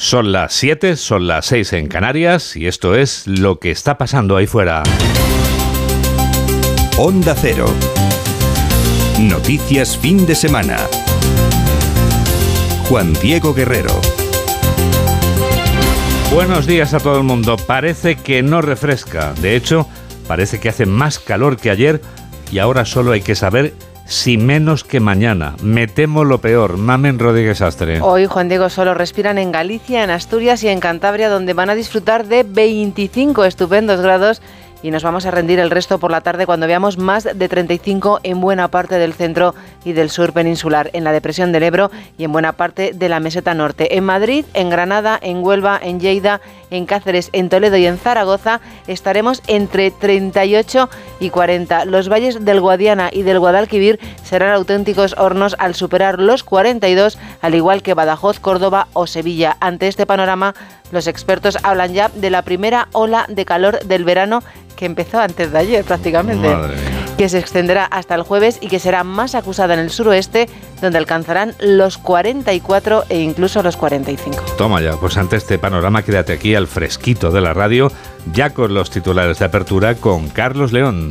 Son 0.00 0.30
las 0.30 0.52
7, 0.52 0.94
son 0.94 1.26
las 1.26 1.46
6 1.46 1.72
en 1.72 1.88
Canarias 1.88 2.54
y 2.54 2.68
esto 2.68 2.94
es 2.94 3.26
lo 3.26 3.58
que 3.58 3.72
está 3.72 3.98
pasando 3.98 4.36
ahí 4.36 4.46
fuera. 4.46 4.84
Onda 6.96 7.34
Cero. 7.34 7.66
Noticias 9.18 9.98
fin 9.98 10.24
de 10.24 10.36
semana. 10.36 10.76
Juan 12.88 13.12
Diego 13.14 13.52
Guerrero. 13.52 13.90
Buenos 16.32 16.68
días 16.68 16.94
a 16.94 17.00
todo 17.00 17.18
el 17.18 17.24
mundo. 17.24 17.56
Parece 17.56 18.14
que 18.14 18.40
no 18.40 18.62
refresca. 18.62 19.32
De 19.42 19.56
hecho, 19.56 19.88
parece 20.28 20.60
que 20.60 20.68
hace 20.68 20.86
más 20.86 21.18
calor 21.18 21.56
que 21.56 21.70
ayer 21.70 22.00
y 22.52 22.60
ahora 22.60 22.84
solo 22.84 23.10
hay 23.10 23.20
que 23.20 23.34
saber 23.34 23.74
si 24.08 24.38
menos 24.38 24.84
que 24.84 25.00
mañana. 25.00 25.54
Me 25.62 25.86
temo 25.86 26.24
lo 26.24 26.38
peor. 26.38 26.78
Mamen 26.78 27.18
Rodríguez 27.18 27.60
Astre. 27.60 28.00
Hoy, 28.00 28.26
Juan 28.26 28.48
Diego, 28.48 28.70
solo 28.70 28.94
respiran 28.94 29.38
en 29.38 29.52
Galicia, 29.52 30.02
en 30.02 30.10
Asturias 30.10 30.64
y 30.64 30.68
en 30.68 30.80
Cantabria, 30.80 31.28
donde 31.28 31.52
van 31.52 31.70
a 31.70 31.74
disfrutar 31.74 32.26
de 32.26 32.42
25 32.42 33.44
estupendos 33.44 34.00
grados 34.00 34.42
y 34.82 34.90
nos 34.90 35.02
vamos 35.02 35.26
a 35.26 35.30
rendir 35.30 35.58
el 35.58 35.70
resto 35.70 35.98
por 35.98 36.10
la 36.10 36.20
tarde 36.20 36.46
cuando 36.46 36.66
veamos 36.66 36.98
más 36.98 37.24
de 37.24 37.48
35 37.48 38.20
en 38.22 38.40
buena 38.40 38.68
parte 38.68 38.98
del 38.98 39.14
centro 39.14 39.54
y 39.84 39.92
del 39.92 40.10
sur 40.10 40.32
peninsular, 40.32 40.90
en 40.92 41.04
la 41.04 41.12
depresión 41.12 41.52
del 41.52 41.64
Ebro 41.64 41.90
y 42.16 42.24
en 42.24 42.32
buena 42.32 42.52
parte 42.52 42.92
de 42.94 43.08
la 43.08 43.20
meseta 43.20 43.54
norte. 43.54 43.96
En 43.96 44.04
Madrid, 44.04 44.44
en 44.54 44.70
Granada, 44.70 45.18
en 45.20 45.42
Huelva, 45.42 45.80
en 45.82 46.00
Lleida, 46.00 46.40
en 46.70 46.86
Cáceres, 46.86 47.30
en 47.32 47.48
Toledo 47.48 47.76
y 47.76 47.86
en 47.86 47.98
Zaragoza 47.98 48.60
estaremos 48.86 49.42
entre 49.46 49.90
38 49.90 50.88
y 51.20 51.30
40. 51.30 51.84
Los 51.86 52.08
valles 52.08 52.44
del 52.44 52.60
Guadiana 52.60 53.10
y 53.12 53.22
del 53.22 53.38
Guadalquivir 53.38 53.98
serán 54.22 54.52
auténticos 54.52 55.14
hornos 55.18 55.56
al 55.58 55.74
superar 55.74 56.18
los 56.18 56.44
42, 56.44 57.18
al 57.40 57.54
igual 57.54 57.82
que 57.82 57.94
Badajoz, 57.94 58.40
Córdoba 58.40 58.88
o 58.92 59.06
Sevilla. 59.06 59.56
Ante 59.60 59.88
este 59.88 60.06
panorama, 60.06 60.54
los 60.92 61.06
expertos 61.06 61.58
hablan 61.62 61.92
ya 61.92 62.08
de 62.08 62.30
la 62.30 62.42
primera 62.42 62.88
ola 62.92 63.26
de 63.28 63.44
calor 63.44 63.80
del 63.80 64.04
verano 64.04 64.42
que 64.76 64.86
empezó 64.86 65.18
antes 65.18 65.50
de 65.50 65.58
ayer 65.58 65.84
prácticamente, 65.84 66.48
que 67.16 67.28
se 67.28 67.40
extenderá 67.40 67.84
hasta 67.84 68.14
el 68.14 68.22
jueves 68.22 68.58
y 68.60 68.68
que 68.68 68.78
será 68.78 69.02
más 69.02 69.34
acusada 69.34 69.74
en 69.74 69.80
el 69.80 69.90
suroeste, 69.90 70.48
donde 70.80 70.98
alcanzarán 70.98 71.54
los 71.58 71.98
44 71.98 73.06
e 73.08 73.18
incluso 73.18 73.60
los 73.64 73.76
45. 73.76 74.38
Toma 74.56 74.80
ya, 74.80 74.92
pues 74.92 75.16
ante 75.16 75.36
este 75.36 75.58
panorama 75.58 76.04
quédate 76.04 76.32
aquí 76.32 76.54
al 76.54 76.68
fresquito 76.68 77.32
de 77.32 77.40
la 77.40 77.54
radio, 77.54 77.90
ya 78.32 78.50
con 78.50 78.72
los 78.72 78.90
titulares 78.90 79.40
de 79.40 79.46
apertura 79.46 79.96
con 79.96 80.28
Carlos 80.28 80.70
León. 80.70 81.10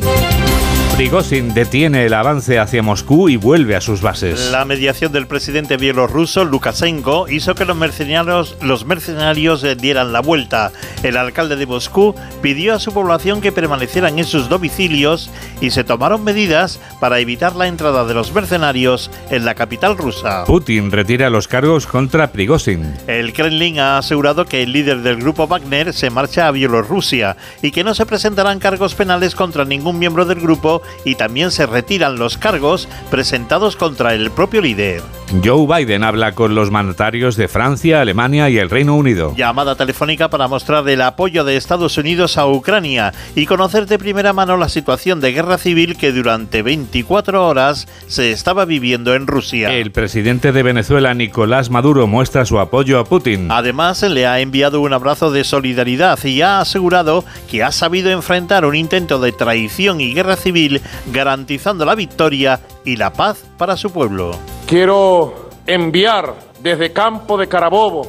Prigozhin 0.98 1.54
detiene 1.54 2.08
el 2.08 2.16
avance 2.16 2.58
hacia 2.58 2.82
Moscú 2.82 3.30
y 3.30 3.38
vuelve 3.38 3.76
a 3.76 3.82
sus 3.82 4.02
bases. 4.02 4.50
La 4.52 4.66
mediación 4.66 5.12
del 5.12 5.28
presidente 5.28 5.78
bielorruso 5.78 6.44
Lukashenko 6.44 7.30
hizo 7.30 7.54
que 7.54 7.66
los 7.66 7.78
mercenarios, 7.78 8.58
los 8.64 8.84
mercenarios 8.84 9.64
eh, 9.64 9.76
dieran 9.76 10.12
la 10.12 10.22
vuelta. 10.22 10.72
El 11.04 11.18
alcalde 11.18 11.56
de 11.56 11.68
Moscú 11.68 12.16
pidió 12.42 12.74
a 12.74 12.80
su 12.80 12.92
población 12.92 13.42
que 13.42 13.52
permanecieran 13.52 14.18
en 14.18 14.26
sus 14.26 14.50
domicilios 14.50 15.30
y 15.62 15.70
se 15.70 15.84
tomaron 15.84 16.24
medidas 16.24 16.80
para 17.00 17.20
evitar 17.20 17.56
la 17.56 17.68
entrada 17.68 18.04
de 18.06 18.16
los 18.16 18.34
mercenarios 18.34 19.12
en 19.30 19.46
la 19.46 19.54
capital 19.54 20.00
rusa. 20.00 20.46
Putin 20.46 20.90
retira 20.90 21.30
los 21.30 21.48
cargos 21.48 21.86
contra 21.86 22.32
Prigozhin. 22.32 22.92
El 23.06 23.34
Kremlin 23.34 23.80
ha 23.80 24.00
asegurado 24.00 24.46
que 24.46 24.64
el 24.64 24.72
líder 24.72 25.04
del 25.04 25.18
grupo 25.18 25.46
Wagner 25.46 25.94
se 25.94 26.10
marcha 26.10 26.48
a 26.48 26.52
Bielorrusia 26.52 27.38
y 27.62 27.70
que 27.70 27.84
no 27.84 27.94
se 27.94 28.08
presentarán 28.08 28.58
cargos 28.58 28.96
penales 28.96 29.36
contra 29.36 29.64
ningún 29.64 30.00
miembro 30.00 30.26
del 30.26 30.40
grupo 30.40 30.82
y 31.06 31.16
también 31.16 31.52
se 31.52 31.66
retiran 31.66 32.18
los 32.18 32.38
cargos 32.38 32.88
presentados 33.10 33.76
contra 33.76 34.14
el 34.14 34.32
propio 34.32 34.62
líder. 34.62 35.02
Joe 35.44 35.68
Biden 35.68 36.06
habla 36.06 36.34
con 36.34 36.56
los 36.56 36.72
mandatarios 36.72 37.36
de 37.36 37.50
Francia, 37.50 38.00
Alemania 38.00 38.50
y 38.50 38.58
el 38.58 38.70
Reino 38.70 38.96
Unido. 38.96 39.36
Llamada 39.36 39.76
telefónica 39.76 40.30
para 40.30 40.48
mostrar 40.48 40.88
el 40.88 41.02
apoyo 41.02 41.44
de 41.44 41.58
Estados 41.58 41.98
Unidos 41.98 42.38
a 42.38 42.48
Ucrania 42.48 43.14
y 43.36 43.46
conocer 43.46 43.88
de 43.88 44.00
primera 44.00 44.32
mano 44.32 44.56
la 44.56 44.70
situación 44.70 45.20
de 45.20 45.34
guerra 45.34 45.58
civil 45.58 45.98
que 45.98 46.14
durante 46.14 46.62
24 46.62 47.46
horas 47.46 47.88
se 48.08 48.32
estaba 48.32 48.64
viviendo 48.64 49.16
en 49.16 49.28
Rusia. 49.28 49.74
El 49.74 49.92
presidente 49.92 50.54
de 50.54 50.64
Venezuela, 50.64 51.14
Nicolás 51.14 51.70
Maduro, 51.70 52.08
muestra 52.08 52.46
su 52.46 52.60
apoyo 52.60 52.98
a 52.98 53.04
Putin. 53.04 53.52
Además, 53.52 54.02
le 54.04 54.26
ha 54.28 54.40
enviado 54.40 54.80
un 54.80 54.94
abrazo 54.94 55.30
de 55.30 55.44
solidaridad 55.44 56.24
y 56.24 56.42
ha 56.42 56.62
asegurado 56.62 57.26
que 57.52 57.64
ha 57.64 57.74
sabido 57.74 58.12
enfrentar 58.12 58.66
un 58.66 58.76
intento 58.76 59.20
de 59.20 59.34
traición 59.34 60.00
y 60.00 60.14
guerra 60.14 60.38
civil 60.38 60.82
garantizando 61.12 61.84
la 61.84 61.96
victoria 61.96 62.62
y 62.86 62.96
la 62.96 63.12
paz 63.12 63.44
para 63.58 63.76
su 63.76 63.92
pueblo. 63.92 64.32
Quiero 64.68 65.50
enviar 65.66 66.34
desde 66.60 66.92
Campo 66.92 67.38
de 67.38 67.48
Carabobo, 67.48 68.06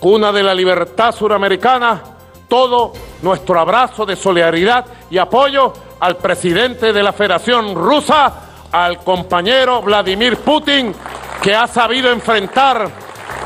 cuna 0.00 0.32
de 0.32 0.42
la 0.42 0.52
libertad 0.52 1.14
suramericana, 1.14 2.02
todo 2.48 2.92
nuestro 3.22 3.60
abrazo 3.60 4.04
de 4.04 4.16
solidaridad 4.16 4.84
y 5.10 5.18
apoyo 5.18 5.72
al 6.00 6.16
presidente 6.16 6.92
de 6.92 7.04
la 7.04 7.12
Federación 7.12 7.76
Rusa, 7.76 8.32
al 8.72 8.98
compañero 9.04 9.80
Vladimir 9.80 10.38
Putin, 10.38 10.92
que 11.40 11.54
ha 11.54 11.68
sabido 11.68 12.10
enfrentar 12.10 12.90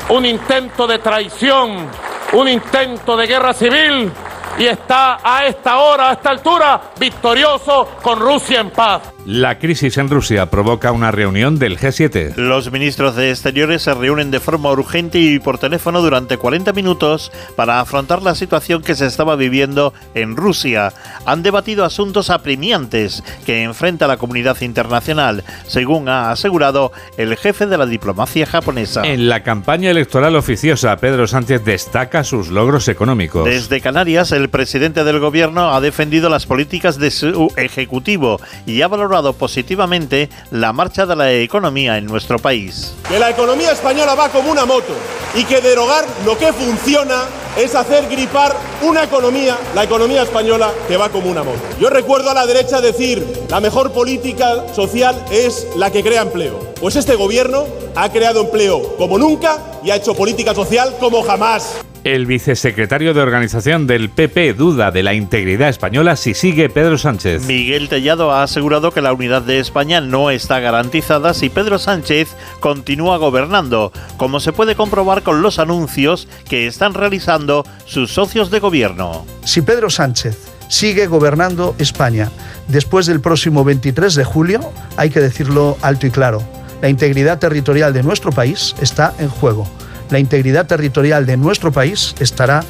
un 0.09 0.25
intento 0.25 0.87
de 0.87 0.97
traición, 0.97 1.87
un 2.33 2.47
intento 2.47 3.15
de 3.15 3.27
guerra 3.27 3.53
civil 3.53 4.11
y 4.57 4.65
está 4.65 5.19
a 5.23 5.45
esta 5.45 5.77
hora, 5.77 6.09
a 6.09 6.13
esta 6.13 6.31
altura, 6.31 6.81
victorioso 6.99 7.87
con 8.01 8.19
Rusia 8.19 8.61
en 8.61 8.71
paz. 8.71 9.13
La 9.29 9.59
crisis 9.59 9.97
en 9.97 10.09
Rusia 10.09 10.49
provoca 10.49 10.93
una 10.93 11.11
reunión 11.11 11.59
del 11.59 11.77
G7. 11.77 12.37
Los 12.37 12.71
ministros 12.71 13.17
de 13.17 13.29
Exteriores 13.29 13.81
se 13.81 13.93
reúnen 13.93 14.31
de 14.31 14.39
forma 14.39 14.71
urgente 14.71 15.19
y 15.19 15.37
por 15.39 15.57
teléfono 15.57 16.01
durante 16.01 16.37
40 16.37 16.71
minutos 16.71 17.33
para 17.57 17.81
afrontar 17.81 18.21
la 18.21 18.35
situación 18.35 18.83
que 18.83 18.95
se 18.95 19.05
estaba 19.05 19.35
viviendo 19.35 19.93
en 20.13 20.37
Rusia. 20.37 20.93
Han 21.25 21.43
debatido 21.43 21.83
asuntos 21.83 22.29
apremiantes 22.29 23.21
que 23.45 23.63
enfrenta 23.63 24.07
la 24.07 24.15
comunidad 24.15 24.61
internacional, 24.61 25.43
según 25.65 26.07
ha 26.07 26.31
asegurado 26.31 26.93
el 27.17 27.35
jefe 27.35 27.65
de 27.65 27.77
la 27.77 27.85
diplomacia 27.85 28.45
japonesa. 28.45 29.01
En 29.03 29.27
la 29.27 29.43
campaña 29.43 29.91
electoral 29.91 30.37
oficiosa, 30.37 30.95
Pedro 30.95 31.27
Sánchez 31.27 31.65
destaca 31.65 32.23
sus 32.23 32.47
logros 32.47 32.87
económicos. 32.87 33.43
Desde 33.43 33.81
Canarias, 33.81 34.31
el 34.31 34.47
presidente 34.47 35.03
del 35.03 35.19
gobierno 35.19 35.73
ha 35.73 35.81
defendido 35.81 36.29
las 36.29 36.45
políticas 36.45 36.97
de 36.97 37.11
su 37.11 37.51
ejecutivo 37.57 38.39
y 38.65 38.83
ha 38.83 38.87
valorado 38.87 39.16
positivamente 39.33 40.29
la 40.51 40.73
marcha 40.73 41.05
de 41.05 41.15
la 41.15 41.31
economía 41.31 41.97
en 41.97 42.05
nuestro 42.05 42.39
país. 42.39 42.93
Que 43.07 43.19
la 43.19 43.29
economía 43.29 43.71
española 43.71 44.15
va 44.15 44.29
como 44.29 44.51
una 44.51 44.65
moto 44.65 44.93
y 45.35 45.43
que 45.43 45.61
derogar 45.61 46.05
lo 46.25 46.37
que 46.37 46.53
funciona 46.53 47.23
es 47.57 47.73
hacer 47.73 48.07
gripar 48.07 48.55
una 48.83 49.03
economía, 49.03 49.57
la 49.73 49.83
economía 49.83 50.21
española, 50.21 50.71
que 50.87 50.95
va 50.95 51.09
como 51.09 51.29
una 51.29 51.43
moto. 51.43 51.59
Yo 51.79 51.89
recuerdo 51.89 52.29
a 52.29 52.33
la 52.33 52.45
derecha 52.45 52.81
decir, 52.81 53.25
la 53.49 53.59
mejor 53.59 53.91
política 53.91 54.73
social 54.75 55.19
es 55.31 55.67
la 55.75 55.91
que 55.91 56.03
crea 56.03 56.21
empleo. 56.21 56.73
Pues 56.79 56.95
este 56.95 57.15
gobierno 57.15 57.65
ha 57.95 58.11
creado 58.11 58.41
empleo 58.41 58.95
como 58.97 59.17
nunca 59.17 59.57
y 59.83 59.89
ha 59.89 59.95
hecho 59.95 60.13
política 60.13 60.53
social 60.53 60.95
como 60.99 61.23
jamás. 61.23 61.77
El 62.07 62.25
vicesecretario 62.25 63.13
de 63.13 63.19
organización 63.19 63.85
del 63.85 64.09
PP 64.09 64.53
duda 64.53 64.91
de 64.91 65.03
la 65.03 65.13
integridad 65.13 65.67
española 65.67 66.15
si 66.15 66.33
sigue 66.33 66.69
Pedro 66.69 66.97
Sánchez. 66.97 67.45
Miguel 67.45 67.89
Tellado 67.89 68.31
ha 68.31 68.43
asegurado 68.43 68.93
que 68.93 69.01
la 69.01 69.11
unidad 69.11 69.41
de 69.41 69.59
España 69.59 69.99
no 69.99 70.31
está 70.31 70.61
garantizada 70.61 71.33
si 71.33 71.49
Pedro 71.49 71.79
Sánchez 71.79 72.29
continúa 72.61 73.17
gobernando, 73.17 73.91
como 74.15 74.39
se 74.39 74.53
puede 74.53 74.75
comprobar 74.75 75.21
con 75.21 75.41
los 75.41 75.59
anuncios 75.59 76.29
que 76.47 76.65
están 76.65 76.93
realizando 76.93 77.65
sus 77.83 78.13
socios 78.13 78.51
de 78.51 78.61
gobierno. 78.61 79.25
Si 79.43 79.61
Pedro 79.61 79.89
Sánchez 79.89 80.37
sigue 80.69 81.07
gobernando 81.07 81.75
España 81.77 82.31
después 82.69 83.05
del 83.05 83.19
próximo 83.19 83.65
23 83.65 84.15
de 84.15 84.23
julio, 84.23 84.61
hay 84.95 85.09
que 85.09 85.19
decirlo 85.19 85.77
alto 85.81 86.07
y 86.07 86.11
claro, 86.11 86.41
la 86.81 86.87
integridad 86.87 87.37
territorial 87.37 87.91
de 87.91 88.03
nuestro 88.03 88.31
país 88.31 88.75
está 88.79 89.13
en 89.19 89.27
juego 89.27 89.67
la 90.09 90.19
integridad 90.19 90.67
territorial 90.67 91.25
de 91.25 91.37
nuestro 91.37 91.71
país 91.71 92.15
estará 92.19 92.63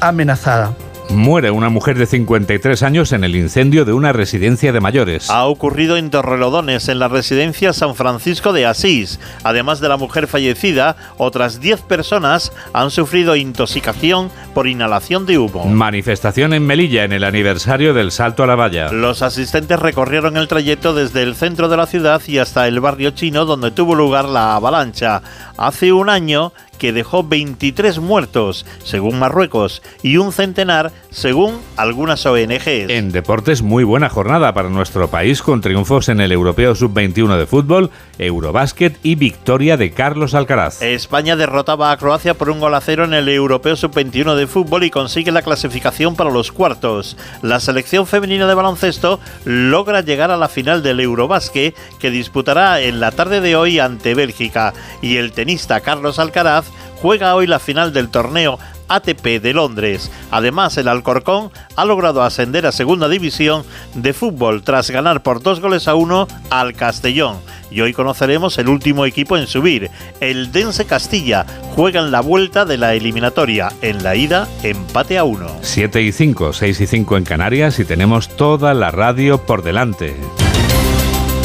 amenazada. 0.00 0.74
Muere 1.10 1.50
una 1.50 1.68
mujer 1.68 1.98
de 1.98 2.06
53 2.06 2.82
años 2.82 3.12
en 3.12 3.22
el 3.22 3.36
incendio 3.36 3.84
de 3.84 3.92
una 3.92 4.12
residencia 4.12 4.72
de 4.72 4.80
mayores. 4.80 5.28
Ha 5.28 5.44
ocurrido 5.44 5.98
en 5.98 6.10
Torrelodones, 6.10 6.88
en 6.88 6.98
la 6.98 7.08
residencia 7.08 7.74
San 7.74 7.94
Francisco 7.94 8.54
de 8.54 8.64
Asís. 8.64 9.20
Además 9.44 9.80
de 9.80 9.90
la 9.90 9.98
mujer 9.98 10.26
fallecida, 10.26 10.96
otras 11.18 11.60
10 11.60 11.82
personas 11.82 12.52
han 12.72 12.90
sufrido 12.90 13.36
intoxicación 13.36 14.30
por 14.54 14.66
inhalación 14.66 15.26
de 15.26 15.38
humo. 15.38 15.66
Manifestación 15.66 16.54
en 16.54 16.64
Melilla 16.64 17.04
en 17.04 17.12
el 17.12 17.24
aniversario 17.24 17.92
del 17.92 18.10
Salto 18.10 18.42
a 18.42 18.46
la 18.46 18.54
Valla. 18.54 18.90
Los 18.90 19.20
asistentes 19.20 19.78
recorrieron 19.78 20.38
el 20.38 20.48
trayecto 20.48 20.94
desde 20.94 21.22
el 21.22 21.34
centro 21.34 21.68
de 21.68 21.76
la 21.76 21.86
ciudad 21.86 22.22
y 22.26 22.38
hasta 22.38 22.66
el 22.66 22.80
barrio 22.80 23.10
chino 23.10 23.44
donde 23.44 23.70
tuvo 23.70 23.94
lugar 23.94 24.24
la 24.24 24.54
avalancha. 24.54 25.20
Hace 25.58 25.92
un 25.92 26.08
año 26.08 26.52
que 26.82 26.92
dejó 26.92 27.22
23 27.22 28.00
muertos, 28.00 28.66
según 28.82 29.20
Marruecos, 29.20 29.82
y 30.02 30.16
un 30.16 30.32
centenar, 30.32 30.90
según 31.10 31.60
algunas 31.76 32.26
ONGs. 32.26 32.90
En 32.90 33.12
deportes, 33.12 33.62
muy 33.62 33.84
buena 33.84 34.08
jornada 34.08 34.52
para 34.52 34.68
nuestro 34.68 35.06
país, 35.06 35.42
con 35.42 35.60
triunfos 35.60 36.08
en 36.08 36.20
el 36.20 36.32
Europeo 36.32 36.74
Sub-21 36.74 37.36
de 37.36 37.46
fútbol, 37.46 37.90
Eurobásquet 38.18 38.98
y 39.04 39.14
victoria 39.14 39.76
de 39.76 39.92
Carlos 39.92 40.34
Alcaraz. 40.34 40.82
España 40.82 41.36
derrotaba 41.36 41.92
a 41.92 41.96
Croacia 41.96 42.34
por 42.34 42.50
un 42.50 42.58
gol 42.58 42.74
a 42.74 42.80
cero 42.80 43.04
en 43.04 43.14
el 43.14 43.28
Europeo 43.28 43.76
Sub-21 43.76 44.34
de 44.34 44.48
fútbol 44.48 44.82
y 44.82 44.90
consigue 44.90 45.30
la 45.30 45.42
clasificación 45.42 46.16
para 46.16 46.32
los 46.32 46.50
cuartos. 46.50 47.16
La 47.42 47.60
selección 47.60 48.08
femenina 48.08 48.48
de 48.48 48.54
baloncesto 48.54 49.20
logra 49.44 50.00
llegar 50.00 50.32
a 50.32 50.36
la 50.36 50.48
final 50.48 50.82
del 50.82 50.98
Eurobásquet 50.98 51.76
que 52.00 52.10
disputará 52.10 52.80
en 52.80 52.98
la 52.98 53.12
tarde 53.12 53.40
de 53.40 53.54
hoy 53.54 53.78
ante 53.78 54.16
Bélgica 54.16 54.74
y 55.00 55.18
el 55.18 55.30
tenista 55.30 55.78
Carlos 55.78 56.18
Alcaraz 56.18 56.71
juega 57.02 57.34
hoy 57.34 57.48
la 57.48 57.58
final 57.58 57.92
del 57.92 58.08
torneo 58.08 58.60
ATP 58.86 59.42
de 59.42 59.52
Londres. 59.52 60.10
Además, 60.30 60.76
el 60.76 60.86
Alcorcón 60.86 61.50
ha 61.74 61.84
logrado 61.84 62.22
ascender 62.22 62.64
a 62.64 62.72
segunda 62.72 63.08
división 63.08 63.64
de 63.94 64.12
fútbol 64.12 64.62
tras 64.62 64.90
ganar 64.90 65.22
por 65.22 65.42
dos 65.42 65.60
goles 65.60 65.88
a 65.88 65.96
uno 65.96 66.28
al 66.50 66.74
Castellón. 66.74 67.38
Y 67.70 67.80
hoy 67.80 67.92
conoceremos 67.92 68.56
el 68.58 68.68
último 68.68 69.04
equipo 69.04 69.36
en 69.36 69.48
subir. 69.48 69.90
El 70.20 70.52
Dense 70.52 70.84
Castilla 70.84 71.44
juega 71.74 72.00
en 72.00 72.12
la 72.12 72.20
vuelta 72.20 72.64
de 72.64 72.78
la 72.78 72.94
eliminatoria. 72.94 73.72
En 73.80 74.04
la 74.04 74.14
ida, 74.14 74.46
empate 74.62 75.18
a 75.18 75.24
uno. 75.24 75.48
7 75.62 76.02
y 76.02 76.12
5, 76.12 76.52
6 76.52 76.80
y 76.80 76.86
5 76.86 77.16
en 77.16 77.24
Canarias 77.24 77.80
y 77.80 77.84
tenemos 77.84 78.28
toda 78.36 78.74
la 78.74 78.90
radio 78.90 79.38
por 79.38 79.62
delante. 79.62 80.14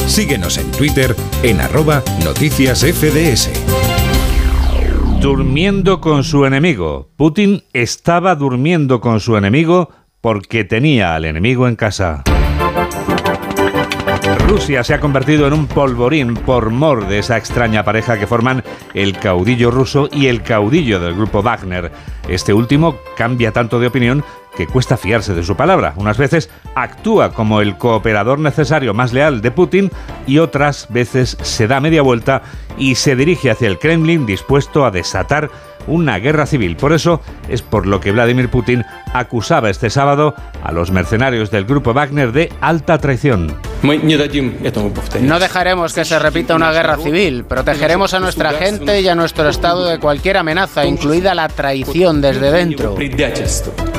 Síguenos 0.06 0.58
en 0.58 0.70
Twitter 0.72 1.16
en 1.42 1.60
arroba 1.60 2.02
noticias 2.24 2.80
FDS. 2.80 3.87
Durmiendo 5.20 6.00
con 6.00 6.22
su 6.22 6.46
enemigo. 6.46 7.10
Putin 7.16 7.64
estaba 7.72 8.36
durmiendo 8.36 9.00
con 9.00 9.18
su 9.18 9.36
enemigo 9.36 9.90
porque 10.20 10.62
tenía 10.62 11.16
al 11.16 11.24
enemigo 11.24 11.66
en 11.66 11.74
casa. 11.74 12.22
Rusia 14.48 14.82
se 14.82 14.94
ha 14.94 15.00
convertido 15.00 15.46
en 15.46 15.52
un 15.52 15.66
polvorín 15.66 16.32
por 16.32 16.70
mor 16.70 17.06
de 17.06 17.18
esa 17.18 17.36
extraña 17.36 17.84
pareja 17.84 18.18
que 18.18 18.26
forman 18.26 18.64
el 18.94 19.18
caudillo 19.18 19.70
ruso 19.70 20.08
y 20.10 20.28
el 20.28 20.42
caudillo 20.42 20.98
del 21.00 21.14
grupo 21.14 21.42
Wagner. 21.42 21.92
Este 22.28 22.54
último 22.54 22.96
cambia 23.14 23.52
tanto 23.52 23.78
de 23.78 23.88
opinión 23.88 24.24
que 24.56 24.66
cuesta 24.66 24.96
fiarse 24.96 25.34
de 25.34 25.42
su 25.42 25.54
palabra. 25.54 25.92
Unas 25.96 26.16
veces 26.16 26.48
actúa 26.74 27.34
como 27.34 27.60
el 27.60 27.76
cooperador 27.76 28.38
necesario 28.38 28.94
más 28.94 29.12
leal 29.12 29.42
de 29.42 29.50
Putin 29.50 29.90
y 30.26 30.38
otras 30.38 30.86
veces 30.88 31.36
se 31.42 31.66
da 31.66 31.80
media 31.80 32.00
vuelta 32.00 32.40
y 32.78 32.94
se 32.94 33.16
dirige 33.16 33.50
hacia 33.50 33.68
el 33.68 33.78
Kremlin 33.78 34.24
dispuesto 34.24 34.86
a 34.86 34.90
desatar 34.90 35.50
una 35.88 36.18
guerra 36.18 36.46
civil. 36.46 36.76
Por 36.76 36.92
eso 36.92 37.20
es 37.48 37.62
por 37.62 37.86
lo 37.86 38.00
que 38.00 38.12
Vladimir 38.12 38.48
Putin 38.48 38.84
acusaba 39.12 39.70
este 39.70 39.90
sábado 39.90 40.34
a 40.62 40.72
los 40.72 40.90
mercenarios 40.90 41.50
del 41.50 41.64
grupo 41.64 41.94
Wagner 41.94 42.32
de 42.32 42.52
alta 42.60 42.98
traición. 42.98 43.56
No 45.20 45.38
dejaremos 45.38 45.92
que 45.92 46.04
se 46.04 46.18
repita 46.18 46.54
una 46.56 46.72
guerra 46.72 46.96
civil. 46.96 47.44
Protegeremos 47.44 48.12
a 48.12 48.20
nuestra 48.20 48.52
gente 48.52 49.00
y 49.00 49.08
a 49.08 49.14
nuestro 49.14 49.48
Estado 49.48 49.86
de 49.86 49.98
cualquier 49.98 50.36
amenaza, 50.36 50.84
incluida 50.84 51.34
la 51.34 51.48
traición 51.48 52.20
desde 52.20 52.50
dentro. 52.50 52.96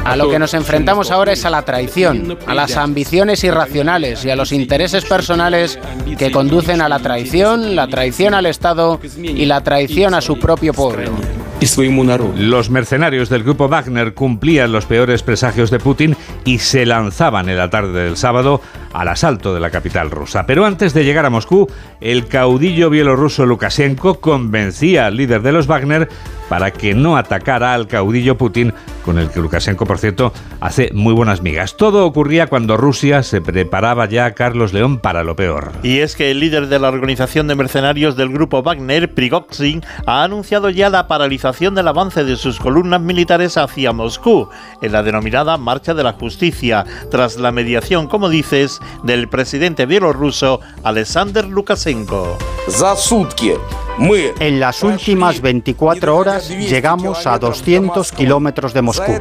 A 0.03 0.15
lo 0.15 0.29
que 0.29 0.39
nos 0.39 0.53
enfrentamos 0.53 1.11
ahora 1.11 1.33
es 1.33 1.45
a 1.45 1.49
la 1.49 1.63
traición, 1.63 2.37
a 2.45 2.53
las 2.53 2.77
ambiciones 2.77 3.43
irracionales 3.43 4.25
y 4.25 4.29
a 4.29 4.35
los 4.35 4.51
intereses 4.51 5.05
personales 5.05 5.79
que 6.17 6.31
conducen 6.31 6.81
a 6.81 6.89
la 6.89 6.99
traición, 6.99 7.75
la 7.75 7.87
traición 7.87 8.33
al 8.33 8.45
Estado 8.45 8.99
y 9.17 9.45
la 9.45 9.61
traición 9.61 10.13
a 10.13 10.21
su 10.21 10.39
propio 10.39 10.73
pueblo. 10.73 11.11
Los 12.35 12.69
mercenarios 12.69 13.29
del 13.29 13.43
grupo 13.43 13.69
Wagner 13.69 14.13
cumplían 14.13 14.71
los 14.71 14.85
peores 14.85 15.23
presagios 15.23 15.71
de 15.71 15.79
Putin 15.79 16.15
y 16.43 16.59
se 16.59 16.85
lanzaban 16.85 17.47
en 17.47 17.57
la 17.57 17.69
tarde 17.69 18.03
del 18.03 18.17
sábado 18.17 18.61
al 18.93 19.07
asalto 19.07 19.53
de 19.53 19.59
la 19.59 19.69
capital 19.69 20.11
rusa. 20.11 20.45
Pero 20.45 20.65
antes 20.65 20.93
de 20.93 21.03
llegar 21.03 21.25
a 21.25 21.29
Moscú, 21.29 21.67
el 22.01 22.27
caudillo 22.27 22.89
bielorruso 22.89 23.45
Lukashenko 23.45 24.19
convencía 24.19 25.07
al 25.07 25.17
líder 25.17 25.41
de 25.41 25.51
los 25.51 25.67
Wagner 25.67 26.09
para 26.49 26.71
que 26.71 26.95
no 26.95 27.15
atacara 27.15 27.73
al 27.73 27.87
caudillo 27.87 28.35
Putin, 28.35 28.73
con 29.05 29.19
el 29.19 29.29
que 29.29 29.39
Lukashenko, 29.39 29.85
por 29.85 29.99
cierto, 29.99 30.33
hace 30.59 30.89
muy 30.93 31.13
buenas 31.13 31.41
migas. 31.41 31.77
Todo 31.77 32.05
ocurría 32.05 32.47
cuando 32.47 32.75
Rusia 32.75 33.21
se 33.21 33.39
preparaba 33.39 34.07
ya 34.07 34.25
a 34.25 34.33
Carlos 34.33 34.73
León 34.73 34.97
para 34.97 35.23
lo 35.23 35.35
peor. 35.35 35.71
Y 35.83 35.99
es 35.99 36.15
que 36.15 36.31
el 36.31 36.39
líder 36.39 36.67
de 36.67 36.79
la 36.79 36.89
organización 36.89 37.47
de 37.47 37.55
mercenarios 37.55 38.17
del 38.17 38.29
grupo 38.29 38.63
Wagner, 38.63 39.13
Prigozhin, 39.13 39.83
ha 40.07 40.23
anunciado 40.23 40.69
ya 40.71 40.89
la 40.89 41.07
paralización 41.07 41.75
del 41.75 41.87
avance 41.87 42.23
de 42.23 42.35
sus 42.35 42.59
columnas 42.59 43.01
militares 43.01 43.55
hacia 43.57 43.93
Moscú, 43.93 44.49
en 44.81 44.91
la 44.91 45.03
denominada 45.03 45.57
Marcha 45.57 45.93
de 45.93 46.03
la 46.03 46.13
Justicia, 46.13 46.83
tras 47.11 47.37
la 47.37 47.51
mediación, 47.51 48.07
como 48.07 48.27
dices, 48.27 48.78
del 49.03 49.27
presidente 49.27 49.85
bielorruso 49.85 50.59
Alexander 50.83 51.45
Lukashenko. 51.45 52.37
En 54.39 54.59
las 54.61 54.83
últimas 54.83 55.41
24 55.41 56.15
horas 56.15 56.49
llegamos 56.49 57.27
a 57.27 57.37
200 57.37 58.11
kilómetros 58.13 58.73
de 58.73 58.81
Moscú. 58.81 59.11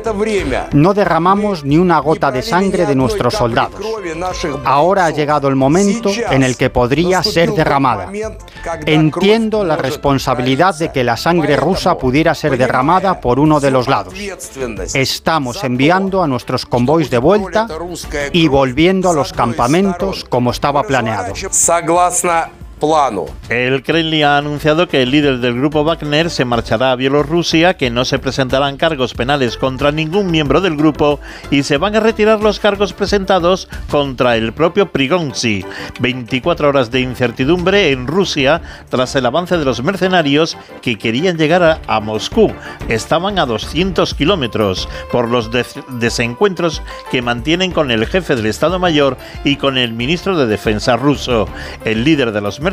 No 0.73 0.95
derramamos 0.95 1.65
ni 1.65 1.79
una 1.79 1.99
gota 1.99 2.31
de 2.31 2.43
sangre 2.43 2.87
de 2.87 2.95
nuestros 2.95 3.35
soldados. 3.35 3.81
Ahora 4.65 5.07
ha 5.07 5.11
llegado 5.11 5.49
el 5.49 5.57
momento 5.57 6.11
en 6.31 6.45
el 6.45 6.57
que 6.57 6.71
podría 6.71 7.23
ser 7.25 7.53
derramada. 7.53 8.13
Entiendo 8.87 9.65
la 9.65 9.77
responsabilidad 9.77 10.79
de 10.79 10.93
que 10.93 11.03
la 11.03 11.17
sangre 11.17 11.57
rusa 11.57 11.99
pudiera 11.99 12.35
ser 12.35 12.57
derramada 12.57 13.21
por 13.21 13.41
uno 13.41 13.59
de 13.59 13.71
los 13.73 13.89
lados. 13.89 14.15
Estamos 14.95 15.65
enviando 15.65 16.23
a 16.23 16.29
nuestros 16.29 16.67
convoys 16.67 17.11
de 17.11 17.19
vuelta 17.19 17.67
y 18.33 18.47
volviendo 18.47 19.11
a 19.11 19.15
los 19.15 19.33
campamentos 19.33 19.48
como 20.29 20.51
estaba 20.51 20.83
planeado. 20.83 21.35
El 23.49 23.83
Kremlin 23.83 24.23
ha 24.23 24.39
anunciado 24.39 24.87
que 24.87 25.03
el 25.03 25.11
líder 25.11 25.39
del 25.39 25.55
grupo 25.55 25.83
Wagner 25.83 26.31
se 26.31 26.45
marchará 26.45 26.93
a 26.93 26.97
Bielorrusia, 26.97 27.77
que 27.77 27.91
no 27.91 28.05
se 28.05 28.21
presentarán 28.21 28.77
cargos 28.77 29.15
penales 29.15 29.57
contra 29.57 29.91
ningún 29.91 30.31
miembro 30.31 30.61
del 30.61 30.77
grupo 30.77 31.19
y 31.51 31.65
se 31.65 31.77
van 31.77 31.97
a 31.97 32.01
retirar 32.01 32.41
los 32.41 32.61
cargos 32.61 32.93
presentados 32.93 33.69
contra 33.91 34.37
el 34.37 34.53
propio 34.53 34.93
Prigozhin. 34.93 35.67
24 35.99 36.69
horas 36.69 36.93
de 36.93 37.01
incertidumbre 37.01 37.91
en 37.91 38.07
Rusia 38.07 38.63
tras 38.89 39.17
el 39.17 39.27
avance 39.27 39.59
de 39.59 39.65
los 39.65 39.83
mercenarios 39.83 40.57
que 40.81 40.99
querían 40.99 41.37
llegar 41.37 41.81
a, 41.85 42.01
Moscú. 42.01 42.53
Estaban 42.89 43.41
a 43.41 43.47
200 43.47 44.15
kilómetros 44.15 44.89
por 45.11 45.29
los 45.29 45.51
desencuentros 45.99 46.81
que 47.11 47.23
mantienen 47.23 47.73
con 47.73 47.91
el 47.91 48.07
jefe 48.07 48.37
del 48.37 48.47
Estado 48.47 48.79
Mayor 48.79 49.17
y 49.43 49.57
con 49.57 49.79
el 49.79 49.95
ministro 49.95 50.39
de 50.39 50.47
Defensa 50.47 50.97
ruso. 50.97 51.49
El 51.85 52.05
líder 52.05 52.31
de 52.31 52.41
los 52.41 52.61
mercenarios 52.61 52.68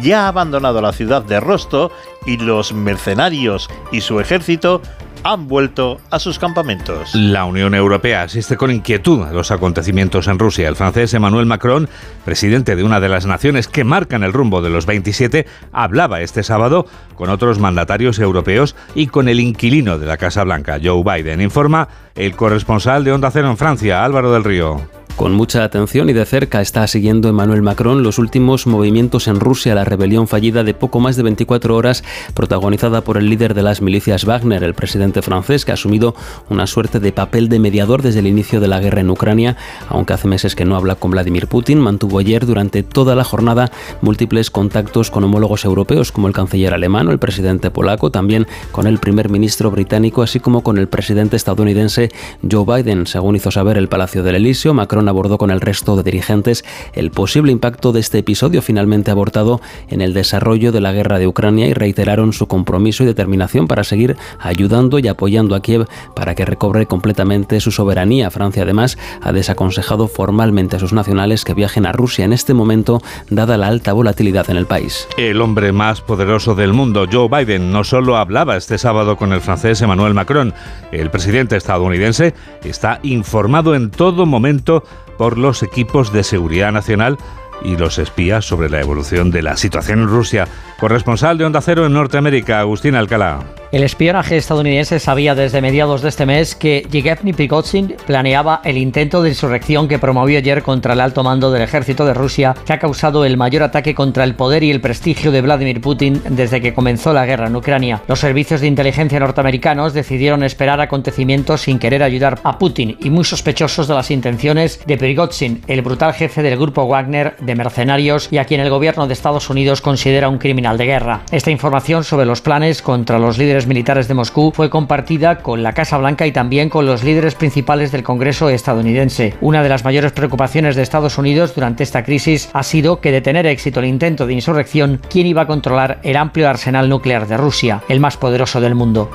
ya 0.00 0.24
ha 0.24 0.28
abandonado 0.28 0.80
la 0.80 0.92
ciudad 0.92 1.22
de 1.22 1.40
Rosto 1.40 1.90
y 2.26 2.36
los 2.36 2.72
mercenarios 2.72 3.68
y 3.90 4.00
su 4.00 4.20
ejército 4.20 4.80
han 5.24 5.48
vuelto 5.48 6.00
a 6.10 6.18
sus 6.18 6.38
campamentos. 6.38 7.14
La 7.14 7.44
Unión 7.44 7.74
Europea 7.74 8.22
asiste 8.22 8.56
con 8.56 8.70
inquietud 8.70 9.22
a 9.22 9.32
los 9.32 9.50
acontecimientos 9.50 10.26
en 10.26 10.38
Rusia. 10.38 10.68
El 10.68 10.76
francés 10.76 11.14
Emmanuel 11.14 11.46
Macron, 11.46 11.88
presidente 12.24 12.76
de 12.76 12.82
una 12.82 13.00
de 13.00 13.08
las 13.08 13.26
naciones 13.26 13.68
que 13.68 13.84
marcan 13.84 14.24
el 14.24 14.32
rumbo 14.32 14.62
de 14.62 14.70
los 14.70 14.86
27, 14.86 15.46
hablaba 15.72 16.20
este 16.20 16.42
sábado 16.42 16.86
con 17.14 17.30
otros 17.30 17.58
mandatarios 17.58 18.18
europeos 18.18 18.74
y 18.94 19.06
con 19.06 19.28
el 19.28 19.40
inquilino 19.40 19.98
de 19.98 20.06
la 20.06 20.16
Casa 20.16 20.44
Blanca, 20.44 20.80
Joe 20.82 21.02
Biden. 21.04 21.40
Informa 21.40 21.88
el 22.14 22.34
corresponsal 22.34 23.04
de 23.04 23.12
Onda 23.12 23.30
Cero 23.30 23.50
en 23.50 23.56
Francia, 23.56 24.04
Álvaro 24.04 24.32
del 24.32 24.44
Río. 24.44 25.01
Con 25.16 25.34
mucha 25.34 25.62
atención 25.62 26.08
y 26.08 26.14
de 26.14 26.24
cerca 26.24 26.60
está 26.60 26.86
siguiendo 26.86 27.28
Emmanuel 27.28 27.62
Macron 27.62 28.02
los 28.02 28.18
últimos 28.18 28.66
movimientos 28.66 29.28
en 29.28 29.38
Rusia, 29.38 29.74
la 29.74 29.84
rebelión 29.84 30.26
fallida 30.26 30.64
de 30.64 30.74
poco 30.74 31.00
más 31.00 31.16
de 31.16 31.22
24 31.22 31.76
horas 31.76 32.02
protagonizada 32.34 33.02
por 33.02 33.18
el 33.18 33.28
líder 33.28 33.54
de 33.54 33.62
las 33.62 33.82
milicias 33.82 34.24
Wagner, 34.24 34.64
el 34.64 34.74
presidente 34.74 35.22
francés, 35.22 35.64
que 35.64 35.70
ha 35.70 35.74
asumido 35.74 36.16
una 36.48 36.66
suerte 36.66 36.98
de 36.98 37.12
papel 37.12 37.48
de 37.48 37.60
mediador 37.60 38.02
desde 38.02 38.20
el 38.20 38.26
inicio 38.26 38.58
de 38.58 38.68
la 38.68 38.80
guerra 38.80 39.02
en 39.02 39.10
Ucrania, 39.10 39.56
aunque 39.88 40.14
hace 40.14 40.26
meses 40.26 40.56
que 40.56 40.64
no 40.64 40.76
habla 40.76 40.96
con 40.96 41.12
Vladimir 41.12 41.46
Putin, 41.46 41.78
mantuvo 41.78 42.18
ayer 42.18 42.46
durante 42.46 42.82
toda 42.82 43.14
la 43.14 43.22
jornada 43.22 43.70
múltiples 44.00 44.50
contactos 44.50 45.10
con 45.10 45.22
homólogos 45.24 45.64
europeos 45.64 46.10
como 46.10 46.26
el 46.26 46.34
canciller 46.34 46.74
alemán 46.74 47.06
o 47.06 47.12
el 47.12 47.18
presidente 47.18 47.70
polaco, 47.70 48.10
también 48.10 48.46
con 48.72 48.86
el 48.86 48.98
primer 48.98 49.28
ministro 49.28 49.70
británico, 49.70 50.22
así 50.22 50.40
como 50.40 50.62
con 50.62 50.78
el 50.78 50.88
presidente 50.88 51.36
estadounidense 51.36 52.10
Joe 52.50 52.64
Biden, 52.64 53.06
según 53.06 53.36
hizo 53.36 53.50
saber 53.50 53.76
el 53.76 53.88
Palacio 53.88 54.22
del 54.22 54.36
Elíseo. 54.36 54.74
Macron 54.74 55.01
Abordó 55.08 55.38
con 55.38 55.50
el 55.50 55.60
resto 55.60 55.96
de 55.96 56.02
dirigentes 56.02 56.64
el 56.94 57.10
posible 57.10 57.52
impacto 57.52 57.92
de 57.92 58.00
este 58.00 58.18
episodio 58.18 58.62
finalmente 58.62 59.10
abortado 59.10 59.60
en 59.88 60.00
el 60.00 60.14
desarrollo 60.14 60.72
de 60.72 60.80
la 60.80 60.92
guerra 60.92 61.18
de 61.18 61.26
Ucrania 61.26 61.66
y 61.66 61.74
reiteraron 61.74 62.32
su 62.32 62.46
compromiso 62.46 63.02
y 63.02 63.06
determinación 63.06 63.68
para 63.68 63.84
seguir 63.84 64.16
ayudando 64.38 64.98
y 64.98 65.08
apoyando 65.08 65.54
a 65.54 65.60
Kiev 65.60 65.86
para 66.14 66.34
que 66.34 66.44
recobre 66.44 66.86
completamente 66.86 67.60
su 67.60 67.70
soberanía. 67.70 68.30
Francia 68.30 68.62
además 68.62 68.98
ha 69.20 69.32
desaconsejado 69.32 70.08
formalmente 70.08 70.76
a 70.76 70.78
sus 70.78 70.92
nacionales 70.92 71.44
que 71.44 71.54
viajen 71.54 71.86
a 71.86 71.92
Rusia 71.92 72.24
en 72.24 72.32
este 72.32 72.54
momento, 72.54 73.02
dada 73.30 73.56
la 73.56 73.68
alta 73.68 73.92
volatilidad 73.92 74.48
en 74.50 74.56
el 74.56 74.66
país. 74.66 75.08
El 75.16 75.40
hombre 75.40 75.72
más 75.72 76.00
poderoso 76.00 76.54
del 76.54 76.72
mundo, 76.72 77.06
Joe 77.10 77.28
Biden, 77.28 77.72
no 77.72 77.84
solo 77.84 78.16
hablaba 78.16 78.56
este 78.56 78.78
sábado 78.78 79.16
con 79.16 79.32
el 79.32 79.40
francés 79.40 79.80
Emmanuel 79.82 80.14
Macron, 80.14 80.54
el 80.90 81.10
presidente 81.10 81.56
estadounidense 81.56 82.34
está 82.64 83.00
informado 83.02 83.74
en 83.74 83.90
todo 83.90 84.26
momento 84.26 84.84
por 85.22 85.38
los 85.38 85.62
equipos 85.62 86.12
de 86.12 86.24
seguridad 86.24 86.72
nacional 86.72 87.16
y 87.62 87.76
los 87.76 87.98
espías 87.98 88.44
sobre 88.44 88.68
la 88.68 88.80
evolución 88.80 89.30
de 89.30 89.40
la 89.42 89.56
situación 89.56 90.00
en 90.00 90.08
Rusia. 90.08 90.48
Corresponsal 90.80 91.38
de 91.38 91.44
Onda 91.44 91.60
Cero 91.60 91.86
en 91.86 91.92
Norteamérica, 91.92 92.58
Agustín 92.58 92.96
Alcalá. 92.96 93.61
El 93.72 93.84
espionaje 93.84 94.36
estadounidense 94.36 95.00
sabía 95.00 95.34
desde 95.34 95.62
mediados 95.62 96.02
de 96.02 96.10
este 96.10 96.26
mes 96.26 96.54
que 96.54 96.86
Yevgeny 96.90 97.32
Prigozhin 97.32 97.94
planeaba 98.06 98.60
el 98.64 98.76
intento 98.76 99.22
de 99.22 99.30
insurrección 99.30 99.88
que 99.88 99.98
promovió 99.98 100.36
ayer 100.36 100.62
contra 100.62 100.92
el 100.92 101.00
alto 101.00 101.22
mando 101.22 101.50
del 101.50 101.62
ejército 101.62 102.04
de 102.04 102.12
Rusia, 102.12 102.54
que 102.66 102.74
ha 102.74 102.78
causado 102.78 103.24
el 103.24 103.38
mayor 103.38 103.62
ataque 103.62 103.94
contra 103.94 104.24
el 104.24 104.34
poder 104.34 104.62
y 104.62 104.70
el 104.70 104.82
prestigio 104.82 105.32
de 105.32 105.40
Vladimir 105.40 105.80
Putin 105.80 106.20
desde 106.28 106.60
que 106.60 106.74
comenzó 106.74 107.14
la 107.14 107.24
guerra 107.24 107.46
en 107.46 107.56
Ucrania. 107.56 108.02
Los 108.08 108.20
servicios 108.20 108.60
de 108.60 108.66
inteligencia 108.66 109.18
norteamericanos 109.18 109.94
decidieron 109.94 110.42
esperar 110.42 110.82
acontecimientos 110.82 111.62
sin 111.62 111.78
querer 111.78 112.02
ayudar 112.02 112.40
a 112.44 112.58
Putin 112.58 112.98
y 113.00 113.08
muy 113.08 113.24
sospechosos 113.24 113.88
de 113.88 113.94
las 113.94 114.10
intenciones 114.10 114.80
de 114.86 114.98
Prigozhin, 114.98 115.62
el 115.66 115.80
brutal 115.80 116.12
jefe 116.12 116.42
del 116.42 116.58
grupo 116.58 116.86
Wagner 116.86 117.36
de 117.40 117.54
mercenarios 117.54 118.28
y 118.30 118.36
a 118.36 118.44
quien 118.44 118.60
el 118.60 118.68
gobierno 118.68 119.06
de 119.06 119.14
Estados 119.14 119.48
Unidos 119.48 119.80
considera 119.80 120.28
un 120.28 120.36
criminal 120.36 120.76
de 120.76 120.84
guerra. 120.84 121.22
Esta 121.30 121.50
información 121.50 122.04
sobre 122.04 122.26
los 122.26 122.42
planes 122.42 122.82
contra 122.82 123.18
los 123.18 123.38
líderes 123.38 123.61
militares 123.66 124.08
de 124.08 124.14
Moscú 124.14 124.52
fue 124.54 124.70
compartida 124.70 125.38
con 125.38 125.62
la 125.62 125.72
Casa 125.72 125.98
Blanca 125.98 126.26
y 126.26 126.32
también 126.32 126.68
con 126.68 126.86
los 126.86 127.04
líderes 127.04 127.34
principales 127.34 127.92
del 127.92 128.02
Congreso 128.02 128.48
estadounidense. 128.48 129.34
Una 129.40 129.62
de 129.62 129.68
las 129.68 129.84
mayores 129.84 130.12
preocupaciones 130.12 130.76
de 130.76 130.82
Estados 130.82 131.18
Unidos 131.18 131.54
durante 131.54 131.82
esta 131.82 132.04
crisis 132.04 132.50
ha 132.52 132.62
sido 132.62 133.00
que 133.00 133.12
de 133.12 133.20
tener 133.20 133.46
éxito 133.46 133.80
el 133.80 133.86
intento 133.86 134.26
de 134.26 134.34
insurrección, 134.34 135.00
¿quién 135.08 135.26
iba 135.26 135.42
a 135.42 135.46
controlar 135.46 136.00
el 136.02 136.16
amplio 136.16 136.48
arsenal 136.48 136.88
nuclear 136.88 137.26
de 137.26 137.36
Rusia, 137.36 137.82
el 137.88 138.00
más 138.00 138.16
poderoso 138.16 138.60
del 138.60 138.74
mundo? 138.74 139.10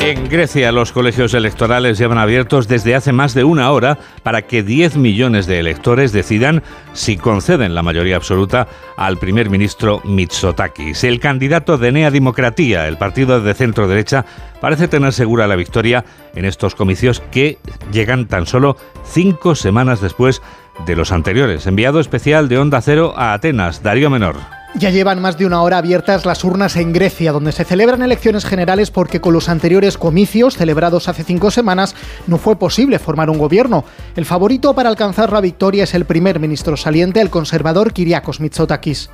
En 0.00 0.30
Grecia 0.30 0.72
los 0.72 0.92
colegios 0.92 1.34
electorales 1.34 1.98
llevan 1.98 2.16
abiertos 2.16 2.66
desde 2.66 2.94
hace 2.94 3.12
más 3.12 3.34
de 3.34 3.44
una 3.44 3.70
hora 3.70 3.98
para 4.22 4.42
que 4.42 4.62
10 4.62 4.96
millones 4.96 5.46
de 5.46 5.58
electores 5.58 6.10
decidan 6.12 6.62
si 6.94 7.18
conceden 7.18 7.74
la 7.74 7.82
mayoría 7.82 8.16
absoluta 8.16 8.66
al 8.96 9.18
primer 9.18 9.50
ministro 9.50 10.00
Mitsotakis. 10.04 11.04
El 11.04 11.20
candidato 11.20 11.76
de 11.76 11.92
Nea 11.92 12.10
Dimocratía, 12.10 12.88
el 12.88 12.96
partido 12.96 13.42
de 13.42 13.52
centro 13.52 13.88
derecha, 13.88 14.24
parece 14.62 14.88
tener 14.88 15.12
segura 15.12 15.46
la 15.46 15.56
victoria 15.56 16.06
en 16.34 16.46
estos 16.46 16.74
comicios 16.74 17.20
que 17.30 17.58
llegan 17.92 18.26
tan 18.26 18.46
solo 18.46 18.78
cinco 19.04 19.54
semanas 19.54 20.00
después 20.00 20.40
de 20.86 20.96
los 20.96 21.12
anteriores. 21.12 21.66
Enviado 21.66 22.00
especial 22.00 22.48
de 22.48 22.56
Onda 22.56 22.80
Cero 22.80 23.12
a 23.16 23.34
Atenas, 23.34 23.82
Darío 23.82 24.08
Menor. 24.08 24.59
Ya 24.74 24.90
llevan 24.90 25.20
más 25.20 25.36
de 25.36 25.46
una 25.46 25.62
hora 25.62 25.78
abiertas 25.78 26.24
las 26.24 26.44
urnas 26.44 26.76
en 26.76 26.92
Grecia, 26.92 27.32
donde 27.32 27.52
se 27.52 27.64
celebran 27.64 28.02
elecciones 28.02 28.44
generales 28.44 28.90
porque 28.90 29.20
con 29.20 29.34
los 29.34 29.48
anteriores 29.48 29.98
comicios 29.98 30.56
celebrados 30.56 31.08
hace 31.08 31.24
cinco 31.24 31.50
semanas 31.50 31.96
no 32.26 32.38
fue 32.38 32.56
posible 32.56 32.98
formar 32.98 33.30
un 33.30 33.38
gobierno. 33.38 33.84
El 34.14 34.24
favorito 34.24 34.74
para 34.74 34.88
alcanzar 34.88 35.32
la 35.32 35.40
victoria 35.40 35.84
es 35.84 35.94
el 35.94 36.04
primer 36.04 36.38
ministro 36.38 36.76
saliente, 36.76 37.20
el 37.20 37.30
conservador 37.30 37.92
Kyriakos 37.92 38.40
Mitsotakis. 38.40 39.10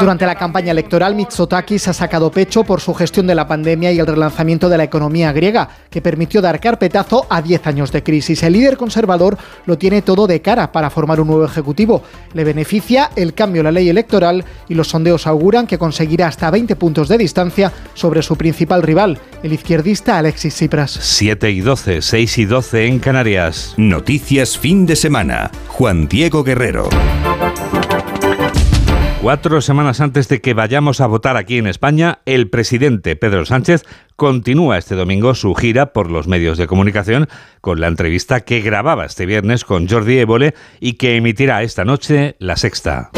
Durante 0.00 0.26
la 0.26 0.34
campaña 0.34 0.72
electoral, 0.72 1.14
Mitsotakis 1.14 1.88
ha 1.88 1.92
sacado 1.92 2.30
pecho 2.30 2.64
por 2.64 2.80
su 2.80 2.94
gestión 2.94 3.26
de 3.26 3.34
la 3.34 3.46
pandemia 3.46 3.92
y 3.92 3.98
el 3.98 4.06
relanzamiento 4.06 4.68
de 4.68 4.78
la 4.78 4.84
economía 4.84 5.32
griega, 5.32 5.68
que 5.90 6.00
permitió 6.00 6.40
dar 6.40 6.60
carpetazo 6.60 7.26
a 7.28 7.42
10 7.42 7.66
años 7.66 7.92
de 7.92 8.02
crisis. 8.02 8.42
El 8.42 8.54
líder 8.54 8.76
conservador 8.76 9.36
lo 9.66 9.78
tiene 9.78 10.02
todo 10.02 10.26
de 10.26 10.40
cara 10.40 10.72
para 10.72 10.90
formar 10.90 11.20
un 11.20 11.28
nuevo 11.28 11.44
ejecutivo. 11.44 12.02
Le 12.34 12.44
beneficia 12.44 13.10
el 13.16 13.34
cambio 13.34 13.60
en 13.60 13.64
la 13.64 13.72
ley 13.72 13.88
electoral 13.88 14.44
y 14.68 14.74
los 14.74 14.88
sondeos 14.88 15.26
auguran 15.26 15.66
que 15.66 15.78
conseguirá 15.78 16.28
hasta 16.28 16.50
20 16.50 16.76
puntos 16.76 17.08
de 17.08 17.18
distancia 17.18 17.72
sobre 17.94 18.22
su 18.22 18.36
principal 18.36 18.82
rival, 18.82 19.18
el 19.42 19.52
izquierdista 19.52 20.18
Alexis 20.18 20.54
Tsipras. 20.54 20.92
7 20.92 21.50
y 21.50 21.60
12, 21.60 22.02
6 22.02 22.38
y 22.38 22.44
12 22.44 22.86
en 22.86 22.98
Canarias. 22.98 23.74
Noticias 23.76 24.58
fin 24.58 24.86
de 24.86 24.96
semana. 24.96 25.50
Juan 25.68 26.08
Diego 26.08 26.44
Guerrero. 26.44 26.88
Cuatro 29.22 29.60
semanas 29.60 30.00
antes 30.00 30.28
de 30.28 30.40
que 30.40 30.54
vayamos 30.54 31.02
a 31.02 31.06
votar 31.06 31.36
aquí 31.36 31.58
en 31.58 31.66
España, 31.66 32.20
el 32.24 32.48
presidente 32.48 33.16
Pedro 33.16 33.44
Sánchez 33.44 33.84
continúa 34.16 34.78
este 34.78 34.94
domingo 34.94 35.34
su 35.34 35.54
gira 35.54 35.92
por 35.92 36.10
los 36.10 36.26
medios 36.26 36.56
de 36.56 36.66
comunicación 36.66 37.28
con 37.60 37.80
la 37.80 37.88
entrevista 37.88 38.40
que 38.40 38.62
grababa 38.62 39.04
este 39.04 39.26
viernes 39.26 39.66
con 39.66 39.86
Jordi 39.86 40.18
Évole 40.18 40.54
y 40.80 40.94
que 40.94 41.16
emitirá 41.16 41.62
esta 41.62 41.84
noche 41.84 42.36
la 42.38 42.56
sexta. 42.56 43.10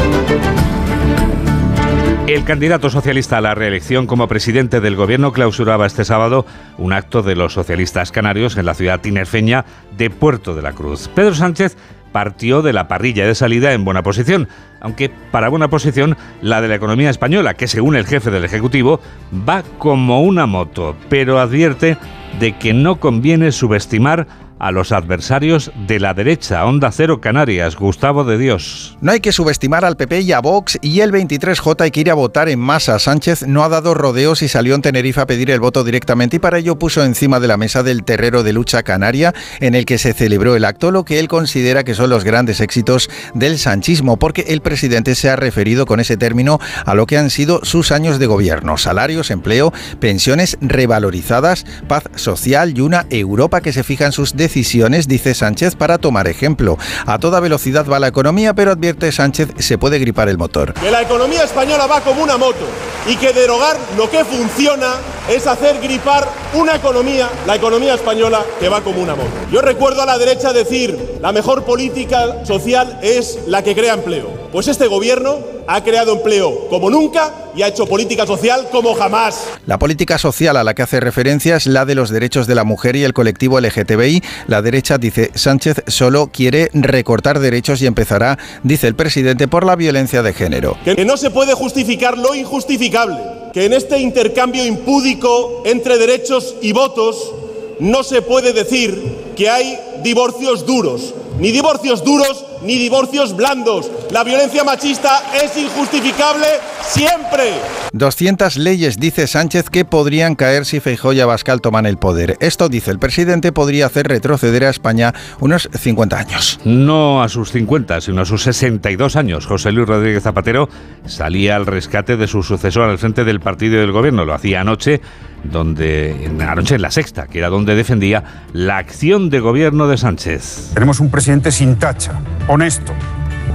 El 2.27 2.45
candidato 2.45 2.89
socialista 2.89 3.37
a 3.37 3.41
la 3.41 3.53
reelección 3.53 4.07
como 4.07 4.29
presidente 4.29 4.79
del 4.79 4.95
gobierno 4.95 5.33
clausuraba 5.33 5.85
este 5.85 6.05
sábado 6.05 6.45
un 6.77 6.93
acto 6.93 7.21
de 7.21 7.35
los 7.35 7.51
socialistas 7.51 8.13
canarios 8.13 8.55
en 8.55 8.65
la 8.65 8.73
ciudad 8.73 9.01
tinerfeña 9.01 9.65
de 9.97 10.09
Puerto 10.09 10.55
de 10.55 10.61
la 10.61 10.71
Cruz. 10.71 11.09
Pedro 11.13 11.35
Sánchez 11.35 11.75
partió 12.13 12.61
de 12.61 12.71
la 12.71 12.87
parrilla 12.87 13.27
de 13.27 13.35
salida 13.35 13.73
en 13.73 13.83
buena 13.83 14.03
posición, 14.03 14.47
aunque 14.79 15.11
para 15.31 15.49
buena 15.49 15.67
posición 15.67 16.15
la 16.41 16.61
de 16.61 16.69
la 16.69 16.75
economía 16.75 17.09
española, 17.09 17.55
que 17.55 17.67
según 17.67 17.97
el 17.97 18.05
jefe 18.05 18.31
del 18.31 18.45
Ejecutivo 18.45 19.01
va 19.47 19.63
como 19.77 20.21
una 20.21 20.45
moto, 20.45 20.95
pero 21.09 21.39
advierte 21.39 21.97
de 22.39 22.57
que 22.57 22.73
no 22.73 23.01
conviene 23.01 23.51
subestimar 23.51 24.27
a 24.63 24.71
los 24.71 24.93
adversarios 24.93 25.73
de 25.87 25.99
la 25.99 26.13
derecha. 26.13 26.65
Onda 26.65 26.89
Cero 26.93 27.19
Canarias, 27.19 27.75
Gustavo 27.75 28.23
de 28.23 28.37
Dios. 28.37 28.97
No 29.01 29.11
hay 29.11 29.19
que 29.19 29.33
subestimar 29.33 29.83
al 29.83 29.97
PP 29.97 30.21
y 30.21 30.31
a 30.31 30.39
Vox 30.39 30.79
y 30.81 31.01
el 31.01 31.11
23J 31.11 31.81
hay 31.81 31.91
que 31.91 31.99
ir 31.99 32.09
a 32.09 32.13
votar 32.13 32.47
en 32.47 32.61
masa. 32.61 32.97
Sánchez 32.97 33.45
no 33.45 33.65
ha 33.65 33.69
dado 33.69 33.93
rodeos 33.93 34.41
y 34.41 34.47
salió 34.47 34.73
en 34.75 34.81
Tenerife 34.81 35.19
a 35.19 35.25
pedir 35.25 35.51
el 35.51 35.59
voto 35.59 35.83
directamente 35.83 36.37
y 36.37 36.39
para 36.39 36.59
ello 36.59 36.79
puso 36.79 37.03
encima 37.03 37.41
de 37.41 37.49
la 37.49 37.57
mesa 37.57 37.83
del 37.83 38.05
terrero 38.05 38.41
de 38.41 38.53
lucha 38.53 38.83
canaria 38.83 39.33
en 39.59 39.75
el 39.75 39.85
que 39.85 39.97
se 39.97 40.13
celebró 40.13 40.55
el 40.55 40.63
acto 40.63 40.91
lo 40.91 41.03
que 41.03 41.19
él 41.19 41.27
considera 41.27 41.83
que 41.83 41.93
son 41.93 42.09
los 42.09 42.23
grandes 42.23 42.61
éxitos 42.61 43.09
del 43.33 43.59
sanchismo, 43.59 44.15
porque 44.15 44.45
el 44.47 44.61
presidente 44.61 45.15
se 45.15 45.29
ha 45.29 45.35
referido 45.35 45.85
con 45.85 45.99
ese 45.99 46.15
término 46.15 46.59
a 46.85 46.95
lo 46.95 47.05
que 47.05 47.17
han 47.17 47.31
sido 47.31 47.59
sus 47.65 47.91
años 47.91 48.17
de 48.17 48.27
gobierno, 48.27 48.77
salarios, 48.77 49.29
empleo, 49.29 49.73
pensiones 49.99 50.57
revalorizadas, 50.61 51.65
paz 51.89 52.03
social 52.15 52.77
y 52.77 52.79
una 52.79 53.05
Europa 53.09 53.59
que 53.59 53.73
se 53.73 53.83
fija 53.83 54.05
en 54.05 54.13
sus 54.13 54.31
decisiones 54.37 54.52
dice 54.53 55.33
Sánchez, 55.33 55.75
para 55.75 55.97
tomar 55.97 56.27
ejemplo. 56.27 56.77
A 57.05 57.17
toda 57.17 57.39
velocidad 57.39 57.85
va 57.87 57.99
la 57.99 58.07
economía, 58.07 58.53
pero 58.53 58.71
advierte 58.71 59.11
Sánchez, 59.11 59.49
se 59.57 59.77
puede 59.77 59.97
gripar 59.97 60.29
el 60.29 60.37
motor. 60.37 60.73
Que 60.73 60.91
la 60.91 61.01
economía 61.01 61.43
española 61.43 61.87
va 61.87 62.01
como 62.01 62.21
una 62.21 62.37
moto 62.37 62.67
y 63.07 63.15
que 63.15 63.33
derogar 63.33 63.77
lo 63.97 64.09
que 64.09 64.23
funciona 64.23 64.93
es 65.29 65.47
hacer 65.47 65.79
gripar 65.81 66.27
una 66.53 66.75
economía, 66.75 67.29
la 67.47 67.55
economía 67.55 67.93
española, 67.93 68.43
que 68.59 68.69
va 68.69 68.81
como 68.81 69.01
una 69.01 69.15
moto. 69.15 69.29
Yo 69.51 69.61
recuerdo 69.61 70.01
a 70.01 70.05
la 70.05 70.17
derecha 70.17 70.53
decir, 70.53 71.17
la 71.21 71.31
mejor 71.31 71.63
política 71.63 72.45
social 72.45 72.99
es 73.01 73.39
la 73.47 73.63
que 73.63 73.75
crea 73.75 73.93
empleo. 73.93 74.43
Pues 74.51 74.67
este 74.67 74.87
gobierno 74.87 75.39
ha 75.67 75.83
creado 75.83 76.13
empleo 76.13 76.67
como 76.67 76.89
nunca 76.89 77.33
y 77.55 77.61
ha 77.61 77.67
hecho 77.67 77.87
política 77.87 78.25
social 78.25 78.67
como 78.71 78.93
jamás. 78.93 79.47
La 79.65 79.79
política 79.79 80.17
social 80.17 80.57
a 80.57 80.63
la 80.63 80.73
que 80.73 80.83
hace 80.83 80.99
referencia 80.99 81.55
es 81.55 81.67
la 81.67 81.85
de 81.85 81.95
los 81.95 82.09
derechos 82.09 82.47
de 82.47 82.55
la 82.55 82.63
mujer 82.63 82.95
y 82.95 83.03
el 83.03 83.13
colectivo 83.13 83.59
LGTBI. 83.59 84.23
La 84.47 84.61
derecha 84.61 84.97
dice 84.97 85.31
Sánchez 85.33 85.83
solo 85.87 86.29
quiere 86.31 86.69
recortar 86.73 87.39
derechos 87.39 87.81
y 87.81 87.87
empezará, 87.87 88.37
dice 88.63 88.87
el 88.87 88.95
presidente, 88.95 89.47
por 89.47 89.65
la 89.65 89.75
violencia 89.75 90.21
de 90.21 90.33
género. 90.33 90.77
Que 90.83 91.05
no 91.05 91.17
se 91.17 91.31
puede 91.31 91.53
justificar 91.53 92.17
lo 92.17 92.35
injustificable, 92.35 93.17
que 93.53 93.65
en 93.65 93.73
este 93.73 93.99
intercambio 93.99 94.65
impúdico 94.65 95.61
entre 95.65 95.99
derechos 95.99 96.55
y 96.61 96.71
votos 96.71 97.31
no 97.79 98.03
se 98.03 98.23
puede 98.23 98.51
decir 98.51 98.99
que 99.35 99.49
hay 99.49 99.79
divorcios 100.03 100.65
duros, 100.65 101.13
ni 101.39 101.51
divorcios 101.51 102.03
duros 102.03 102.45
ni 102.63 102.77
divorcios 102.77 103.35
blandos. 103.35 103.89
La 104.11 104.23
violencia 104.23 104.63
machista 104.63 105.21
es 105.43 105.55
injustificable 105.57 106.45
siempre. 106.81 107.53
200 107.93 108.57
leyes, 108.57 108.99
dice 108.99 109.27
Sánchez, 109.27 109.69
que 109.69 109.85
podrían 109.85 110.35
caer 110.35 110.65
si 110.65 110.79
Feijóo 110.79 111.13
y 111.13 111.19
Abascal 111.19 111.61
toman 111.61 111.85
el 111.85 111.97
poder. 111.97 112.37
Esto, 112.39 112.69
dice 112.69 112.91
el 112.91 112.99
presidente, 112.99 113.51
podría 113.51 113.85
hacer 113.85 114.07
retroceder 114.07 114.65
a 114.65 114.69
España 114.69 115.13
unos 115.39 115.69
50 115.73 116.17
años. 116.17 116.59
No 116.65 117.21
a 117.21 117.29
sus 117.29 117.51
50, 117.51 118.01
sino 118.01 118.21
a 118.21 118.25
sus 118.25 118.43
62 118.43 119.15
años. 119.15 119.45
José 119.45 119.71
Luis 119.71 119.87
Rodríguez 119.87 120.23
Zapatero 120.23 120.69
salía 121.05 121.55
al 121.55 121.65
rescate 121.65 122.17
de 122.17 122.27
su 122.27 122.43
sucesor 122.43 122.89
al 122.89 122.97
frente 122.97 123.23
del 123.23 123.39
partido 123.39 123.75
y 123.75 123.79
del 123.79 123.91
gobierno. 123.91 124.25
Lo 124.25 124.33
hacía 124.33 124.61
anoche 124.61 125.01
donde 125.43 126.25
en 126.25 126.81
la 126.81 126.91
sexta, 126.91 127.27
que 127.27 127.39
era 127.39 127.49
donde 127.49 127.75
defendía 127.75 128.23
la 128.53 128.77
acción 128.77 129.29
de 129.29 129.39
gobierno 129.39 129.87
de 129.87 129.97
Sánchez. 129.97 130.71
Tenemos 130.73 130.99
un 130.99 131.09
presidente 131.09 131.51
sin 131.51 131.75
tacha, 131.75 132.13
honesto. 132.47 132.93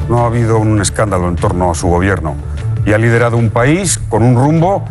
No 0.09 0.21
ha 0.21 0.27
habido 0.27 0.59
un 0.59 0.81
escándalo 0.81 1.29
en 1.29 1.37
torno 1.37 1.71
a 1.71 1.75
su 1.75 1.89
gobierno 1.89 2.37
y 2.87 2.93
ha 2.93 2.99
liderado 2.99 3.37
un 3.37 3.51
país 3.51 3.99
con 4.09 4.23
un 4.23 4.37
rumbo 4.37 4.85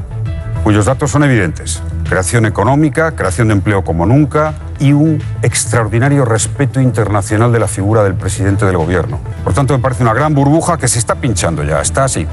cuyos 0.68 0.84
datos 0.84 1.12
son 1.12 1.24
evidentes. 1.24 1.82
Creación 2.10 2.46
económica, 2.46 3.16
creación 3.16 3.48
de 3.48 3.54
empleo 3.54 3.86
como 3.86 4.06
nunca 4.06 4.54
y 4.82 4.92
un 4.92 5.24
extraordinario 5.42 6.26
respeto 6.26 6.82
internacional 6.82 7.54
de 7.54 7.60
la 7.60 7.70
figura 7.70 8.04
del 8.04 8.16
presidente 8.16 8.66
del 8.66 8.76
gobierno. 8.76 9.22
Por 9.46 9.54
tanto, 9.54 9.74
me 9.74 9.82
parece 9.82 10.04
una 10.04 10.14
gran 10.14 10.36
burbuja 10.36 10.78
que 10.78 10.90
se 10.90 11.00
está 11.00 11.16
pinchando 11.16 11.64
ya, 11.64 11.80
está 11.80 12.04
así. 12.04 12.28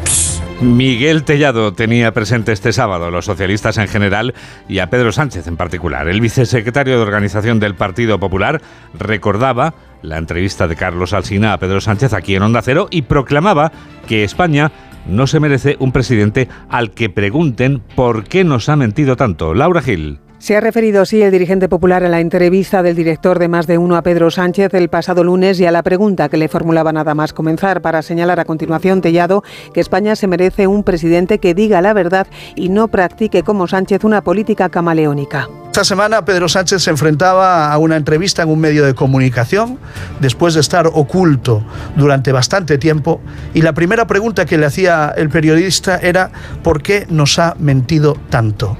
Miguel 0.61 1.23
Tellado 1.23 1.75
tenía 1.75 2.13
presente 2.13 2.51
este 2.51 2.73
sábado 2.73 3.07
a 3.07 3.11
los 3.13 3.25
socialistas 3.25 3.79
en 3.79 3.87
general 3.87 4.35
y 4.67 4.81
a 4.81 4.91
Pedro 4.91 5.13
Sánchez 5.13 5.47
en 5.47 5.57
particular. 5.57 6.09
El 6.09 6.21
vicesecretario 6.21 6.97
de 6.97 7.03
Organización 7.03 7.61
del 7.61 7.77
Partido 7.77 8.19
Popular 8.19 8.61
recordaba 8.99 9.75
la 10.03 10.19
entrevista 10.19 10.69
de 10.69 10.77
Carlos 10.77 11.13
Alsina 11.13 11.53
a 11.53 11.59
Pedro 11.59 11.81
Sánchez 11.81 12.13
aquí 12.13 12.35
en 12.35 12.43
Onda 12.43 12.63
Cero 12.63 12.89
y 12.91 13.03
proclamaba 13.03 13.73
que 14.07 14.23
España 14.23 14.71
no 15.07 15.27
se 15.27 15.41
merece 15.41 15.77
un 15.79 15.93
presidente 15.93 16.49
al 16.69 16.91
que 16.91 17.11
pregunten 17.11 17.83
por 17.95 18.25
qué 18.25 18.45
nos 18.45 18.69
ha 18.69 18.77
mentido 18.77 19.17
tanto. 19.17 19.55
Laura 19.55 19.83
Gil. 19.83 20.19
Se 20.45 20.55
ha 20.55 20.61
referido 20.61 21.01
así 21.01 21.23
el 21.23 21.31
dirigente 21.31 21.71
popular 21.71 22.05
a 22.05 22.11
la 22.11 22.21
entrevista 22.21 22.83
del 22.83 22.95
director 22.95 23.39
de 23.39 23.49
Más 23.49 23.67
de 23.67 23.79
Uno 23.79 23.97
a 23.97 24.03
Pedro 24.03 24.31
Sánchez 24.31 24.75
el 24.75 24.91
pasado 24.91 25.25
lunes 25.25 25.59
y 25.59 25.65
a 25.65 25.71
la 25.71 25.83
pregunta 25.83 26.29
que 26.29 26.37
le 26.37 26.49
formulaba 26.51 26.93
nada 26.93 27.15
más 27.15 27.33
comenzar 27.33 27.81
para 27.81 28.03
señalar 28.03 28.41
a 28.41 28.45
continuación 28.45 29.01
Tellado 29.01 29.43
que 29.73 29.81
España 29.81 30.15
se 30.17 30.27
merece 30.27 30.67
un 30.67 30.85
presidente 30.85 31.39
que 31.39 31.55
diga 31.55 31.81
la 31.81 31.95
verdad 31.95 32.27
y 32.57 32.69
no 32.69 32.89
practique 32.89 33.43
como 33.43 33.67
Sánchez 33.67 34.05
una 34.05 34.21
política 34.21 34.69
camaleónica. 34.69 35.49
Esta 35.69 35.83
semana 35.83 36.27
Pedro 36.27 36.47
Sánchez 36.47 36.83
se 36.83 36.91
enfrentaba 36.91 37.73
a 37.73 37.79
una 37.79 37.97
entrevista 37.97 38.43
en 38.43 38.51
un 38.51 38.61
medio 38.61 38.85
de 38.85 38.95
comunicación 38.95 39.79
después 40.21 40.53
de 40.53 40.61
estar 40.61 40.89
oculto 40.89 41.65
durante 41.97 42.33
bastante 42.33 42.77
tiempo 42.77 43.23
y 43.55 43.63
la 43.63 43.73
primera 43.73 44.07
pregunta 44.07 44.45
que 44.45 44.59
le 44.59 44.67
hacía 44.67 45.11
el 45.17 45.31
periodista 45.31 45.97
era 45.97 46.31
¿por 46.63 46.83
qué 46.83 47.07
nos 47.09 47.39
ha 47.39 47.57
mentido 47.59 48.19
tanto? 48.29 48.77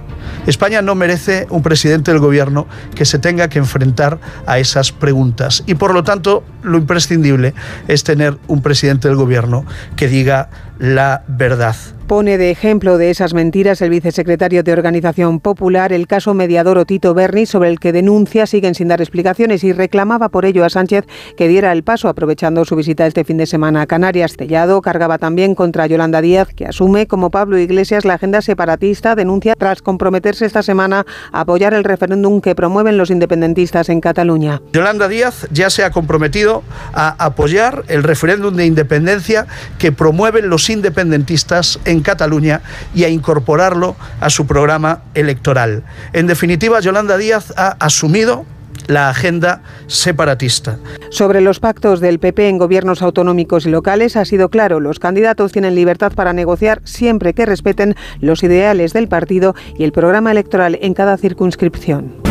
España 0.47 0.83
no 0.83 0.95
merece 0.95 1.47
un 1.51 1.63
presidente 1.63 2.11
del 2.11 2.21
gobierno 2.21 2.67
que 2.95 3.05
se 3.05 3.19
tenga 3.19 3.49
que 3.49 3.59
enfrentar 3.59 4.19
a 4.47 4.59
esas 4.59 4.93
preguntas. 4.93 5.63
Y 5.67 5.75
por 5.75 5.95
lo 5.95 6.05
tanto, 6.05 6.45
lo 6.63 6.79
imprescindible 6.79 7.55
es 7.89 8.05
tener 8.05 8.39
un 8.47 8.63
presidente 8.63 9.09
del 9.09 9.17
gobierno 9.17 9.65
que 9.97 10.09
diga 10.09 10.49
la 10.85 11.23
verdad. 11.29 11.75
Pone 12.07 12.37
de 12.37 12.51
ejemplo 12.51 12.99
de 12.99 13.09
esas 13.09 13.33
mentiras 13.33 13.81
el 13.81 13.89
vicesecretario 13.89 14.63
de 14.63 14.75
Organización 14.75 15.41
Popular 15.41 15.91
el 15.91 16.07
caso 16.07 16.35
mediador 16.35 16.77
Otito 16.77 17.15
Berni, 17.15 17.47
sobre 17.47 17.71
el 17.71 17.81
que 17.81 17.93
denuncia 17.93 18.45
siguen 18.45 18.75
sin 18.75 18.89
dar 18.89 19.01
explicaciones 19.01 19.65
y 19.65 19.73
reclamaba 19.73 20.29
por 20.29 20.45
ello 20.45 20.67
a 20.67 20.69
Sánchez 20.69 21.07
que 21.39 21.49
diera 21.49 21.73
el 21.73 21.83
paso 21.83 22.11
aprovechando 22.11 22.67
su 22.67 22.77
visita 22.77 23.07
este 23.07 23.25
fin 23.25 23.39
de 23.39 23.47
semana 23.47 23.81
a 23.81 23.87
Canarias. 23.87 24.37
Tellado 24.37 24.83
cargaba 24.83 25.17
también 25.17 25.55
contra 25.55 25.87
Yolanda 25.87 26.21
Díaz, 26.21 26.49
que 26.55 26.67
asume 26.67 27.07
como 27.07 27.31
Pablo 27.31 27.59
Iglesias 27.59 28.05
la 28.05 28.15
agenda 28.15 28.43
separatista, 28.43 29.15
denuncia 29.15 29.55
tras 29.57 29.81
comprometerse 29.81 30.45
esta 30.45 30.63
semana 30.63 31.07
a 31.33 31.41
apoyar 31.41 31.73
el 31.73 31.85
referéndum 31.85 32.43
que 32.43 32.55
promueven 32.55 32.99
los 32.99 33.11
independentistas 33.11 33.89
en 33.89 34.03
Cataluña. 34.03 34.61
Yolanda 34.75 35.09
Díaz 35.09 35.49
ya 35.51 35.71
se 35.71 35.85
ha 35.85 35.91
comprometido 35.91 36.63
a 36.93 37.17
apoyar 37.25 37.85
el 37.89 38.03
referéndum 38.03 38.55
de 38.55 38.67
independencia 38.67 39.47
que 39.79 39.91
promueven 39.91 40.51
los 40.51 40.74
independentistas 40.75 41.79
en 41.87 42.01
Cataluña 42.01 42.61
y 42.95 43.05
a 43.05 43.09
incorporarlo 43.09 43.97
a 44.21 44.29
su 44.29 44.47
programa 44.47 45.03
electoral. 45.15 45.83
En 46.13 46.27
definitiva, 46.27 46.81
Yolanda 46.81 47.17
Díaz 47.17 47.55
ha 47.57 47.77
asumido 47.81 48.45
la 48.87 49.09
agenda 49.09 49.63
separatista. 49.87 50.79
Sobre 51.11 51.41
los 51.41 51.61
pactos 51.61 52.01
del 52.01 52.19
PP 52.19 52.49
en 52.49 52.59
gobiernos 52.59 53.03
autonómicos 53.03 53.67
y 53.67 53.71
locales 53.71 54.17
ha 54.17 54.25
sido 54.25 54.49
claro, 54.49 54.81
los 54.81 54.99
candidatos 54.99 55.53
tienen 55.53 55.75
libertad 55.75 56.13
para 56.13 56.33
negociar 56.33 56.81
siempre 56.85 57.35
que 57.35 57.47
respeten 57.47 57.95
los 58.21 58.43
ideales 58.43 58.93
del 58.93 59.09
partido 59.09 59.55
y 59.79 59.85
el 59.85 59.93
programa 59.93 60.33
electoral 60.33 60.79
en 60.83 60.95
cada 60.95 61.17
circunscripción. 61.17 62.24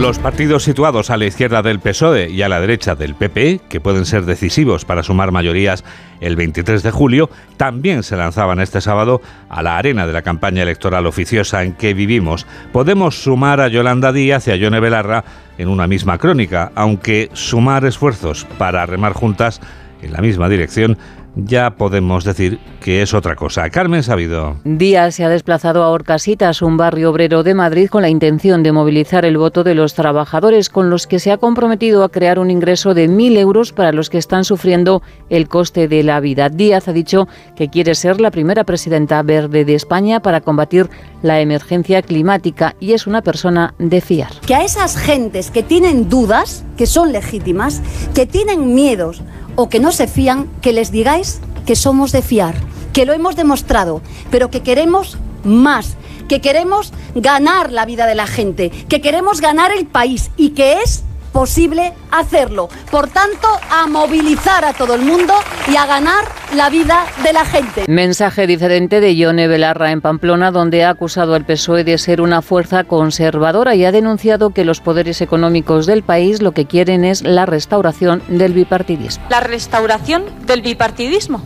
Los 0.00 0.18
partidos 0.18 0.64
situados 0.64 1.10
a 1.10 1.16
la 1.16 1.26
izquierda 1.26 1.62
del 1.62 1.78
PSOE 1.78 2.28
y 2.30 2.42
a 2.42 2.48
la 2.48 2.60
derecha 2.60 2.96
del 2.96 3.14
PP, 3.14 3.60
que 3.68 3.80
pueden 3.80 4.04
ser 4.04 4.24
decisivos 4.24 4.84
para 4.84 5.02
sumar 5.02 5.30
mayorías 5.30 5.84
el 6.20 6.34
23 6.34 6.82
de 6.82 6.90
julio, 6.90 7.30
también 7.56 8.02
se 8.02 8.16
lanzaban 8.16 8.58
este 8.58 8.80
sábado 8.80 9.20
a 9.48 9.62
la 9.62 9.76
arena 9.76 10.06
de 10.06 10.12
la 10.12 10.22
campaña 10.22 10.62
electoral 10.62 11.06
oficiosa 11.06 11.62
en 11.62 11.74
que 11.74 11.94
vivimos. 11.94 12.46
Podemos 12.72 13.22
sumar 13.22 13.60
a 13.60 13.68
Yolanda 13.68 14.12
Díaz 14.12 14.48
y 14.48 14.50
a 14.50 14.56
Yone 14.56 14.80
Belarra 14.80 15.24
en 15.58 15.68
una 15.68 15.86
misma 15.86 16.18
crónica, 16.18 16.72
aunque 16.74 17.30
sumar 17.34 17.84
esfuerzos 17.84 18.46
para 18.58 18.84
remar 18.86 19.12
juntas 19.12 19.60
en 20.02 20.12
la 20.12 20.20
misma 20.20 20.48
dirección 20.48 20.98
ya 21.34 21.70
podemos 21.70 22.24
decir 22.24 22.58
que 22.82 23.00
es 23.00 23.14
otra 23.14 23.36
cosa. 23.36 23.70
Carmen 23.70 24.02
Sabido. 24.02 24.56
Díaz 24.64 25.14
se 25.14 25.24
ha 25.24 25.28
desplazado 25.28 25.82
a 25.82 25.90
Orcasitas, 25.90 26.60
un 26.60 26.76
barrio 26.76 27.10
obrero 27.10 27.42
de 27.42 27.54
Madrid, 27.54 27.88
con 27.88 28.02
la 28.02 28.08
intención 28.08 28.62
de 28.62 28.72
movilizar 28.72 29.24
el 29.24 29.38
voto 29.38 29.64
de 29.64 29.74
los 29.74 29.94
trabajadores, 29.94 30.68
con 30.68 30.90
los 30.90 31.06
que 31.06 31.18
se 31.18 31.30
ha 31.30 31.38
comprometido 31.38 32.04
a 32.04 32.10
crear 32.10 32.38
un 32.38 32.50
ingreso 32.50 32.92
de 32.92 33.08
1.000 33.08 33.38
euros 33.38 33.72
para 33.72 33.92
los 33.92 34.10
que 34.10 34.18
están 34.18 34.44
sufriendo 34.44 35.02
el 35.30 35.48
coste 35.48 35.88
de 35.88 36.02
la 36.02 36.20
vida. 36.20 36.48
Díaz 36.48 36.88
ha 36.88 36.92
dicho 36.92 37.28
que 37.56 37.68
quiere 37.68 37.94
ser 37.94 38.20
la 38.20 38.30
primera 38.30 38.64
presidenta 38.64 39.22
verde 39.22 39.64
de 39.64 39.74
España 39.74 40.20
para 40.20 40.40
combatir 40.40 40.90
la 41.22 41.40
emergencia 41.40 42.02
climática 42.02 42.74
y 42.80 42.92
es 42.92 43.06
una 43.06 43.22
persona 43.22 43.74
de 43.78 44.00
fiar. 44.00 44.32
Que 44.46 44.56
a 44.56 44.64
esas 44.64 44.96
gentes 44.96 45.50
que 45.50 45.62
tienen 45.62 46.08
dudas, 46.08 46.64
que 46.76 46.86
son 46.86 47.12
legítimas, 47.12 47.80
que 48.14 48.26
tienen 48.26 48.74
miedos, 48.74 49.22
o 49.54 49.68
que 49.68 49.80
no 49.80 49.92
se 49.92 50.06
fían, 50.06 50.48
que 50.60 50.72
les 50.72 50.90
digáis 50.90 51.40
que 51.66 51.76
somos 51.76 52.12
de 52.12 52.22
fiar, 52.22 52.54
que 52.92 53.06
lo 53.06 53.12
hemos 53.12 53.36
demostrado, 53.36 54.02
pero 54.30 54.50
que 54.50 54.62
queremos 54.62 55.18
más, 55.44 55.96
que 56.28 56.40
queremos 56.40 56.92
ganar 57.14 57.72
la 57.72 57.84
vida 57.84 58.06
de 58.06 58.14
la 58.14 58.26
gente, 58.26 58.70
que 58.70 59.00
queremos 59.00 59.40
ganar 59.40 59.72
el 59.72 59.86
país 59.86 60.30
y 60.36 60.50
que 60.50 60.80
es 60.82 61.04
posible 61.32 61.92
hacerlo. 62.10 62.68
Por 62.90 63.08
tanto, 63.08 63.48
a 63.70 63.86
movilizar 63.86 64.64
a 64.64 64.72
todo 64.72 64.94
el 64.94 65.02
mundo 65.02 65.34
y 65.70 65.76
a 65.76 65.86
ganar 65.86 66.24
la 66.54 66.68
vida 66.70 67.06
de 67.24 67.32
la 67.32 67.44
gente. 67.44 67.84
Mensaje 67.88 68.46
diferente 68.46 69.00
de 69.00 69.14
Ione 69.16 69.48
Belarra 69.48 69.90
en 69.90 70.00
Pamplona, 70.00 70.50
donde 70.50 70.84
ha 70.84 70.90
acusado 70.90 71.34
al 71.34 71.44
PSOE 71.44 71.84
de 71.84 71.98
ser 71.98 72.20
una 72.20 72.42
fuerza 72.42 72.84
conservadora 72.84 73.74
y 73.74 73.84
ha 73.84 73.92
denunciado 73.92 74.50
que 74.50 74.64
los 74.64 74.80
poderes 74.80 75.20
económicos 75.20 75.86
del 75.86 76.02
país 76.02 76.42
lo 76.42 76.52
que 76.52 76.66
quieren 76.66 77.04
es 77.04 77.22
la 77.22 77.46
restauración 77.46 78.22
del 78.28 78.52
bipartidismo. 78.52 79.24
La 79.30 79.40
restauración 79.40 80.24
del 80.46 80.62
bipartidismo. 80.62 81.42